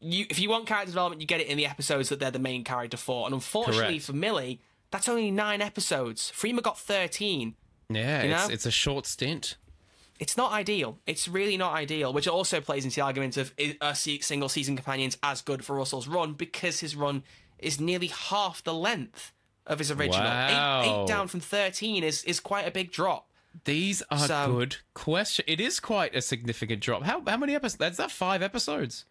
You, 0.00 0.26
if 0.30 0.38
you 0.38 0.48
want 0.48 0.68
character 0.68 0.92
development, 0.92 1.20
you 1.20 1.26
get 1.26 1.40
it 1.40 1.48
in 1.48 1.56
the 1.56 1.66
episodes 1.66 2.08
that 2.10 2.20
they're 2.20 2.30
the 2.30 2.38
main 2.38 2.62
character 2.62 2.96
for. 2.96 3.26
And 3.26 3.34
unfortunately 3.34 3.94
Correct. 3.94 4.04
for 4.04 4.12
Millie, 4.12 4.60
that's 4.90 5.08
only 5.08 5.30
nine 5.30 5.60
episodes. 5.60 6.32
Freema 6.34 6.62
got 6.62 6.78
13. 6.78 7.54
Yeah, 7.90 8.22
You 8.22 8.32
it's, 8.34 8.48
know? 8.48 8.52
it's 8.54 8.66
a 8.66 8.70
short 8.70 9.06
stint. 9.06 9.56
It's 10.18 10.36
not 10.36 10.52
ideal. 10.52 10.98
It's 11.06 11.28
really 11.28 11.56
not 11.56 11.74
ideal, 11.74 12.12
which 12.12 12.26
also 12.26 12.60
plays 12.60 12.84
into 12.84 12.96
the 12.96 13.02
argument 13.02 13.36
of 13.36 13.52
a 13.58 13.76
uh, 13.80 13.92
single 13.92 14.48
season 14.48 14.74
companions 14.76 15.16
as 15.22 15.42
good 15.42 15.64
for 15.64 15.76
Russell's 15.76 16.08
run 16.08 16.32
because 16.32 16.80
his 16.80 16.96
run 16.96 17.22
is 17.58 17.80
nearly 17.80 18.08
half 18.08 18.62
the 18.64 18.74
length 18.74 19.32
of 19.66 19.78
his 19.78 19.90
original. 19.90 20.26
Eight, 20.26 20.52
Wow. 20.54 21.02
eight 21.04 21.08
down 21.08 21.28
from 21.28 21.40
13 21.40 22.02
is, 22.02 22.24
is 22.24 22.40
quite 22.40 22.66
a 22.66 22.70
big 22.70 22.90
drop. 22.90 23.30
These 23.64 24.02
are 24.10 24.18
So- 24.18 24.46
good 24.52 24.76
question. 24.94 25.44
It 25.48 25.60
is 25.60 25.78
quite 25.80 26.14
a 26.14 26.20
significant 26.22 26.80
drop. 26.82 27.02
How 27.04 27.22
how 27.26 27.36
many 27.36 27.54
episodes? 27.54 27.78
That's 27.78 27.96
that 27.96 28.10
five 28.10 28.42
episodes. 28.42 29.04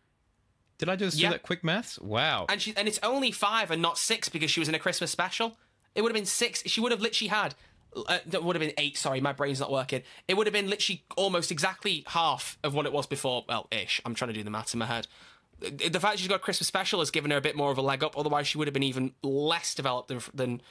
Did 0.77 0.89
I 0.89 0.95
just 0.95 1.17
Yeah. 1.17 1.29
do 1.29 1.33
that 1.33 1.43
quick 1.43 1.63
maths? 1.63 1.97
Wow. 1.99 2.45
And 2.49 2.61
she 2.61 2.73
and 2.77 2.87
it's 2.87 2.99
only 3.01 3.31
five 3.31 3.71
and 3.71 3.81
not 3.81 3.97
six 3.97 4.29
because 4.29 4.51
she 4.51 4.59
was 4.59 4.69
in 4.69 4.75
a 4.75 4.79
Christmas 4.79 5.11
special. 5.11 5.57
It 5.97 6.01
would 6.01 6.09
have 6.11 6.15
been 6.15 6.25
six. 6.25 6.63
She 6.65 6.79
would 6.79 6.93
have 6.93 7.01
literally 7.01 7.27
had. 7.29 7.55
Uh, 8.07 8.19
that 8.27 8.43
would 8.43 8.55
have 8.55 8.61
been 8.61 8.73
eight. 8.77 8.95
Sorry, 8.97 9.19
my 9.19 9.33
brain's 9.33 9.59
not 9.59 9.71
working. 9.71 10.03
It 10.27 10.37
would 10.37 10.45
have 10.47 10.53
been 10.53 10.69
literally 10.69 11.03
almost 11.17 11.51
exactly 11.51 12.03
half 12.07 12.57
of 12.63 12.73
what 12.75 12.85
it 12.85 12.93
was 12.93 13.07
before. 13.07 13.43
Well, 13.49 13.67
ish. 13.71 13.99
I'm 14.05 14.13
trying 14.13 14.29
to 14.29 14.33
do 14.35 14.43
the 14.43 14.51
maths 14.51 14.73
in 14.73 14.79
my 14.79 14.85
head. 14.85 15.07
The 15.59 15.99
fact 15.99 16.19
she's 16.19 16.27
got 16.27 16.35
a 16.35 16.39
Christmas 16.39 16.67
special 16.67 16.99
has 16.99 17.09
given 17.09 17.31
her 17.31 17.37
a 17.37 17.41
bit 17.41 17.55
more 17.55 17.71
of 17.71 17.77
a 17.79 17.81
leg 17.81 18.03
up. 18.03 18.15
Otherwise, 18.15 18.47
she 18.47 18.59
would 18.59 18.67
have 18.67 18.73
been 18.75 18.83
even 18.83 19.13
less 19.23 19.73
developed 19.73 20.09
than, 20.09 20.21
than 20.33 20.61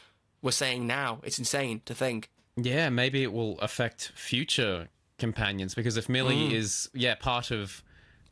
we're 0.43 0.53
saying 0.53 0.87
now. 0.87 1.19
It's 1.25 1.39
insane 1.41 1.83
to 1.87 1.95
think. 1.95 2.31
Yeah, 2.57 2.89
maybe 2.91 3.25
it 3.25 3.33
will 3.33 3.59
affect 3.59 4.13
future 4.15 4.89
companions 5.19 5.75
because 5.75 5.97
if 5.97 6.09
Millie 6.09 6.51
Mm. 6.51 6.53
is 6.53 6.89
yeah 6.95 7.15
part 7.17 7.51
of 7.51 7.83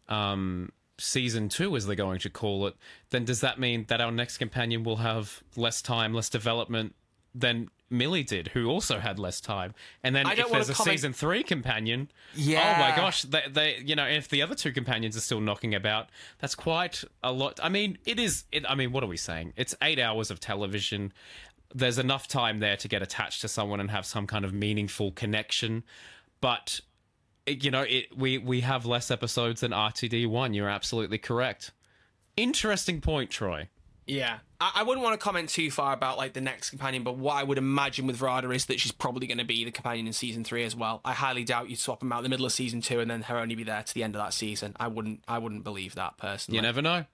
um 0.08 0.70
season 0.98 1.48
2 1.48 1.76
as 1.76 1.86
they're 1.86 1.96
going 1.96 2.20
to 2.20 2.30
call 2.30 2.66
it, 2.66 2.74
then 3.10 3.24
does 3.24 3.40
that 3.40 3.58
mean 3.58 3.84
that 3.88 4.00
our 4.00 4.12
next 4.12 4.38
companion 4.38 4.84
will 4.84 4.96
have 4.96 5.42
less 5.56 5.82
time, 5.82 6.14
less 6.14 6.28
development 6.28 6.94
than 7.34 7.68
Millie 7.90 8.22
did, 8.22 8.48
who 8.48 8.68
also 8.68 8.98
had 8.98 9.18
less 9.18 9.40
time? 9.40 9.74
And 10.02 10.14
then 10.14 10.26
if 10.26 10.50
there's 10.50 10.68
a 10.68 10.74
comment- 10.74 10.94
season 10.94 11.12
3 11.12 11.42
companion, 11.42 12.10
yeah, 12.34 12.74
oh 12.76 12.80
my 12.80 12.96
gosh, 12.96 13.22
they, 13.22 13.42
they 13.50 13.82
you 13.84 13.96
know, 13.96 14.06
if 14.06 14.28
the 14.28 14.42
other 14.42 14.54
two 14.54 14.72
companions 14.72 15.16
are 15.16 15.20
still 15.20 15.40
knocking 15.40 15.74
about, 15.74 16.10
that's 16.38 16.54
quite 16.54 17.04
a 17.22 17.32
lot. 17.32 17.58
I 17.62 17.68
mean, 17.68 17.98
it 18.04 18.18
is 18.18 18.44
it 18.52 18.64
I 18.68 18.74
mean, 18.74 18.92
what 18.92 19.02
are 19.02 19.08
we 19.08 19.16
saying? 19.16 19.52
It's 19.56 19.74
8 19.82 19.98
hours 19.98 20.30
of 20.30 20.40
television 20.40 21.12
there's 21.74 21.98
enough 21.98 22.28
time 22.28 22.60
there 22.60 22.76
to 22.76 22.86
get 22.88 23.02
attached 23.02 23.40
to 23.40 23.48
someone 23.48 23.80
and 23.80 23.90
have 23.90 24.06
some 24.06 24.26
kind 24.26 24.44
of 24.44 24.54
meaningful 24.54 25.10
connection. 25.10 25.82
But 26.40 26.80
you 27.46 27.70
know, 27.70 27.82
it 27.82 28.16
we 28.16 28.38
we 28.38 28.60
have 28.60 28.86
less 28.86 29.10
episodes 29.10 29.60
than 29.60 29.72
RTD 29.72 30.26
one. 30.28 30.54
You're 30.54 30.68
absolutely 30.68 31.18
correct. 31.18 31.72
Interesting 32.36 33.00
point, 33.00 33.30
Troy. 33.30 33.68
Yeah, 34.06 34.38
I, 34.60 34.72
I 34.76 34.82
wouldn't 34.82 35.02
want 35.02 35.18
to 35.18 35.22
comment 35.22 35.48
too 35.48 35.70
far 35.70 35.94
about 35.94 36.18
like 36.18 36.34
the 36.34 36.40
next 36.40 36.70
companion, 36.70 37.04
but 37.04 37.16
what 37.16 37.36
I 37.36 37.42
would 37.42 37.58
imagine 37.58 38.06
with 38.06 38.20
Rada 38.20 38.50
is 38.50 38.66
that 38.66 38.78
she's 38.78 38.92
probably 38.92 39.26
going 39.26 39.38
to 39.38 39.44
be 39.44 39.64
the 39.64 39.70
companion 39.70 40.06
in 40.06 40.12
season 40.12 40.44
three 40.44 40.64
as 40.64 40.76
well. 40.76 41.00
I 41.04 41.12
highly 41.14 41.44
doubt 41.44 41.70
you'd 41.70 41.78
swap 41.78 42.00
them 42.00 42.12
out 42.12 42.18
in 42.18 42.24
the 42.24 42.28
middle 42.28 42.44
of 42.44 42.52
season 42.52 42.82
two 42.82 43.00
and 43.00 43.10
then 43.10 43.22
her 43.22 43.38
only 43.38 43.54
be 43.54 43.64
there 43.64 43.82
to 43.82 43.94
the 43.94 44.02
end 44.02 44.14
of 44.14 44.20
that 44.20 44.34
season. 44.34 44.76
I 44.78 44.88
wouldn't, 44.88 45.24
I 45.26 45.38
wouldn't 45.38 45.64
believe 45.64 45.94
that 45.94 46.18
personally. 46.18 46.56
You 46.56 46.62
never 46.62 46.82
know. 46.82 47.06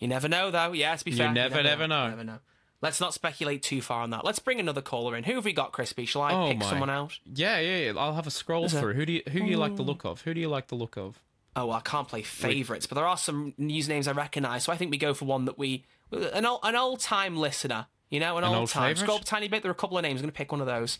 You 0.00 0.08
never 0.08 0.28
know, 0.28 0.50
though. 0.50 0.72
Yeah, 0.72 0.96
to 0.96 1.04
be 1.04 1.12
fair, 1.12 1.32
never, 1.32 1.62
never 1.62 1.86
know. 1.86 2.04
You 2.04 2.10
never 2.10 2.24
know. 2.24 2.38
Let's 2.84 3.00
not 3.00 3.14
speculate 3.14 3.62
too 3.62 3.80
far 3.80 4.02
on 4.02 4.10
that. 4.10 4.24
Let's 4.24 4.38
bring 4.38 4.60
another 4.60 4.82
caller 4.82 5.16
in. 5.16 5.24
Who 5.24 5.34
have 5.34 5.44
we 5.44 5.52
got, 5.52 5.72
Crispy? 5.72 6.04
Shall 6.04 6.22
I 6.22 6.32
Oh 6.32 6.48
pick 6.48 6.58
my. 6.58 6.68
someone 6.68 6.90
out? 6.90 7.18
Yeah, 7.24 7.58
yeah, 7.58 7.90
yeah. 7.90 7.98
I'll 7.98 8.14
have 8.14 8.26
a 8.26 8.30
scroll 8.30 8.66
Is 8.66 8.74
it? 8.74 8.80
through. 8.80 8.92
Who 8.94 9.06
do 9.06 9.12
you 9.14 9.22
who 9.30 9.40
do 9.40 9.46
you 9.46 9.56
like 9.56 9.74
the 9.76 9.82
look 9.82 10.04
of? 10.04 10.20
Who 10.22 10.34
do 10.34 10.40
you 10.40 10.48
like 10.48 10.68
the 10.68 10.74
look 10.76 10.96
of? 10.96 11.18
Oh, 11.56 11.66
well, 11.66 11.76
I 11.76 11.80
can't 11.80 12.06
play 12.06 12.22
favorites, 12.22 12.86
but 12.86 12.96
there 12.96 13.06
are 13.06 13.16
some 13.16 13.54
usernames 13.58 14.06
I 14.08 14.12
recognise, 14.12 14.64
so 14.64 14.72
I 14.72 14.76
think 14.76 14.90
we 14.90 14.98
go 14.98 15.14
for 15.14 15.24
one 15.24 15.44
that 15.46 15.56
we 15.58 15.84
an 16.12 16.44
old 16.44 16.60
an 16.62 16.76
old 16.76 17.00
time 17.00 17.36
listener. 17.36 17.86
You 18.10 18.20
know, 18.20 18.36
an, 18.38 18.44
An 18.44 18.50
old, 18.50 18.58
old 18.58 18.68
time. 18.68 18.94
Scroll 18.96 19.16
up 19.16 19.22
a 19.22 19.24
tiny 19.24 19.48
bit. 19.48 19.62
There 19.62 19.70
are 19.70 19.72
a 19.72 19.76
couple 19.76 19.96
of 19.98 20.02
names. 20.02 20.20
I'm 20.20 20.24
going 20.26 20.32
to 20.32 20.36
pick 20.36 20.52
one 20.52 20.60
of 20.60 20.66
those. 20.68 20.98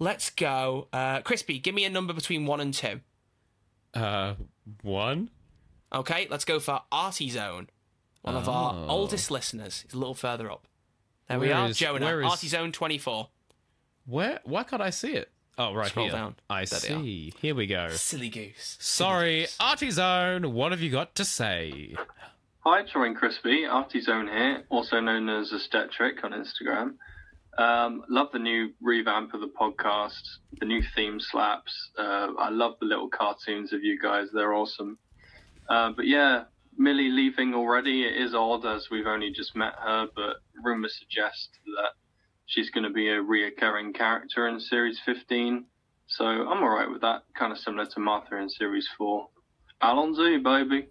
Let's 0.00 0.30
go, 0.30 0.88
uh, 0.92 1.20
Crispy. 1.20 1.58
Give 1.58 1.74
me 1.74 1.84
a 1.84 1.90
number 1.90 2.12
between 2.12 2.46
one 2.46 2.60
and 2.60 2.72
two. 2.74 3.00
Uh, 3.94 4.34
one. 4.82 5.30
Okay, 5.92 6.26
let's 6.30 6.44
go 6.44 6.58
for 6.60 6.82
Artie 6.90 7.30
Zone, 7.30 7.68
one 8.22 8.34
of 8.36 8.48
our 8.48 8.74
Oh. 8.74 8.86
oldest 8.88 9.30
listeners. 9.30 9.82
He's 9.82 9.92
a 9.94 9.98
little 9.98 10.14
further 10.14 10.50
up. 10.50 10.66
There 11.28 11.38
we 11.40 11.48
Where 11.48 11.56
are, 11.56 11.68
is- 11.68 11.78
Jonah. 11.78 12.04
where 12.04 12.20
is- 12.22 12.30
Artie 12.30 12.48
Zone 12.48 12.72
24. 12.72 13.28
Where? 14.06 14.40
Why 14.44 14.62
can't 14.62 14.82
I 14.82 14.90
see 14.90 15.12
it? 15.14 15.30
Oh, 15.58 15.72
right 15.74 15.88
Scroll 15.88 16.06
here. 16.06 16.12
down. 16.14 16.36
I 16.50 16.64
There 16.66 16.78
see. 16.80 17.32
Here 17.40 17.54
we 17.54 17.66
go. 17.66 17.88
Silly 17.88 18.28
goose. 18.28 18.76
Sorry, 18.78 19.46
Artie 19.58 19.90
Zone. 19.90 20.52
What 20.52 20.72
have 20.72 20.80
you 20.82 20.90
got 20.90 21.14
to 21.16 21.24
say? 21.24 21.94
Hi, 22.60 22.82
Troy 22.82 23.06
and 23.06 23.16
Crispy, 23.16 23.62
Artizone 23.62 24.28
here, 24.30 24.64
also 24.68 25.00
known 25.00 25.28
as 25.28 25.52
Aesthetric 25.52 26.22
on 26.24 26.32
Instagram. 26.32 26.96
Um, 27.58 28.04
love 28.10 28.28
the 28.32 28.38
new 28.38 28.72
revamp 28.82 29.32
of 29.32 29.40
the 29.40 29.48
podcast. 29.48 30.20
The 30.60 30.66
new 30.66 30.82
theme 30.94 31.18
slaps. 31.20 31.72
Uh, 31.98 32.32
I 32.38 32.50
love 32.50 32.74
the 32.80 32.86
little 32.86 33.08
cartoons 33.08 33.72
of 33.72 33.82
you 33.82 33.98
guys. 33.98 34.26
They're 34.34 34.52
awesome. 34.52 34.98
Uh, 35.68 35.92
but 35.96 36.06
yeah, 36.06 36.44
Millie 36.78 37.10
leaving 37.10 37.54
already. 37.54 38.04
It 38.04 38.16
is 38.16 38.34
odd 38.34 38.64
as 38.66 38.88
we've 38.90 39.06
only 39.06 39.30
just 39.30 39.56
met 39.56 39.74
her, 39.82 40.06
but 40.14 40.36
rumors 40.62 40.96
suggest 40.98 41.50
that 41.64 41.90
she's 42.46 42.70
going 42.70 42.84
to 42.84 42.90
be 42.90 43.08
a 43.08 43.16
reoccurring 43.22 43.94
character 43.94 44.46
in 44.48 44.60
series 44.60 44.98
15. 45.04 45.64
So 46.08 46.24
I'm 46.24 46.62
alright 46.62 46.90
with 46.90 47.00
that. 47.02 47.22
Kind 47.36 47.52
of 47.52 47.58
similar 47.58 47.86
to 47.86 48.00
Martha 48.00 48.36
in 48.36 48.48
series 48.48 48.88
4. 48.96 49.28
Alonso, 49.82 50.38
baby. 50.38 50.86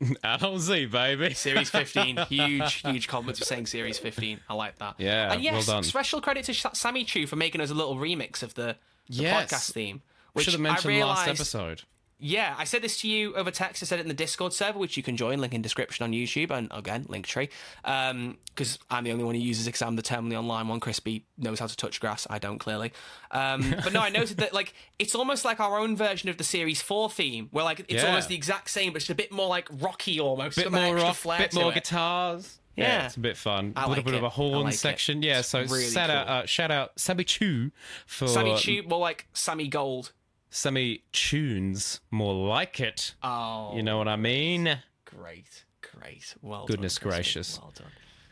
Alonso, 0.24 0.86
baby. 0.86 1.34
Series 1.34 1.70
15. 1.70 2.16
huge, 2.28 2.74
huge 2.82 3.08
compliment 3.08 3.38
for 3.38 3.44
saying 3.44 3.66
Series 3.66 3.98
15. 3.98 4.40
I 4.48 4.54
like 4.54 4.78
that. 4.78 4.96
Yeah, 4.98 5.32
And 5.32 5.42
yes, 5.42 5.66
well 5.68 5.76
done. 5.76 5.84
special 5.84 6.20
credit 6.20 6.44
to 6.46 6.54
Sammy 6.74 7.04
Chu 7.04 7.26
for 7.26 7.36
making 7.36 7.60
us 7.60 7.70
a 7.70 7.74
little 7.74 7.96
remix 7.96 8.42
of 8.42 8.54
the, 8.54 8.76
the 9.08 9.22
Yes. 9.22 9.52
podcast 9.52 9.72
theme. 9.72 10.02
Which 10.32 10.46
Should 10.46 10.54
have 10.54 10.60
I 10.60 10.64
mentioned 10.64 10.94
last 11.00 11.26
realised- 11.26 11.28
episode. 11.40 11.82
Yeah, 12.24 12.54
I 12.56 12.62
said 12.62 12.82
this 12.82 13.00
to 13.00 13.08
you 13.08 13.34
over 13.34 13.50
text. 13.50 13.82
I 13.82 13.86
said 13.86 13.98
it 13.98 14.02
in 14.02 14.08
the 14.08 14.14
Discord 14.14 14.52
server, 14.52 14.78
which 14.78 14.96
you 14.96 15.02
can 15.02 15.16
join. 15.16 15.40
Link 15.40 15.54
in 15.54 15.60
description 15.60 16.04
on 16.04 16.12
YouTube, 16.12 16.52
and 16.52 16.68
again, 16.70 17.04
link 17.08 17.26
tree. 17.26 17.48
Because 17.82 18.78
I'm 18.88 19.02
the 19.02 19.10
only 19.10 19.24
one 19.24 19.34
who 19.34 19.40
uses 19.40 19.66
it 19.66 19.82
I'm 19.82 19.96
the 19.96 20.02
terminally 20.02 20.38
online 20.38 20.68
one. 20.68 20.78
Crispy 20.78 21.26
knows 21.36 21.58
how 21.58 21.66
to 21.66 21.76
touch 21.76 22.00
grass. 22.00 22.24
I 22.30 22.38
don't 22.38 22.58
clearly. 22.60 22.92
Um, 23.32 23.74
but 23.82 23.92
no, 23.92 24.00
I 24.00 24.08
noted 24.08 24.36
that 24.36 24.54
like 24.54 24.72
it's 25.00 25.16
almost 25.16 25.44
like 25.44 25.58
our 25.58 25.78
own 25.80 25.96
version 25.96 26.28
of 26.28 26.36
the 26.36 26.44
series 26.44 26.80
four 26.80 27.10
theme, 27.10 27.48
where 27.50 27.64
like 27.64 27.80
it's 27.80 27.94
Yeah. 27.94 28.06
almost 28.06 28.28
the 28.28 28.36
exact 28.36 28.70
same, 28.70 28.92
but 28.92 29.00
just 29.00 29.10
a 29.10 29.16
bit 29.16 29.32
more 29.32 29.48
like 29.48 29.66
rocky 29.80 30.20
almost. 30.20 30.56
Bit 30.56 30.70
more 30.70 30.94
rock, 30.94 31.16
bit 31.38 31.54
more 31.54 31.72
it. 31.72 31.74
guitars. 31.74 32.60
Yeah. 32.76 33.06
it's 33.06 33.16
a 33.16 33.20
bit 33.20 33.36
fun. 33.36 33.72
I 33.74 33.84
a 33.84 33.88
little 33.88 34.04
like 34.04 34.12
bit 34.12 34.14
of 34.14 34.22
a 34.22 34.28
horn 34.30 34.62
like 34.64 34.74
it. 34.74 34.78
section. 34.78 35.22
Yeah, 35.22 35.40
so 35.42 35.60
really 35.62 35.90
shout 35.90 36.08
out, 36.08 36.26
cool. 36.28 36.36
uh, 36.36 36.46
shout 36.46 36.70
out 36.70 36.92
Sammy 37.00 37.24
Chu 37.24 37.72
for 38.06 38.28
Sammy 38.28 38.56
Chu, 38.56 38.84
more 38.84 39.00
like 39.00 39.26
Sammy 39.34 39.66
Gold. 39.66 40.12
Sammy 40.54 41.02
Tunes, 41.12 42.00
more 42.10 42.34
like 42.34 42.78
it. 42.78 43.14
Oh, 43.22 43.72
You 43.74 43.82
know 43.82 43.96
what 43.98 44.06
I 44.06 44.16
mean? 44.16 44.78
great, 45.06 45.64
great. 45.80 46.34
Well, 46.42 46.66
Goodness 46.66 46.96
done, 46.98 47.08
gracious. 47.10 47.58
Well 47.58 47.72
done. 47.74 47.86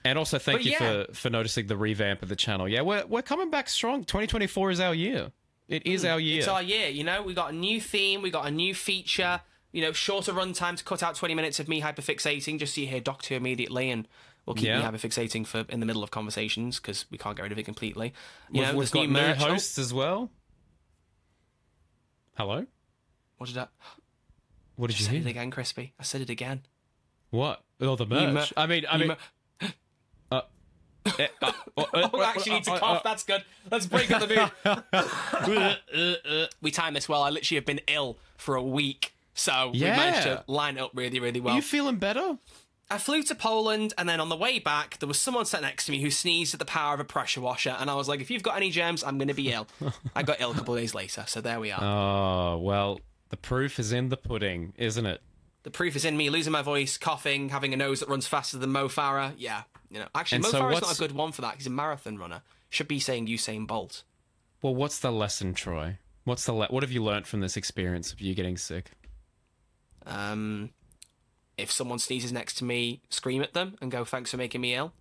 And 0.04 0.18
also 0.18 0.38
thank 0.38 0.58
But 0.60 0.64
you 0.66 0.72
yeah. 0.72 1.04
for 1.06 1.12
for 1.14 1.30
noticing 1.30 1.66
the 1.66 1.76
revamp 1.76 2.22
of 2.22 2.28
the 2.28 2.36
channel. 2.36 2.68
Yeah, 2.68 2.82
we're 2.82 3.04
we're 3.06 3.22
coming 3.22 3.50
back 3.50 3.68
strong. 3.68 4.04
2024 4.04 4.70
is 4.70 4.80
our 4.80 4.94
year. 4.94 5.32
It 5.68 5.86
is 5.86 6.04
mm, 6.04 6.12
our 6.12 6.20
year. 6.20 6.38
It's 6.40 6.48
our 6.48 6.62
year, 6.62 6.88
you 6.88 7.04
know. 7.04 7.22
We 7.22 7.32
got 7.34 7.52
a 7.52 7.56
new 7.56 7.80
theme, 7.80 8.22
we 8.22 8.30
got 8.30 8.46
a 8.46 8.50
new 8.50 8.74
feature. 8.74 9.40
You 9.72 9.82
know, 9.82 9.92
shorter 9.92 10.32
run 10.32 10.52
to 10.52 10.84
cut 10.84 11.02
out 11.02 11.14
twenty 11.16 11.34
minutes 11.34 11.60
of 11.60 11.68
me 11.68 11.80
hyperfixating, 11.80 12.58
just 12.58 12.74
so 12.74 12.80
you 12.80 12.86
hear 12.88 13.00
Doctor 13.00 13.34
immediately, 13.34 13.90
and 13.90 14.08
we'll 14.46 14.56
keep 14.56 14.66
Yeah. 14.66 14.78
me 14.80 14.84
hyperfixating 14.98 15.46
for 15.46 15.64
in 15.68 15.80
the 15.80 15.86
middle 15.86 16.02
of 16.02 16.10
conversations 16.10 16.80
because 16.80 17.04
we 17.10 17.18
can't 17.18 17.36
get 17.36 17.44
rid 17.44 17.52
of 17.52 17.58
it 17.58 17.64
completely. 17.64 18.12
You 18.50 18.62
we've 18.62 18.72
know, 18.72 18.78
we've 18.78 18.90
got 18.90 19.02
new, 19.02 19.08
merch. 19.08 19.36
Oh, 19.40 19.48
hosts 19.50 19.78
as 19.78 19.94
well. 19.94 20.30
Hello. 22.40 22.64
what 23.36 23.50
did 23.50 23.58
I? 23.58 23.66
What 24.76 24.86
I 24.86 24.92
did 24.92 25.00
you 25.00 25.04
said 25.04 25.14
it 25.16 25.26
again, 25.26 25.50
Crispy. 25.50 25.92
I 26.00 26.04
said 26.04 26.22
it 26.22 26.30
again. 26.30 26.62
What? 27.28 27.62
Oh, 27.82 27.96
the 27.96 28.06
merch. 28.06 28.32
mer- 28.32 28.46
I 28.56 28.66
mean, 28.66 28.86
I 28.90 28.96
mean, 28.96 29.08
mer- 29.08 29.16
uh, 30.32 30.40
eh, 31.18 31.26
uh, 31.42 31.52
uh 31.76 31.84
oh, 32.14 32.18
uh, 32.18 32.22
actually 32.22 32.54
need 32.54 32.64
to 32.64 32.78
cough. 32.78 33.02
That's 33.02 33.24
good. 33.24 33.44
Let's 33.70 33.84
break 33.84 34.10
up 34.10 34.22
the 34.26 34.50
mood. 35.46 36.48
we 36.62 36.70
timed 36.70 36.96
this 36.96 37.10
well. 37.10 37.22
I 37.22 37.28
literally 37.28 37.56
have 37.56 37.66
been 37.66 37.82
ill 37.86 38.16
for 38.38 38.54
a 38.54 38.62
week, 38.62 39.12
so 39.34 39.72
we 39.74 39.80
managed 39.80 40.22
to 40.22 40.42
line 40.46 40.78
up 40.78 40.92
really, 40.94 41.20
really 41.20 41.40
well. 41.40 41.52
Are 41.52 41.56
you 41.56 41.62
feeling 41.62 41.96
better? 41.96 42.38
I 42.90 42.98
flew 42.98 43.22
to 43.24 43.34
Poland, 43.34 43.94
and 43.96 44.08
then 44.08 44.20
on 44.20 44.28
the 44.28 44.36
way 44.36 44.58
back, 44.58 44.98
there 44.98 45.06
was 45.06 45.18
someone 45.18 45.44
sat 45.44 45.62
next 45.62 45.86
to 45.86 45.92
me 45.92 46.00
who 46.02 46.10
sneezed 46.10 46.54
at 46.54 46.58
the 46.58 46.66
power 46.66 46.92
of 46.94 47.00
a 47.00 47.04
pressure 47.04 47.40
washer, 47.40 47.76
and 47.78 47.88
I 47.88 47.94
was 47.94 48.08
like, 48.08 48.20
"If 48.20 48.30
you've 48.30 48.42
got 48.42 48.56
any 48.56 48.70
germs, 48.70 49.04
I'm 49.04 49.16
going 49.16 49.28
to 49.28 49.34
be 49.34 49.52
ill." 49.52 49.68
I 50.16 50.22
got 50.22 50.40
ill 50.40 50.50
a 50.50 50.54
couple 50.54 50.74
of 50.74 50.80
days 50.80 50.94
later, 50.94 51.24
so 51.26 51.40
there 51.40 51.60
we 51.60 51.70
are. 51.70 51.82
Oh, 51.82 52.58
well, 52.58 53.00
the 53.28 53.36
proof 53.36 53.78
is 53.78 53.92
in 53.92 54.08
the 54.08 54.16
pudding, 54.16 54.72
isn't 54.76 55.06
it? 55.06 55.20
the 55.62 55.70
proof 55.70 55.94
is 55.94 56.06
in 56.06 56.16
me 56.16 56.30
losing 56.30 56.52
my 56.52 56.62
voice, 56.62 56.96
coughing, 56.96 57.50
having 57.50 57.74
a 57.74 57.76
nose 57.76 58.00
that 58.00 58.08
runs 58.08 58.26
faster 58.26 58.56
than 58.56 58.72
Mo 58.72 58.88
Farah. 58.88 59.34
Yeah, 59.36 59.62
you 59.90 59.98
know, 59.98 60.06
actually, 60.14 60.36
And 60.36 60.44
Mo 60.44 60.50
so 60.50 60.60
Farah's 60.62 60.80
not 60.80 60.94
a 60.94 60.98
good 60.98 61.12
one 61.12 61.32
for 61.32 61.42
that. 61.42 61.56
He's 61.56 61.66
a 61.66 61.70
marathon 61.70 62.16
runner. 62.18 62.42
Should 62.70 62.88
be 62.88 62.98
saying 62.98 63.26
Usain 63.26 63.66
Bolt. 63.66 64.02
Well, 64.62 64.74
what's 64.74 64.98
the 64.98 65.12
lesson, 65.12 65.52
Troy? 65.54 65.98
What's 66.24 66.44
the 66.46 66.52
le- 66.54 66.68
what 66.68 66.82
have 66.82 66.92
you 66.92 67.02
learnt 67.04 67.26
from 67.26 67.40
this 67.40 67.56
experience 67.56 68.12
of 68.12 68.20
you 68.20 68.34
getting 68.34 68.56
sick? 68.56 68.92
Um, 70.06 70.70
if 71.60 71.70
someone 71.70 71.98
sneezes 71.98 72.32
next 72.32 72.54
to 72.58 72.64
me, 72.64 73.00
scream 73.10 73.42
at 73.42 73.54
them 73.54 73.76
and 73.80 73.90
go, 73.90 74.04
"Thanks 74.04 74.30
for 74.30 74.36
making 74.36 74.60
me 74.60 74.74
ill." 74.74 74.92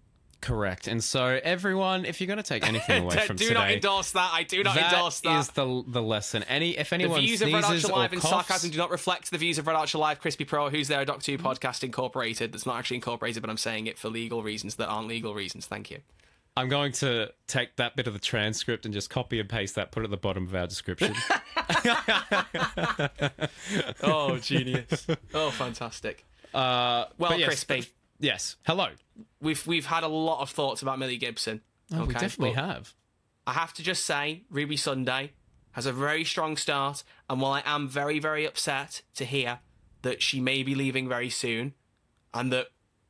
Correct. 0.42 0.88
And 0.88 1.04
so, 1.04 1.38
everyone, 1.44 2.06
if 2.06 2.22
you're 2.22 2.28
going 2.28 2.38
to 2.38 2.44
take 2.44 2.66
anything 2.66 3.04
away 3.04 3.18
from 3.18 3.36
do 3.36 3.50
today, 3.50 3.60
not 3.60 3.72
endorse 3.72 4.12
that. 4.12 4.32
I 4.34 4.44
do 4.44 4.64
not 4.64 4.76
that 4.76 4.94
endorse 4.94 5.20
that. 5.22 5.40
is 5.40 5.50
the 5.50 5.84
the 5.86 6.02
lesson. 6.02 6.44
Any 6.44 6.78
if 6.78 6.90
the 6.90 6.96
anyone 6.96 7.20
views 7.20 7.42
of 7.42 7.52
Red 7.52 7.66
Archer 7.66 7.88
Live 7.90 8.14
and 8.14 8.22
coughs, 8.22 8.48
sarcasm 8.48 8.70
do 8.70 8.78
not 8.78 8.90
reflect 8.90 9.32
the 9.32 9.38
views 9.38 9.58
of 9.58 9.68
Red 9.68 9.76
Archer 9.76 9.98
Live, 9.98 10.22
Crispy 10.22 10.46
Pro, 10.46 10.70
Who's 10.70 10.88
There, 10.88 11.04
Doc 11.04 11.22
2 11.22 11.38
Podcast 11.38 11.84
Incorporated. 11.84 12.54
That's 12.54 12.66
not 12.66 12.78
actually 12.78 12.98
incorporated, 12.98 13.42
but 13.42 13.50
I'm 13.50 13.58
saying 13.58 13.88
it 13.88 13.98
for 13.98 14.10
legal 14.10 14.42
reasons 14.42 14.76
that 14.76 14.88
aren't 14.88 15.10
legal 15.10 15.34
reasons. 15.34 15.66
Thank 15.66 15.92
you. 15.92 16.00
I'm 16.56 16.68
going 16.68 16.92
to 16.94 17.32
take 17.48 17.76
that 17.78 17.96
bit 17.96 18.08
of 18.08 18.14
the 18.14 18.20
transcript 18.20 18.86
and 18.86 18.94
just 18.94 19.10
copy 19.10 19.40
and 19.40 19.48
paste 19.48 19.76
that, 19.76 19.92
put 19.92 20.02
it 20.02 20.06
at 20.06 20.10
the 20.10 20.18
bottom 20.18 20.46
of 20.46 20.56
our 20.56 20.68
description. 20.68 21.14
Oh, 24.02 24.38
genius. 24.38 25.06
oh, 25.34 25.52
fantastic. 25.52 26.26
Uh, 26.54 27.06
Well, 27.18 27.38
yes, 27.38 27.48
Crispy, 27.48 27.86
Yes. 28.20 28.58
Hello. 28.66 28.90
we've 29.42 29.66
we've 29.66 29.86
had 29.86 30.04
a 30.04 30.08
lot 30.08 30.42
of 30.42 30.50
thoughts 30.50 30.82
about 30.82 31.00
Millie 31.00 31.18
Gibson. 31.18 31.62
Oh, 31.94 32.06
we 32.06 32.14
definitely 32.14 32.54
but 32.56 32.66
have. 32.66 32.94
I 33.48 33.54
have 33.54 33.74
to 33.76 33.84
just 33.84 34.06
say, 34.06 34.44
Ruby 34.50 34.78
Sunday 34.78 35.32
has 35.72 35.86
a 35.86 35.94
very 35.94 36.24
strong 36.24 36.58
start, 36.58 37.04
and 37.30 37.42
while 37.42 37.54
I 37.54 37.64
am 37.66 37.88
very, 37.88 38.20
very 38.20 38.46
upset 38.46 39.02
to 39.16 39.26
hear 39.26 39.60
that 40.02 40.22
she 40.22 40.40
may 40.40 40.64
be 40.64 40.76
leaving 40.76 41.08
very 41.08 41.30
soon, 41.30 41.74
and 42.34 42.52
that 42.54 42.68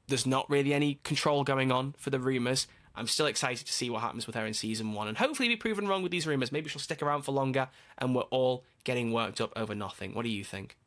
there's 0.07 0.25
not 0.25 0.49
really 0.49 0.73
any 0.73 0.95
control 1.03 1.43
going 1.43 1.71
on 1.71 1.93
for 1.97 2.09
the 2.09 2.19
rumours, 2.19 2.67
I'm 2.95 3.07
still 3.07 3.25
excited 3.27 3.65
to 3.67 3.73
see 3.73 3.89
what 3.89 4.01
happens 4.01 4.27
with 4.27 4.35
her 4.35 4.45
in 4.45 4.53
season 4.53 4.93
one, 4.93 5.07
and 5.07 5.17
hopefully 5.17 5.49
be 5.49 5.55
proven 5.55 5.87
wrong 5.87 6.03
with 6.03 6.11
these 6.11 6.27
rumours. 6.27 6.51
Maybe 6.51 6.69
she'll 6.69 6.79
stick 6.81 7.01
around 7.01 7.23
for 7.23 7.31
longer, 7.31 7.69
and 7.97 8.15
we're 8.15 8.23
all 8.23 8.63
getting 8.83 9.11
worked 9.11 9.41
up 9.41 9.51
over 9.55 9.75
nothing. 9.75 10.13
What 10.13 10.23
do 10.23 10.29
you 10.29 10.43
think? 10.43 10.77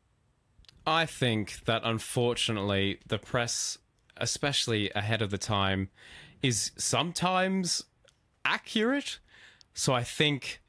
I 0.87 1.07
think 1.07 1.65
that 1.65 1.83
unfortunately 1.85 2.99
the 3.07 3.19
press, 3.19 3.79
especially 4.17 4.91
ahead 4.95 5.23
of 5.23 5.31
the 5.31 5.39
time, 5.39 5.91
is 6.43 6.73
sometimes 6.77 7.85
accurate. 8.45 9.19
So 9.75 9.93
I 9.93 10.03
think 10.03 10.61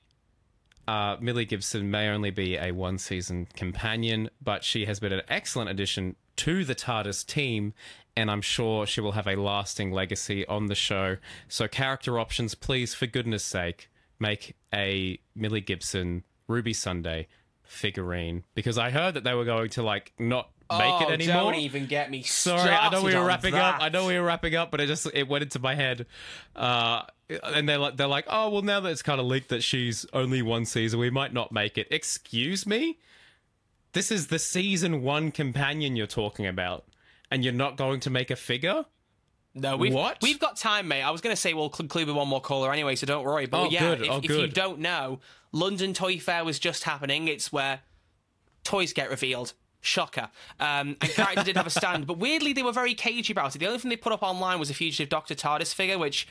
uh, 0.88 1.18
Millie 1.20 1.46
Gibson 1.46 1.90
may 1.90 2.10
only 2.10 2.30
be 2.30 2.58
a 2.58 2.72
one 2.72 2.98
season 2.98 3.48
companion, 3.56 4.30
but 4.42 4.64
she 4.64 4.86
has 4.86 5.00
been 5.00 5.14
an 5.14 5.24
excellent 5.30 5.70
addition 5.70 6.16
to 6.36 6.66
the 6.66 6.76
TARDIS 6.76 7.26
team, 7.26 7.74
and 8.16 8.30
I'm 8.30 8.42
sure 8.42 8.86
she 8.86 9.02
will 9.02 9.14
have 9.14 9.28
a 9.28 9.36
lasting 9.36 9.92
legacy 9.92 10.46
on 10.48 10.68
the 10.68 10.76
show. 10.76 11.18
So, 11.48 11.68
character 11.68 12.20
options, 12.20 12.56
please, 12.56 12.94
for 12.94 13.08
goodness 13.08 13.44
sake, 13.44 13.90
make 14.20 14.56
a 14.74 15.20
Millie 15.36 15.62
Gibson 15.62 16.24
Ruby 16.48 16.74
Sunday 16.74 17.28
figurine 17.74 18.44
because 18.56 18.78
I 18.78 18.90
heard 18.90 19.16
that 19.16 19.24
they 19.24 19.34
were 19.34 19.46
going 19.46 19.70
to 19.70 19.84
like 19.84 20.14
not 20.20 20.50
make 20.72 20.94
oh, 20.94 21.08
it 21.08 21.12
anymore. 21.12 21.52
Don't 21.52 21.56
even 21.56 21.86
get 21.86 22.10
me 22.10 22.24
Sorry, 22.24 22.70
I 22.70 22.90
know 22.90 23.04
we 23.04 23.16
were 23.16 23.26
wrapping 23.26 23.56
up. 23.56 23.78
I 23.80 23.90
know 23.90 24.08
we 24.08 24.18
were 24.18 24.26
wrapping 24.26 24.56
up, 24.56 24.72
but 24.72 24.82
it 24.82 24.88
just 24.88 25.08
it 25.14 25.28
went 25.28 25.44
into 25.44 25.60
my 25.60 25.76
head. 25.76 26.06
Uh, 26.56 27.04
and 27.44 27.68
they're 27.68 27.78
like, 27.78 27.98
they're 27.98 28.08
like, 28.08 28.26
oh 28.30 28.50
well, 28.50 28.62
now 28.62 28.80
that 28.80 28.90
it's 28.90 29.02
kind 29.02 29.20
of 29.20 29.26
leaked 29.26 29.50
that 29.50 29.64
she's 29.64 30.06
only 30.14 30.42
one 30.42 30.66
season, 30.66 31.00
we 31.00 31.10
might 31.10 31.34
not 31.34 31.52
make 31.52 31.78
it. 31.78 31.88
Excuse 31.92 32.66
me, 32.66 33.00
this 33.94 34.12
is 34.12 34.28
the 34.28 34.40
season 34.40 35.02
one 35.02 35.32
companion 35.32 35.96
you're 35.96 36.08
talking 36.08 36.48
about, 36.48 36.86
and 37.32 37.44
you're 37.44 37.54
not 37.54 37.78
going 37.78 38.00
to 38.02 38.10
make 38.10 38.32
a 38.32 38.36
figure. 38.36 38.86
No, 39.56 39.78
we've, 39.78 39.94
What? 39.94 40.18
we've 40.22 40.40
got 40.40 40.58
time, 40.58 40.88
mate. 40.88 41.04
I 41.04 41.12
was 41.12 41.22
going 41.22 41.36
to 41.36 41.40
say 41.40 41.54
we'll 41.54 41.70
conclude 41.70 42.08
with 42.08 42.16
one 42.16 42.28
more 42.28 42.42
caller 42.42 42.72
anyway, 42.72 42.96
so 42.96 43.06
don't 43.06 43.24
worry. 43.24 43.46
But 43.46 43.68
Oh, 43.68 43.70
yeah, 43.70 43.80
good. 43.82 44.02
If, 44.02 44.10
Oh, 44.10 44.18
if 44.24 44.30
you 44.30 44.48
don't 44.48 44.80
know, 44.80 45.20
London 45.52 45.94
Toy 45.94 46.18
Fair 46.18 46.44
was 46.44 46.58
just 46.60 46.84
happening. 46.86 47.28
It's 47.28 47.52
where 47.54 47.82
toys 48.64 48.94
get 48.94 49.10
revealed. 49.10 49.54
Shocker. 49.82 50.30
Um, 50.60 50.96
and 51.02 51.10
character 51.12 51.44
did 51.44 51.58
have 51.58 51.68
a 51.68 51.70
stand, 51.70 52.08
but 52.08 52.18
weirdly 52.18 52.54
they 52.54 52.64
were 52.64 52.72
very 52.72 52.94
cagey 52.94 53.34
about 53.34 53.54
it. 53.56 53.60
The 53.60 53.68
only 53.68 53.80
thing 53.80 53.90
they 53.90 53.98
put 53.98 54.14
up 54.14 54.24
online 54.24 54.58
was 54.58 54.70
a 54.70 54.74
fugitive 54.74 55.10
Doctor 55.10 55.36
TARDIS 55.36 55.74
figure, 55.74 55.98
which 56.00 56.26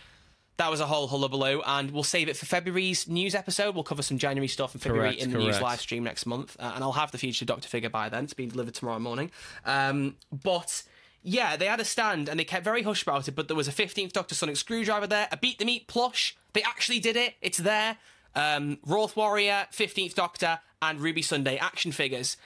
that 0.56 0.70
was 0.70 0.80
a 0.80 0.86
whole 0.86 1.06
hullabaloo. 1.06 1.60
And 1.66 1.90
we'll 1.90 2.02
save 2.02 2.28
it 2.28 2.36
for 2.36 2.46
February's 2.46 3.06
news 3.06 3.34
episode. 3.34 3.74
We'll 3.74 3.84
cover 3.84 4.02
some 4.02 4.16
January 4.18 4.48
stuff 4.48 4.74
in 4.74 4.80
February 4.80 5.10
Correct, 5.10 5.22
in 5.22 5.32
the 5.32 5.38
news 5.38 5.60
live 5.60 5.80
stream 5.80 6.02
next 6.02 6.24
month, 6.26 6.56
uh, 6.58 6.72
and 6.74 6.82
I'll 6.82 6.92
have 6.92 7.12
the 7.12 7.18
fugitive 7.18 7.46
Doctor 7.46 7.68
figure 7.68 7.90
by 7.90 8.08
then. 8.08 8.24
It's 8.24 8.34
being 8.34 8.48
delivered 8.48 8.74
tomorrow 8.74 8.98
morning. 8.98 9.30
Um, 9.66 10.16
but 10.32 10.82
yeah, 11.22 11.56
they 11.56 11.66
had 11.66 11.80
a 11.80 11.84
stand 11.84 12.28
and 12.28 12.38
they 12.38 12.44
kept 12.44 12.64
very 12.64 12.82
hush 12.82 13.02
about 13.02 13.28
it. 13.28 13.32
But 13.32 13.48
there 13.48 13.56
was 13.56 13.68
a 13.68 13.72
15th 13.72 14.12
Doctor 14.12 14.34
Sonic 14.34 14.56
screwdriver 14.56 15.06
there, 15.06 15.28
a 15.30 15.36
Beep 15.36 15.58
the 15.58 15.64
Meep 15.64 15.86
plush. 15.86 16.36
They 16.52 16.62
actually 16.62 17.00
did 17.00 17.16
it. 17.16 17.34
It's 17.40 17.58
there. 17.58 17.98
Um, 18.34 18.78
Wrath 18.84 19.16
Warrior, 19.16 19.66
15th 19.72 20.14
Doctor, 20.14 20.60
and 20.80 21.00
Ruby 21.00 21.22
Sunday 21.22 21.58
action 21.58 21.92
figures. 21.92 22.36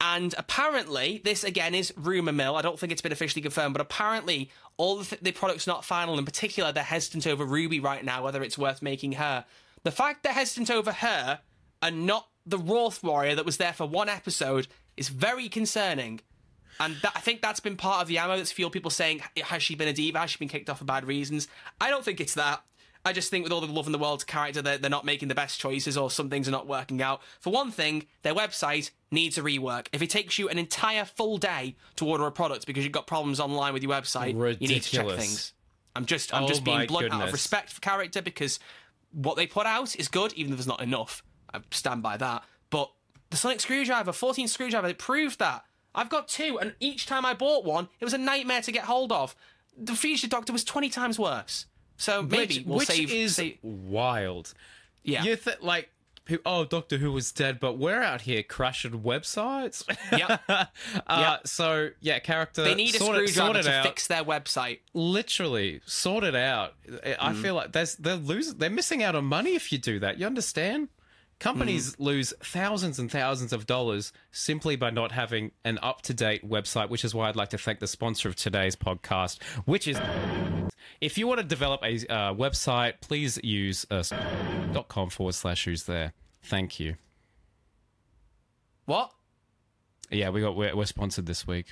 And 0.00 0.34
apparently, 0.38 1.20
this 1.24 1.44
again 1.44 1.74
is 1.74 1.92
rumor 1.96 2.32
mill. 2.32 2.56
I 2.56 2.62
don't 2.62 2.78
think 2.78 2.92
it's 2.92 3.02
been 3.02 3.12
officially 3.12 3.42
confirmed, 3.42 3.74
but 3.74 3.82
apparently, 3.82 4.50
all 4.76 4.96
the, 4.96 5.04
th- 5.04 5.22
the 5.22 5.32
product's 5.32 5.66
not 5.66 5.84
final. 5.84 6.18
In 6.18 6.24
particular, 6.24 6.72
they're 6.72 6.82
hesitant 6.82 7.26
over 7.26 7.44
Ruby 7.44 7.80
right 7.80 8.04
now, 8.04 8.24
whether 8.24 8.42
it's 8.42 8.56
worth 8.56 8.80
making 8.80 9.12
her. 9.12 9.44
The 9.82 9.90
fact 9.90 10.22
they're 10.22 10.32
hesitant 10.32 10.70
over 10.70 10.92
her 10.92 11.40
and 11.82 12.06
not 12.06 12.28
the 12.46 12.58
Wrath 12.58 13.02
Warrior 13.02 13.34
that 13.34 13.44
was 13.44 13.58
there 13.58 13.74
for 13.74 13.86
one 13.86 14.08
episode 14.08 14.68
is 14.96 15.08
very 15.08 15.48
concerning. 15.48 16.20
And 16.80 16.96
that, 17.02 17.12
I 17.14 17.20
think 17.20 17.42
that's 17.42 17.60
been 17.60 17.76
part 17.76 18.02
of 18.02 18.08
the 18.08 18.18
ammo 18.18 18.36
that's 18.36 18.52
fueled 18.52 18.72
people 18.72 18.90
saying, 18.90 19.22
has 19.42 19.62
she 19.62 19.74
been 19.74 19.88
a 19.88 19.92
diva? 19.92 20.18
Has 20.18 20.30
she 20.30 20.38
been 20.38 20.48
kicked 20.48 20.68
off 20.68 20.78
for 20.78 20.84
bad 20.84 21.06
reasons? 21.06 21.48
I 21.80 21.90
don't 21.90 22.04
think 22.04 22.20
it's 22.20 22.34
that. 22.34 22.62
I 23.06 23.12
just 23.12 23.30
think 23.30 23.44
with 23.44 23.52
all 23.52 23.60
the 23.60 23.66
love 23.66 23.86
in 23.86 23.92
the 23.92 23.98
world 23.98 24.20
to 24.20 24.26
character, 24.26 24.62
they're, 24.62 24.78
they're 24.78 24.90
not 24.90 25.04
making 25.04 25.28
the 25.28 25.34
best 25.34 25.60
choices 25.60 25.98
or 25.98 26.10
some 26.10 26.30
things 26.30 26.48
are 26.48 26.52
not 26.52 26.66
working 26.66 27.02
out. 27.02 27.20
For 27.38 27.52
one 27.52 27.70
thing, 27.70 28.06
their 28.22 28.34
website 28.34 28.90
needs 29.10 29.36
a 29.36 29.42
rework. 29.42 29.88
If 29.92 30.00
it 30.00 30.08
takes 30.08 30.38
you 30.38 30.48
an 30.48 30.58
entire 30.58 31.04
full 31.04 31.36
day 31.36 31.76
to 31.96 32.06
order 32.06 32.26
a 32.26 32.32
product 32.32 32.66
because 32.66 32.82
you've 32.82 32.94
got 32.94 33.06
problems 33.06 33.40
online 33.40 33.74
with 33.74 33.82
your 33.82 33.92
website, 33.92 34.32
you 34.58 34.68
need 34.68 34.82
to 34.82 34.90
check 34.90 35.06
things. 35.18 35.52
I'm 35.94 36.06
just 36.06 36.34
I'm 36.34 36.44
Oh 36.44 36.48
just 36.48 36.64
being 36.64 36.86
blunt 36.86 37.12
out 37.12 37.26
of 37.28 37.32
respect 37.32 37.70
for 37.70 37.80
character 37.80 38.22
because 38.22 38.58
what 39.12 39.36
they 39.36 39.46
put 39.46 39.66
out 39.66 39.94
is 39.96 40.08
good, 40.08 40.32
even 40.32 40.52
if 40.52 40.58
there's 40.58 40.66
not 40.66 40.82
enough. 40.82 41.22
I 41.52 41.60
stand 41.70 42.02
by 42.02 42.16
that. 42.16 42.42
But 42.70 42.90
the 43.30 43.36
Sonic 43.36 43.60
screwdriver, 43.60 44.12
14 44.12 44.48
screwdriver, 44.48 44.88
it 44.88 44.98
proved 44.98 45.38
that. 45.38 45.64
I've 45.94 46.08
got 46.08 46.28
two, 46.28 46.58
and 46.60 46.74
each 46.80 47.06
time 47.06 47.24
I 47.24 47.34
bought 47.34 47.64
one, 47.64 47.88
it 48.00 48.04
was 48.04 48.14
a 48.14 48.18
nightmare 48.18 48.62
to 48.62 48.72
get 48.72 48.84
hold 48.84 49.12
of. 49.12 49.34
The 49.76 49.94
Future 49.94 50.28
Doctor 50.28 50.52
was 50.52 50.64
20 50.64 50.88
times 50.88 51.18
worse. 51.18 51.66
So 51.96 52.22
maybe 52.22 52.58
which, 52.58 52.66
we'll 52.66 52.78
which 52.78 52.88
save. 52.88 53.12
is 53.12 53.36
save- 53.36 53.58
wild. 53.62 54.52
yeah. 55.04 55.22
You 55.22 55.36
th- 55.36 55.60
like, 55.60 55.90
oh, 56.44 56.64
Doctor 56.64 56.96
Who 56.96 57.12
was 57.12 57.30
dead, 57.30 57.60
but 57.60 57.78
we're 57.78 58.02
out 58.02 58.22
here 58.22 58.42
crashing 58.42 59.02
websites. 59.02 59.84
Yep. 60.16 60.40
uh, 60.48 60.64
Yep. 61.08 61.46
So 61.46 61.90
yeah, 62.00 62.18
character. 62.18 62.64
They 62.64 62.74
need 62.74 62.94
a 62.94 62.98
sort 62.98 63.14
screwdriver 63.16 63.62
to 63.62 63.70
out. 63.72 63.84
fix 63.86 64.06
their 64.08 64.24
website. 64.24 64.80
Literally, 64.92 65.80
sort 65.86 66.24
it 66.24 66.34
out. 66.34 66.74
I 67.20 67.32
Mm. 67.32 67.42
feel 67.42 67.54
like 67.54 67.72
there's 67.72 67.94
they're 67.96 68.16
losing. 68.16 68.58
They're 68.58 68.70
missing 68.70 69.02
out 69.02 69.14
on 69.14 69.24
money 69.26 69.54
if 69.54 69.70
you 69.70 69.78
do 69.78 69.98
that. 70.00 70.18
You 70.18 70.26
understand? 70.26 70.88
Companies 71.44 71.92
Mm. 71.92 72.00
lose 72.00 72.32
thousands 72.42 72.98
and 72.98 73.12
thousands 73.12 73.52
of 73.52 73.66
dollars 73.66 74.14
simply 74.32 74.76
by 74.76 74.88
not 74.88 75.12
having 75.12 75.50
an 75.62 75.78
up 75.82 76.00
to 76.02 76.14
date 76.14 76.42
website, 76.48 76.88
which 76.88 77.04
is 77.04 77.14
why 77.14 77.28
I'd 77.28 77.36
like 77.36 77.50
to 77.50 77.58
thank 77.58 77.80
the 77.80 77.86
sponsor 77.86 78.30
of 78.30 78.34
today's 78.34 78.74
podcast, 78.76 79.42
which 79.66 79.86
is. 79.86 80.00
If 81.02 81.18
you 81.18 81.26
want 81.26 81.40
to 81.40 81.46
develop 81.46 81.82
a 81.82 81.96
uh, 82.10 82.32
website, 82.32 82.94
please 83.02 83.38
use 83.44 83.84
uh, 83.90 84.02
dot 84.72 84.88
com 84.88 85.10
forward 85.10 85.34
slash 85.34 85.66
who's 85.66 85.82
there. 85.82 86.14
Thank 86.42 86.80
you. 86.80 86.94
What? 88.86 89.12
Yeah, 90.10 90.30
we 90.30 90.40
got 90.40 90.56
we're, 90.56 90.74
we're 90.74 90.86
sponsored 90.86 91.26
this 91.26 91.46
week. 91.46 91.66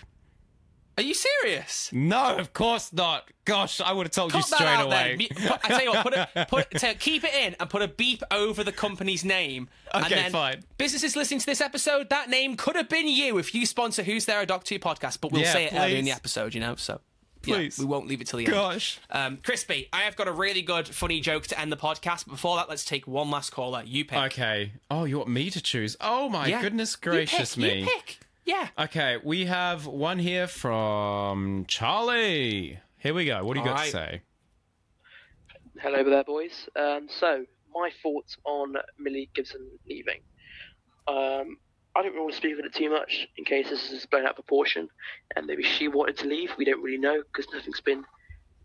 Are 0.99 1.03
you 1.03 1.14
serious? 1.14 1.88
No, 1.93 2.36
of 2.36 2.53
course 2.53 2.93
not. 2.93 3.30
Gosh, 3.47 3.80
I 3.80 3.93
would 3.93 4.05
have 4.07 4.12
told 4.12 4.32
you 4.34 4.40
Cut 4.40 4.51
that 4.51 4.57
straight 4.57 4.84
away. 4.86 5.26
then. 5.38 5.59
I 5.64 5.68
tell 5.68 5.82
you 5.82 5.90
what, 5.90 6.03
put 6.03 6.14
a, 6.14 6.47
put 6.49 6.70
tell, 6.72 6.95
keep 6.95 7.24
it 7.24 7.34
in 7.34 7.57
and 7.59 7.70
put 7.70 7.80
a 7.82 7.88
beep 7.88 8.22
over 8.30 8.62
the 8.62 8.72
company's 8.72 9.24
name. 9.24 9.68
and 9.95 10.05
Okay, 10.05 10.14
then 10.16 10.30
fine. 10.32 10.62
Businesses 10.78 11.16
listening 11.16 11.40
to 11.40 11.47
this 11.47 11.61
episode, 11.62 12.11
that 12.11 12.28
name 12.28 12.57
could 12.57 12.76
have 12.76 12.88
been 12.90 13.09
you 13.09 13.38
if 13.38 13.55
you 13.55 13.64
sponsor 13.64 14.03
Who's 14.03 14.26
There 14.26 14.40
a 14.40 14.47
Doc 14.47 14.64
2 14.64 14.78
podcast, 14.78 15.20
but 15.20 15.32
we'll 15.32 15.43
Yeah, 15.43 15.53
say 15.53 15.64
it 15.64 15.72
earlier 15.74 15.97
in 15.97 16.05
the 16.05 16.12
episode, 16.12 16.55
you 16.55 16.61
know. 16.61 16.76
So 16.76 17.01
Yeah, 17.45 17.57
Please. 17.57 17.78
we 17.78 17.84
won't 17.86 18.07
leave 18.07 18.20
it 18.20 18.26
till 18.28 18.38
the 18.38 18.45
end. 18.45 18.55
Gosh. 18.55 19.01
Um, 19.11 19.38
Crispy, 19.43 19.88
I 19.95 20.03
have 20.03 20.14
got 20.14 20.28
a 20.28 20.32
really 20.32 20.62
good, 20.62 20.86
funny 20.86 21.20
joke 21.20 21.47
to 21.49 21.59
end 21.59 21.72
the 21.72 21.76
podcast. 21.76 22.26
But 22.26 22.32
before 22.32 22.57
that, 22.57 22.68
let's 22.68 22.84
take 22.84 23.07
one 23.09 23.30
last 23.30 23.51
caller. 23.51 23.82
You 23.84 24.05
pick. 24.05 24.18
Okay. 24.18 24.72
Oh, 24.90 25.05
you 25.05 25.16
want 25.18 25.30
me 25.30 25.49
to 25.51 25.61
choose? 25.62 25.97
Oh 26.01 26.28
my 26.28 26.47
Yeah. 26.49 26.61
goodness 26.61 26.97
You 27.03 27.11
gracious 27.11 27.57
pick, 27.57 27.62
me. 27.64 27.80
You 27.80 27.86
pick. 27.86 28.18
Yeah. 28.45 28.68
Okay, 28.76 29.18
we 29.22 29.47
have 29.47 29.86
one 29.86 30.18
here 30.18 30.49
from 30.49 31.64
Charlie. 31.68 32.80
Here 32.99 33.14
we 33.14 33.24
go. 33.24 33.45
What 33.45 33.55
do 33.55 33.61
you 33.61 33.66
All 33.66 33.72
got 33.72 33.80
right. 33.80 33.84
to 33.86 33.90
say? 33.90 34.22
Hello 35.80 36.03
there, 36.03 36.24
boys. 36.24 36.68
Um, 36.76 37.09
so, 37.09 37.45
my 37.72 37.90
thoughts 38.03 38.36
on 38.45 38.74
Millie 38.99 39.30
Gibson 39.34 39.68
leaving. 39.88 40.20
Um, 41.07 41.57
I 41.95 42.03
don't 42.03 42.12
really 42.12 42.20
want 42.20 42.32
to 42.32 42.36
speak 42.36 42.59
on 42.59 42.64
it 42.64 42.74
too 42.74 42.90
much 42.90 43.28
in 43.36 43.45
case 43.45 43.68
this 43.70 43.93
is 43.93 44.07
blown 44.07 44.24
out 44.24 44.30
of 44.30 44.36
proportion, 44.36 44.88
and 45.36 45.47
maybe 45.47 45.62
she 45.62 45.88
wanted 45.88 46.18
to 46.18 46.26
leave. 46.26 46.51
We 46.59 46.64
don't 46.64 46.82
really 46.82 46.99
know 46.99 47.22
because 47.22 47.53
nothing's 47.53 47.80
been 47.80 48.05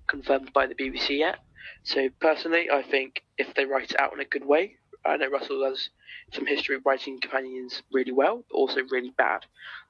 confirmed 0.08 0.54
by 0.54 0.66
the 0.66 0.76
BBC 0.76 1.20
yet. 1.20 1.40
So, 1.84 2.10
personally, 2.20 2.70
I 2.72 2.82
think 2.82 3.24
if 3.38 3.54
they 3.54 3.66
write 3.66 3.92
it 3.92 4.00
out 4.00 4.14
in 4.14 4.20
a 4.20 4.26
good 4.26 4.46
way, 4.46 4.78
I 5.08 5.18
know 5.18 5.30
Russell 5.30 5.64
has 5.66 5.90
some 6.34 6.46
history 6.46 6.76
of 6.76 6.86
writing 6.86 7.20
companions 7.20 7.82
really 7.92 8.12
well, 8.12 8.44
but 8.50 8.56
also 8.56 8.82
really 8.92 9.14
bad. 9.18 9.46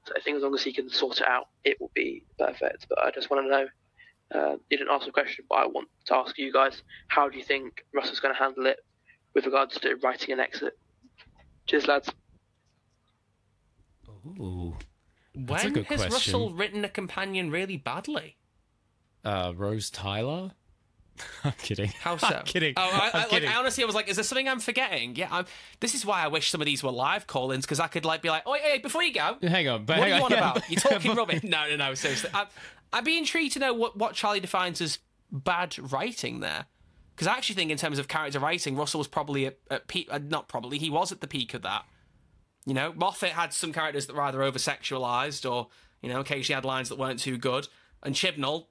So, 0.06 0.12
I 0.16 0.20
think 0.20 0.36
as 0.36 0.42
long 0.42 0.54
as 0.54 0.62
he 0.62 0.72
can 0.72 0.88
sort 0.88 1.20
it 1.20 1.28
out, 1.28 1.48
it 1.64 1.80
will 1.80 1.90
be 1.94 2.24
perfect. 2.38 2.86
But 2.88 3.00
I 3.00 3.10
just 3.10 3.30
want 3.30 3.44
to 3.44 3.50
know 3.50 3.66
uh, 4.34 4.56
you 4.70 4.78
didn't 4.78 4.90
ask 4.90 5.06
the 5.06 5.12
question, 5.12 5.44
but 5.48 5.56
I 5.56 5.66
want 5.66 5.88
to 6.06 6.16
ask 6.16 6.38
you 6.38 6.52
guys: 6.52 6.82
How 7.08 7.28
do 7.28 7.36
you 7.38 7.44
think 7.44 7.84
Russell's 7.94 8.20
going 8.20 8.34
to 8.34 8.38
handle 8.38 8.66
it 8.66 8.78
with 9.34 9.46
regards 9.46 9.78
to 9.80 9.96
writing 9.96 10.32
an 10.32 10.40
exit? 10.40 10.78
Cheers, 11.66 11.86
lads. 11.86 12.12
Ooh. 14.38 14.76
When 15.34 15.66
a 15.66 15.70
good 15.70 15.86
has 15.86 16.00
question. 16.00 16.34
Russell 16.34 16.52
written 16.52 16.84
a 16.84 16.88
companion 16.88 17.50
really 17.50 17.76
badly? 17.76 18.36
Uh, 19.24 19.52
Rose 19.54 19.90
Tyler? 19.90 20.52
I'm 21.44 21.52
kidding. 21.52 21.92
How 22.00 22.16
so? 22.18 22.26
I'm 22.26 22.44
kidding. 22.44 22.74
Oh, 22.76 22.82
I, 22.82 22.86
I'm 23.08 23.10
I, 23.14 23.18
like, 23.18 23.28
kidding. 23.28 23.48
I 23.48 23.56
honestly, 23.56 23.82
I 23.82 23.86
was 23.86 23.94
like, 23.94 24.08
is 24.08 24.16
there 24.16 24.24
something 24.24 24.48
I'm 24.48 24.60
forgetting? 24.60 25.16
Yeah, 25.16 25.28
I'm, 25.30 25.46
this 25.80 25.94
is 25.94 26.04
why 26.04 26.22
I 26.22 26.28
wish 26.28 26.50
some 26.50 26.60
of 26.60 26.66
these 26.66 26.82
were 26.82 26.90
live 26.90 27.26
call-ins 27.26 27.64
because 27.64 27.80
I 27.80 27.88
could 27.88 28.04
like 28.04 28.22
be 28.22 28.30
like, 28.30 28.42
oh, 28.46 28.54
hey, 28.54 28.78
before 28.78 29.02
you 29.02 29.12
go, 29.12 29.36
Hang 29.42 29.68
on, 29.68 29.84
but 29.84 29.98
what 29.98 30.08
hang 30.08 30.12
are 30.14 30.18
you 30.18 30.24
on, 30.24 30.32
on 30.32 30.38
yeah, 30.38 30.50
about? 30.50 30.70
You're 30.70 30.80
talking 30.80 31.14
rubbish. 31.14 31.42
No, 31.42 31.68
no, 31.68 31.76
no, 31.76 31.94
seriously. 31.94 32.30
I, 32.32 32.46
I'd 32.92 33.04
be 33.04 33.18
intrigued 33.18 33.54
to 33.54 33.58
know 33.58 33.74
what, 33.74 33.96
what 33.96 34.14
Charlie 34.14 34.40
defines 34.40 34.80
as 34.80 34.98
bad 35.30 35.76
writing 35.92 36.40
there. 36.40 36.66
Because 37.14 37.26
I 37.26 37.36
actually 37.36 37.56
think, 37.56 37.70
in 37.72 37.78
terms 37.78 37.98
of 37.98 38.06
character 38.06 38.38
writing, 38.38 38.76
Russell 38.76 38.98
was 38.98 39.08
probably 39.08 39.46
at, 39.46 39.58
at 39.70 39.88
peak. 39.88 40.08
Uh, 40.08 40.20
not 40.22 40.46
probably, 40.46 40.78
he 40.78 40.88
was 40.88 41.10
at 41.10 41.20
the 41.20 41.26
peak 41.26 41.52
of 41.52 41.62
that. 41.62 41.84
You 42.64 42.74
know, 42.74 42.92
Moffat 42.94 43.30
had 43.30 43.52
some 43.52 43.72
characters 43.72 44.06
that 44.06 44.14
were 44.14 44.22
either 44.22 44.42
over 44.42 44.58
sexualized 44.58 45.50
or, 45.50 45.68
you 46.00 46.08
know, 46.08 46.20
occasionally 46.20 46.54
had 46.54 46.64
lines 46.64 46.90
that 46.90 46.98
weren't 46.98 47.18
too 47.18 47.36
good. 47.36 47.66
And 48.04 48.14
Chibnall, 48.14 48.66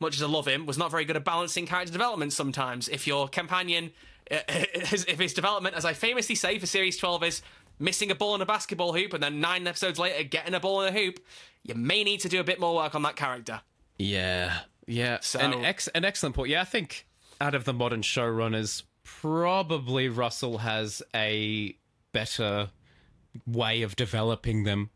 much 0.00 0.16
as 0.16 0.22
I 0.22 0.26
love 0.26 0.46
him, 0.46 0.66
was 0.66 0.78
not 0.78 0.90
very 0.90 1.04
good 1.04 1.16
at 1.16 1.24
balancing 1.24 1.66
character 1.66 1.92
development 1.92 2.32
sometimes. 2.32 2.88
If 2.88 3.06
your 3.06 3.28
companion, 3.28 3.90
uh, 4.30 4.38
if 4.48 5.18
his 5.18 5.34
development, 5.34 5.74
as 5.74 5.84
I 5.84 5.92
famously 5.92 6.34
say 6.34 6.58
for 6.58 6.66
Series 6.66 6.96
12, 6.96 7.24
is 7.24 7.42
missing 7.78 8.10
a 8.10 8.14
ball 8.14 8.34
in 8.34 8.40
a 8.40 8.46
basketball 8.46 8.92
hoop 8.92 9.14
and 9.14 9.22
then 9.22 9.40
nine 9.40 9.66
episodes 9.66 9.98
later 9.98 10.22
getting 10.24 10.54
a 10.54 10.60
ball 10.60 10.82
in 10.82 10.94
a 10.94 10.98
hoop, 10.98 11.20
you 11.62 11.74
may 11.74 12.02
need 12.04 12.20
to 12.20 12.28
do 12.28 12.40
a 12.40 12.44
bit 12.44 12.58
more 12.60 12.74
work 12.74 12.94
on 12.94 13.02
that 13.02 13.16
character. 13.16 13.60
Yeah, 13.98 14.60
yeah. 14.86 15.18
So- 15.20 15.40
an, 15.40 15.64
ex- 15.64 15.88
an 15.88 16.04
excellent 16.04 16.34
point. 16.36 16.50
Yeah, 16.50 16.60
I 16.62 16.64
think 16.64 17.06
out 17.40 17.54
of 17.54 17.64
the 17.64 17.72
modern 17.72 18.02
showrunners, 18.02 18.82
probably 19.04 20.08
Russell 20.08 20.58
has 20.58 21.02
a 21.14 21.76
better 22.12 22.70
way 23.46 23.82
of 23.82 23.96
developing 23.96 24.64
them. 24.64 24.90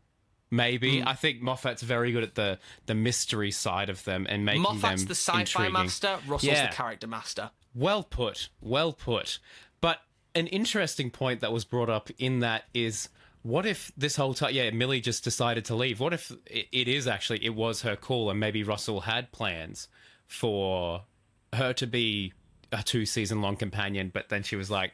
Maybe 0.53 0.99
Hmm. 1.01 1.07
I 1.07 1.15
think 1.15 1.41
Moffat's 1.41 1.81
very 1.81 2.11
good 2.11 2.21
at 2.23 2.35
the 2.35 2.59
the 2.85 2.93
mystery 2.93 3.49
side 3.49 3.89
of 3.89 4.03
them 4.03 4.27
and 4.29 4.45
making 4.45 4.61
Moffat's 4.61 5.01
them 5.01 5.07
the 5.07 5.15
sci-fi 5.15 5.39
intriguing. 5.39 5.73
master, 5.73 6.19
Russell's 6.27 6.43
Yeah. 6.53 6.67
the 6.69 6.75
character 6.75 7.07
master. 7.07 7.49
Well 7.73 8.03
put. 8.03 8.49
Well 8.61 8.93
put. 8.93 9.39
But 9.81 10.01
an 10.35 10.45
interesting 10.47 11.09
point 11.09 11.41
that 11.41 11.51
was 11.51 11.65
brought 11.65 11.89
up 11.89 12.09
in 12.19 12.39
that 12.41 12.65
is 12.73 13.09
what 13.41 13.65
if 13.65 13.91
this 13.97 14.15
whole 14.15 14.33
time, 14.35 14.53
yeah, 14.53 14.69
Millie 14.69 15.01
just 15.01 15.23
decided 15.23 15.65
to 15.65 15.75
leave? 15.75 15.99
What 15.99 16.13
if 16.13 16.31
it, 16.45 16.67
it 16.71 16.87
is 16.87 17.07
actually, 17.07 17.43
it 17.43 17.55
was 17.55 17.81
her 17.81 17.95
call 17.95 18.29
and 18.29 18.39
maybe 18.39 18.63
Russell 18.63 19.01
had 19.01 19.31
plans 19.31 19.87
for 20.27 21.03
her 21.51 21.73
to 21.73 21.87
be 21.87 22.31
a 22.71 22.83
two 22.83 23.05
season 23.07 23.41
long 23.41 23.55
companion, 23.55 24.11
but 24.13 24.29
then 24.29 24.43
she 24.43 24.55
was 24.55 24.69
like, 24.69 24.93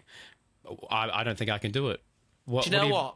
I, 0.89 1.09
I 1.19 1.23
don't 1.25 1.37
think 1.37 1.51
I 1.51 1.57
can 1.57 1.71
do 1.71 1.89
it. 1.89 2.01
What, 2.45 2.63
Do 2.65 2.71
you 2.71 2.77
know 2.77 2.87
what? 2.87 3.15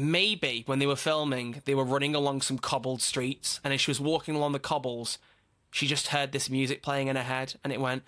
Maybe 0.00 0.62
when 0.66 0.78
they 0.78 0.86
were 0.86 0.96
filming, 0.96 1.60
they 1.66 1.74
were 1.74 1.84
running 1.84 2.14
along 2.14 2.40
some 2.40 2.58
cobbled 2.58 3.02
streets, 3.02 3.60
and 3.62 3.74
as 3.74 3.82
she 3.82 3.90
was 3.90 4.00
walking 4.00 4.34
along 4.34 4.52
the 4.52 4.58
cobbles, 4.58 5.18
she 5.70 5.86
just 5.86 6.08
heard 6.08 6.32
this 6.32 6.48
music 6.48 6.82
playing 6.82 7.08
in 7.08 7.16
her 7.16 7.22
head, 7.22 7.54
and 7.62 7.70
it 7.70 7.80
went. 7.80 8.02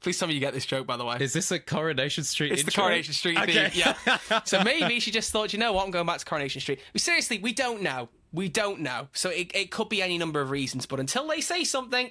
Please 0.00 0.18
tell 0.18 0.28
me 0.28 0.34
you 0.34 0.40
get 0.40 0.52
this 0.52 0.66
joke, 0.66 0.86
by 0.86 0.98
the 0.98 1.04
way. 1.04 1.16
Is 1.18 1.32
this 1.32 1.50
a 1.50 1.58
Coronation 1.58 2.24
Street 2.24 2.52
It's 2.52 2.62
the? 2.62 2.70
Coronation 2.70 3.14
Street 3.14 3.38
Okay. 3.38 3.70
theme, 3.70 3.94
yeah. 4.06 4.40
so 4.44 4.62
maybe 4.62 5.00
she 5.00 5.10
just 5.10 5.32
thought, 5.32 5.54
you 5.54 5.58
know 5.58 5.72
what, 5.72 5.82
I'm 5.86 5.90
going 5.90 6.04
back 6.04 6.18
to 6.18 6.24
Coronation 6.26 6.60
Street. 6.60 6.80
But 6.92 7.00
seriously, 7.00 7.38
we 7.38 7.54
don't 7.54 7.80
know. 7.80 8.10
We 8.30 8.50
don't 8.50 8.80
know. 8.80 9.08
So 9.14 9.30
it, 9.30 9.50
it 9.54 9.70
could 9.70 9.88
be 9.88 10.02
any 10.02 10.18
number 10.18 10.42
of 10.42 10.50
reasons. 10.50 10.84
But 10.84 11.00
until 11.00 11.26
they 11.26 11.40
say 11.40 11.64
something, 11.64 12.10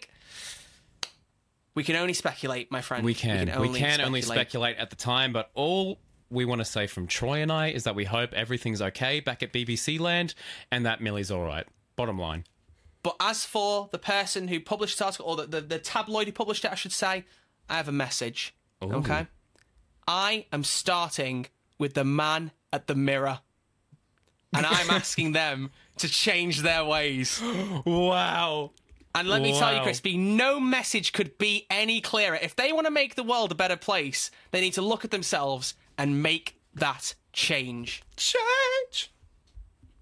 we 1.76 1.84
can 1.84 1.95
only 1.95 2.13
speculate, 2.13 2.71
my 2.71 2.82
friend. 2.82 3.03
We 3.03 3.13
can. 3.13 3.47
We 3.59 3.69
can, 3.69 4.01
only, 4.01 4.21
speculate. 4.21 4.24
speculate 4.24 4.78
at 4.78 4.89
the 4.89 4.95
time, 4.95 5.34
but 5.34 5.49
all 5.53 5.99
we 6.30 6.45
want 6.45 6.59
to 6.59 6.65
say 6.65 6.88
from 6.88 7.07
Troy 7.07 7.41
and 7.41 7.51
I 7.51 7.67
is 7.67 7.84
that 7.84 7.95
we 7.95 8.05
hope 8.05 8.34
everything's 8.34 8.82
okay 8.82 9.19
back 9.19 9.43
at 9.43 9.53
BBC 9.53 9.99
land 9.99 10.34
and 10.71 10.86
that 10.86 11.01
Millie's 11.01 11.32
all 11.32 11.43
right. 11.43 11.65
Bottom 11.95 12.17
line. 12.17 12.45
But 13.03 13.15
as 13.19 13.45
for 13.45 13.89
the 13.91 13.99
person 13.99 14.47
who 14.47 14.59
published 14.59 14.97
the 14.97 15.05
article, 15.05 15.28
or 15.28 15.36
the, 15.36 15.45
the, 15.45 15.61
the 15.61 15.80
tabloid 15.80 16.28
who 16.28 16.34
published 16.34 16.63
it, 16.65 16.71
I 16.71 16.76
should 16.76 16.93
say, 16.93 17.26
I 17.69 17.76
have 17.76 17.88
a 17.88 17.93
message. 17.93 18.55
Okay? 18.82 19.28
I 20.07 20.45
am 20.51 20.63
starting 20.63 21.47
with 21.78 21.93
the 21.93 22.03
man 22.03 22.51
at 22.71 22.88
the 22.88 22.95
mirror. 22.95 23.39
And 24.53 24.65
I'm 24.65 24.89
asking 24.89 25.34
them 25.34 25.71
to 25.97 26.07
change 26.07 26.61
their 26.61 26.84
ways. 26.84 27.41
Wow. 27.86 28.71
And 29.16 29.28
let 29.30 29.41
me 29.41 29.57
tell 29.57 29.74
you, 29.76 29.82
Crispy, 29.82 30.18
no 30.18 30.59
message 30.59 31.14
could 31.14 31.38
be 31.38 31.68
any 31.70 32.01
clearer. 32.01 32.36
If 32.41 32.55
they 32.55 32.72
want 32.72 32.88
to 32.88 32.91
make 32.91 33.14
the 33.16 33.24
world 33.24 33.51
a 33.51 33.55
better 33.55 33.78
place, 33.78 34.32
they 34.51 34.59
need 34.61 34.74
to 34.74 34.82
look 34.82 35.05
at 35.05 35.11
themselves 35.11 35.76
and 35.97 36.24
make 36.24 36.59
that 36.74 37.14
change. 37.32 38.01
Change. 38.18 39.11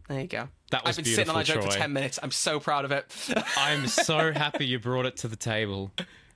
There 0.07 0.21
you 0.21 0.27
go. 0.27 0.47
That 0.71 0.85
was 0.85 0.97
I've 0.97 1.03
been 1.03 1.13
sitting 1.13 1.29
on 1.29 1.35
that 1.37 1.45
joke 1.45 1.55
beautiful, 1.55 1.71
for 1.73 1.77
10 1.79 1.91
minutes. 1.93 2.19
I'm 2.23 2.31
so 2.31 2.59
proud 2.59 2.85
of 2.85 2.91
it. 2.91 3.05
I'm 3.57 3.87
so 3.87 4.31
happy 4.31 4.65
you 4.65 4.79
brought 4.79 5.05
it 5.05 5.17
to 5.17 5.27
the 5.27 5.35
table. 5.35 5.91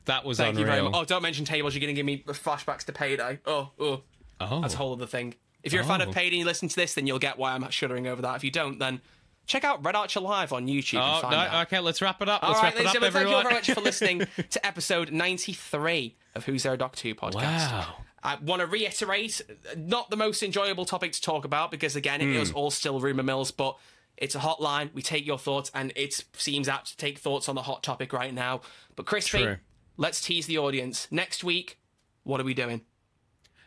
That 0.05 0.25
was 0.25 0.37
Thank 0.37 0.55
you 0.57 0.63
unreal. 0.65 0.75
very 0.75 0.89
much. 0.91 1.01
Oh, 1.01 1.05
don't 1.05 1.21
mention 1.21 1.45
tables. 1.45 1.73
You're 1.73 1.79
going 1.81 1.95
to 1.95 1.99
give 1.99 2.05
me 2.05 2.23
flashbacks 2.27 2.83
to 2.85 2.91
payday. 2.91 3.39
Oh, 3.45 3.71
oh. 3.79 4.01
Oh. 4.41 4.61
That's 4.61 4.73
a 4.73 4.77
whole 4.77 4.93
other 4.93 5.05
thing. 5.07 5.35
If 5.63 5.73
you're 5.73 5.81
a 5.81 5.85
fan 5.85 6.01
of 6.01 6.09
Oh. 6.09 6.11
Payday 6.11 6.27
and 6.35 6.39
you 6.39 6.45
listen 6.45 6.67
to 6.69 6.75
this, 6.75 6.93
then 6.93 7.07
you'll 7.07 7.19
get 7.19 7.37
why 7.37 7.53
I'm 7.53 7.67
shuddering 7.71 8.05
over 8.05 8.21
that. 8.21 8.35
If 8.35 8.43
you 8.43 8.51
don't, 8.51 8.77
then 8.79 9.01
check 9.45 9.63
out 9.63 9.83
Red 9.85 9.95
Archer 9.95 10.19
Live 10.19 10.51
on 10.53 10.67
YouTube. 10.67 10.99
and 11.01 11.17
Oh, 11.17 11.21
find 11.21 11.51
no, 11.51 11.61
okay, 11.61 11.79
let's 11.79 12.01
wrap 12.01 12.21
it 12.21 12.29
up. 12.29 12.43
All 12.43 12.49
let's 12.49 12.61
right, 12.61 12.67
wrap 12.67 12.73
it 12.73 12.77
ladies 12.85 12.95
and 12.95 13.03
gentlemen, 13.03 13.13
thank 13.13 13.29
you 13.29 13.35
all 13.35 13.43
very 13.43 13.53
much 13.55 13.71
for 13.71 13.81
listening 13.89 14.27
to 14.49 14.65
episode 14.65 15.11
93 15.11 16.15
of 16.35 16.45
Who's 16.45 16.63
There 16.63 16.73
a 16.73 16.77
Doc 16.77 16.95
2 16.95 17.15
podcast. 17.15 17.35
Wow. 17.71 17.95
I 18.23 18.35
want 18.37 18.61
to 18.61 18.65
reiterate, 18.65 19.41
not 19.77 20.09
the 20.09 20.17
most 20.17 20.41
enjoyable 20.41 20.85
topic 20.85 21.11
to 21.11 21.21
talk 21.21 21.45
about 21.45 21.69
because, 21.69 21.95
again, 21.95 22.21
it 22.21 22.25
Hmm. 22.35 22.41
is 22.41 22.51
all 22.51 22.71
still 22.71 22.99
rumour 22.99 23.21
mills, 23.23 23.51
but 23.51 23.77
it's 24.17 24.33
a 24.33 24.39
hotline. 24.39 24.91
We 24.93 25.01
take 25.03 25.25
your 25.27 25.37
thoughts, 25.37 25.69
and 25.75 25.93
it 25.95 26.23
seems 26.33 26.67
apt 26.67 26.87
to 26.87 26.97
take 26.97 27.19
thoughts 27.19 27.47
on 27.47 27.53
the 27.55 27.61
hot 27.63 27.83
topic 27.83 28.13
right 28.13 28.33
now. 28.33 28.61
But, 28.95 29.05
Crispy, 29.05 29.43
True. 29.43 29.57
let's 29.97 30.21
tease 30.21 30.47
the 30.47 30.57
audience. 30.57 31.07
Next 31.11 31.43
week, 31.43 31.77
what 32.23 32.41
are 32.41 32.43
we 32.45 32.55
doing? 32.55 32.81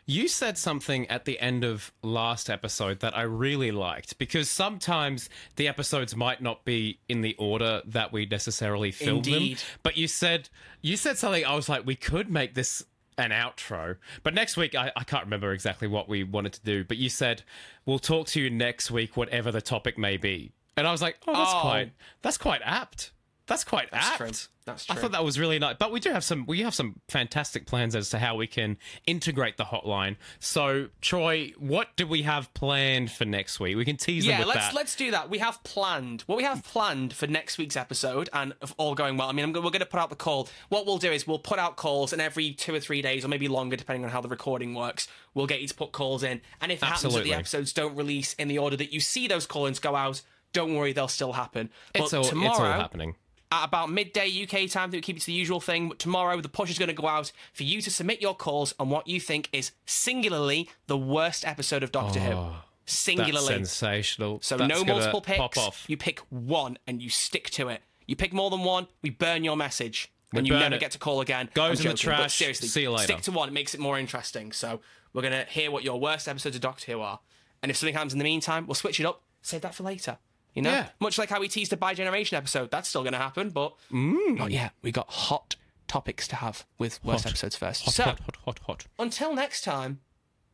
You 0.09 0.27
said 0.27 0.57
something 0.57 1.07
at 1.07 1.25
the 1.25 1.39
end 1.39 1.63
of 1.63 1.91
last 2.01 2.49
episode 2.49 2.99
that 3.01 3.15
I 3.15 3.21
really 3.21 3.69
liked 3.69 4.17
because 4.17 4.49
sometimes 4.49 5.29
the 5.55 5.67
episodes 5.67 6.15
might 6.15 6.41
not 6.41 6.65
be 6.65 6.99
in 7.07 7.21
the 7.21 7.35
order 7.37 7.83
that 7.85 8.11
we 8.11 8.25
necessarily 8.25 8.89
filmed 8.91 9.27
Indeed. 9.27 9.57
them. 9.57 9.63
But 9.83 9.97
you 9.97 10.07
said 10.07 10.49
you 10.81 10.97
said 10.97 11.19
something 11.19 11.45
I 11.45 11.53
was 11.53 11.69
like, 11.69 11.85
we 11.85 11.93
could 11.95 12.27
make 12.31 12.55
this 12.55 12.83
an 13.19 13.29
outro. 13.29 13.97
But 14.23 14.33
next 14.33 14.57
week 14.57 14.73
I, 14.73 14.91
I 14.95 15.03
can't 15.03 15.25
remember 15.25 15.51
exactly 15.53 15.87
what 15.87 16.09
we 16.09 16.23
wanted 16.23 16.53
to 16.53 16.61
do, 16.63 16.83
but 16.83 16.97
you 16.97 17.09
said 17.09 17.43
we'll 17.85 17.99
talk 17.99 18.25
to 18.29 18.41
you 18.41 18.49
next 18.49 18.89
week, 18.89 19.15
whatever 19.15 19.51
the 19.51 19.61
topic 19.61 19.95
may 19.99 20.17
be. 20.17 20.51
And 20.75 20.87
I 20.87 20.91
was 20.91 21.03
like, 21.03 21.17
oh, 21.27 21.33
that's 21.33 21.53
Oh. 21.53 21.61
quite 21.61 21.91
that's 22.23 22.37
quite 22.39 22.61
apt. 22.63 23.11
That's 23.49 23.63
quite 23.63 23.89
That's 23.91 24.07
apt. 24.07 24.17
true. 24.17 24.31
That's 24.65 24.87
I 24.91 24.93
thought 24.93 25.11
that 25.13 25.23
was 25.23 25.39
really 25.39 25.57
nice, 25.57 25.75
but 25.79 25.91
we 25.91 25.99
do 25.99 26.11
have 26.11 26.23
some 26.23 26.45
we 26.45 26.61
have 26.61 26.75
some 26.75 27.01
fantastic 27.07 27.65
plans 27.65 27.95
as 27.95 28.11
to 28.11 28.19
how 28.19 28.35
we 28.35 28.45
can 28.45 28.77
integrate 29.07 29.57
the 29.57 29.63
hotline. 29.63 30.17
So, 30.37 30.89
Troy, 31.01 31.53
what 31.57 31.87
do 31.95 32.05
we 32.05 32.21
have 32.21 32.53
planned 32.53 33.11
for 33.11 33.25
next 33.25 33.59
week? 33.59 33.75
We 33.75 33.85
can 33.85 33.97
tease 33.97 34.25
them 34.25 34.31
yeah, 34.31 34.39
with 34.39 34.49
let's 34.49 34.67
that. 34.67 34.75
let's 34.75 34.95
do 34.95 35.09
that. 35.09 35.31
We 35.31 35.39
have 35.39 35.63
planned 35.63 36.21
what 36.27 36.37
we 36.37 36.43
have 36.43 36.63
planned 36.63 37.13
for 37.13 37.25
next 37.25 37.57
week's 37.57 37.75
episode, 37.75 38.29
and 38.31 38.53
if 38.61 38.75
all 38.77 38.93
going 38.93 39.17
well, 39.17 39.29
I 39.29 39.31
mean, 39.31 39.45
I'm, 39.45 39.53
we're 39.53 39.61
going 39.61 39.79
to 39.79 39.85
put 39.87 39.99
out 39.99 40.11
the 40.11 40.15
call. 40.15 40.47
What 40.69 40.85
we'll 40.85 40.99
do 40.99 41.11
is 41.11 41.25
we'll 41.25 41.39
put 41.39 41.57
out 41.57 41.75
calls, 41.75 42.13
and 42.13 42.21
every 42.21 42.51
two 42.51 42.75
or 42.75 42.79
three 42.79 43.01
days, 43.01 43.25
or 43.25 43.29
maybe 43.29 43.47
longer, 43.47 43.75
depending 43.75 44.05
on 44.05 44.11
how 44.11 44.21
the 44.21 44.29
recording 44.29 44.75
works, 44.75 45.07
we'll 45.33 45.47
get 45.47 45.61
you 45.61 45.67
to 45.67 45.73
put 45.73 45.91
calls 45.91 46.21
in. 46.21 46.41
And 46.61 46.71
if 46.71 46.83
it 46.83 46.85
happens 46.85 47.01
that 47.01 47.07
Absolutely. 47.07 47.31
the 47.31 47.37
episodes 47.37 47.73
don't 47.73 47.95
release 47.95 48.33
in 48.33 48.47
the 48.47 48.59
order 48.59 48.77
that 48.77 48.93
you 48.93 48.99
see 48.99 49.27
those 49.27 49.47
call-ins 49.47 49.79
go 49.79 49.95
out, 49.95 50.21
don't 50.53 50.75
worry, 50.75 50.93
they'll 50.93 51.07
still 51.07 51.33
happen. 51.33 51.71
it's 51.95 52.13
all 52.13 52.23
tomorrow, 52.23 52.51
it's 52.51 52.59
all 52.59 52.65
happening. 52.65 53.15
At 53.51 53.65
about 53.65 53.89
midday 53.89 54.29
UK 54.43 54.69
time 54.69 54.91
to 54.91 55.01
keep 55.01 55.17
it 55.17 55.21
to 55.21 55.25
the 55.25 55.33
usual 55.33 55.59
thing. 55.59 55.89
But 55.89 55.99
tomorrow, 55.99 56.39
the 56.41 56.49
push 56.49 56.69
is 56.69 56.77
going 56.77 56.89
to 56.89 56.93
go 56.95 57.07
out 57.07 57.31
for 57.53 57.63
you 57.63 57.81
to 57.81 57.89
submit 57.89 58.21
your 58.21 58.35
calls 58.35 58.73
on 58.79 58.89
what 58.89 59.07
you 59.07 59.19
think 59.19 59.49
is 59.51 59.71
singularly 59.85 60.69
the 60.87 60.97
worst 60.97 61.45
episode 61.45 61.83
of 61.83 61.91
Doctor 61.91 62.19
Who. 62.19 62.31
Oh, 62.33 62.55
That's 62.85 62.97
Singularly. 62.97 63.47
sensational. 63.47 64.39
So 64.41 64.57
That's 64.57 64.69
no 64.69 64.83
multiple 64.83 65.21
Pop 65.21 65.53
picks. 65.53 65.57
off. 65.57 65.85
You 65.87 65.97
pick 65.97 66.19
one 66.29 66.77
and 66.87 67.01
you 67.01 67.09
stick 67.09 67.49
to 67.51 67.69
it. 67.69 67.81
You 68.05 68.15
pick 68.15 68.33
more 68.33 68.49
than 68.49 68.63
one, 68.63 68.87
we 69.03 69.09
burn 69.11 69.43
your 69.43 69.55
message. 69.55 70.11
We 70.33 70.39
and 70.39 70.47
you 70.47 70.53
never 70.53 70.75
it. 70.75 70.79
get 70.79 70.91
to 70.91 70.99
call 70.99 71.21
again. 71.21 71.49
Goes 71.53 71.79
in 71.79 71.85
the 71.85 71.89
but 71.93 71.99
trash. 71.99 72.35
seriously, 72.35 72.67
See 72.67 72.81
you 72.83 72.91
later. 72.91 73.03
Stick 73.03 73.21
to 73.23 73.31
one. 73.31 73.49
It 73.49 73.51
makes 73.51 73.73
it 73.73 73.79
more 73.79 73.97
interesting. 73.97 74.51
So 74.51 74.79
we're 75.13 75.21
gonna 75.23 75.45
hear 75.49 75.71
what 75.71 75.83
your 75.83 75.99
worst 75.99 76.27
episodes 76.27 76.55
of 76.55 76.61
Doctor 76.61 76.91
Who 76.91 77.01
are, 77.01 77.19
and 77.63 77.69
if 77.71 77.77
something 77.77 77.93
happens 77.95 78.13
in 78.13 78.19
the 78.19 78.23
meantime, 78.25 78.67
we'll 78.67 78.75
switch 78.75 78.99
it 78.99 79.05
up. 79.07 79.23
Save 79.41 79.61
that 79.61 79.73
for 79.73 79.83
later. 79.83 80.17
You 80.53 80.61
know, 80.63 80.71
Yeah. 80.71 80.89
much 80.99 81.17
like 81.17 81.29
how 81.29 81.39
we 81.39 81.47
teased 81.47 81.71
a 81.73 81.77
Bi 81.77 81.93
Generation 81.93 82.35
episode. 82.37 82.71
That's 82.71 82.89
still 82.89 83.03
gonna 83.03 83.17
happen, 83.17 83.49
but 83.51 83.75
Mm. 83.91 84.37
not 84.37 84.51
yet. 84.51 84.73
We 84.81 84.91
got 84.91 85.09
hot 85.09 85.55
topics 85.87 86.27
to 86.29 86.35
have 86.37 86.65
with 86.77 87.03
worst 87.03 87.23
Hot. 87.23 87.31
episodes 87.31 87.55
first. 87.55 87.85
Hot, 87.85 87.93
so 87.93 88.03
hot, 88.03 88.19
hot, 88.21 88.37
hot, 88.45 88.59
hot. 88.65 88.85
until 88.97 89.33
next 89.33 89.63
time, 89.63 90.01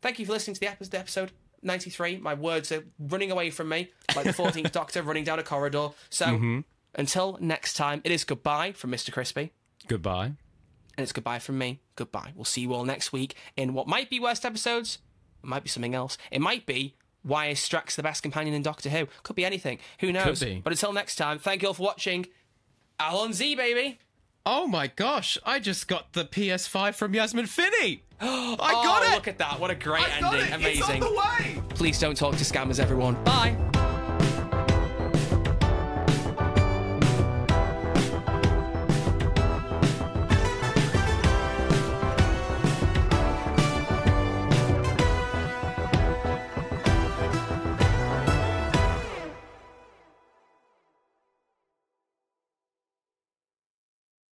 thank 0.01 0.19
you 0.19 0.25
for 0.25 0.31
listening 0.33 0.53
to 0.55 0.59
the 0.59 0.67
episode, 0.69 0.95
episode 0.95 1.31
93. 1.61 2.17
My 2.17 2.33
words 2.33 2.71
are 2.71 2.83
running 2.99 3.31
away 3.31 3.49
from 3.49 3.69
me 3.69 3.89
like 4.15 4.25
the 4.25 4.33
14th 4.33 4.71
Doctor 4.71 5.01
running 5.01 5.23
down 5.23 5.39
a 5.39 5.43
corridor. 5.43 5.89
So 6.09 6.25
Mm-hmm. 6.27 6.59
until 6.93 7.37
next 7.41 7.73
time, 7.73 8.01
it 8.03 8.11
is 8.11 8.23
goodbye 8.23 8.71
from 8.73 8.91
Mr. 8.91 9.11
Crispy. 9.11 9.51
Goodbye. 9.87 10.25
And 10.97 11.03
it's 11.03 11.11
goodbye 11.11 11.39
from 11.39 11.57
me. 11.57 11.81
Goodbye. 11.95 12.31
We'll 12.35 12.45
see 12.45 12.61
you 12.61 12.73
all 12.73 12.85
next 12.85 13.11
week 13.11 13.35
in 13.57 13.73
what 13.73 13.87
might 13.87 14.09
be 14.09 14.19
worst 14.19 14.45
episodes. 14.45 14.99
It 15.43 15.47
might 15.47 15.63
be 15.63 15.69
something 15.69 15.93
else. 15.95 16.17
It 16.31 16.39
might 16.39 16.65
be 16.65 16.95
why 17.25 17.47
is 17.47 17.59
Strax 17.59 17.95
the 17.95 18.03
best 18.03 18.21
companion 18.21 18.55
in 18.55 18.61
Doctor 18.61 18.89
Who? 18.89 19.07
Could 19.23 19.35
be 19.35 19.43
anything. 19.43 19.79
Who 19.99 20.11
knows? 20.11 20.41
be. 20.41 20.61
But 20.63 20.73
until 20.73 20.93
next 20.93 21.15
time, 21.15 21.39
thank 21.39 21.61
you 21.61 21.69
all 21.69 21.73
for 21.73 21.83
watching. 21.83 22.27
Allons-y, 22.99 23.55
baby. 23.55 23.99
Oh 24.45 24.67
my 24.67 24.87
gosh! 24.87 25.39
I 25.43 25.57
just 25.59 25.87
got 25.87 26.13
the 26.13 26.23
PS5 26.23 26.93
from 26.93 27.15
Yasmin 27.15 27.47
Finney. 27.47 28.03
I 28.21 28.55
oh, 28.59 28.83
got 28.83 29.03
it. 29.11 29.15
Look 29.15 29.27
at 29.27 29.39
that. 29.39 29.59
What 29.59 29.71
a 29.71 29.75
great 29.75 30.07
I 30.07 30.17
ending. 30.17 30.41
it. 30.41 30.77
It's 30.77 30.81
on 30.83 31.01
Amazing. 31.01 31.63
Please 31.69 31.99
don't 31.99 32.15
talk 32.15 32.35
to 32.35 32.43
scammers, 32.43 32.79
everyone. 32.79 33.15
Bye. 33.23 33.57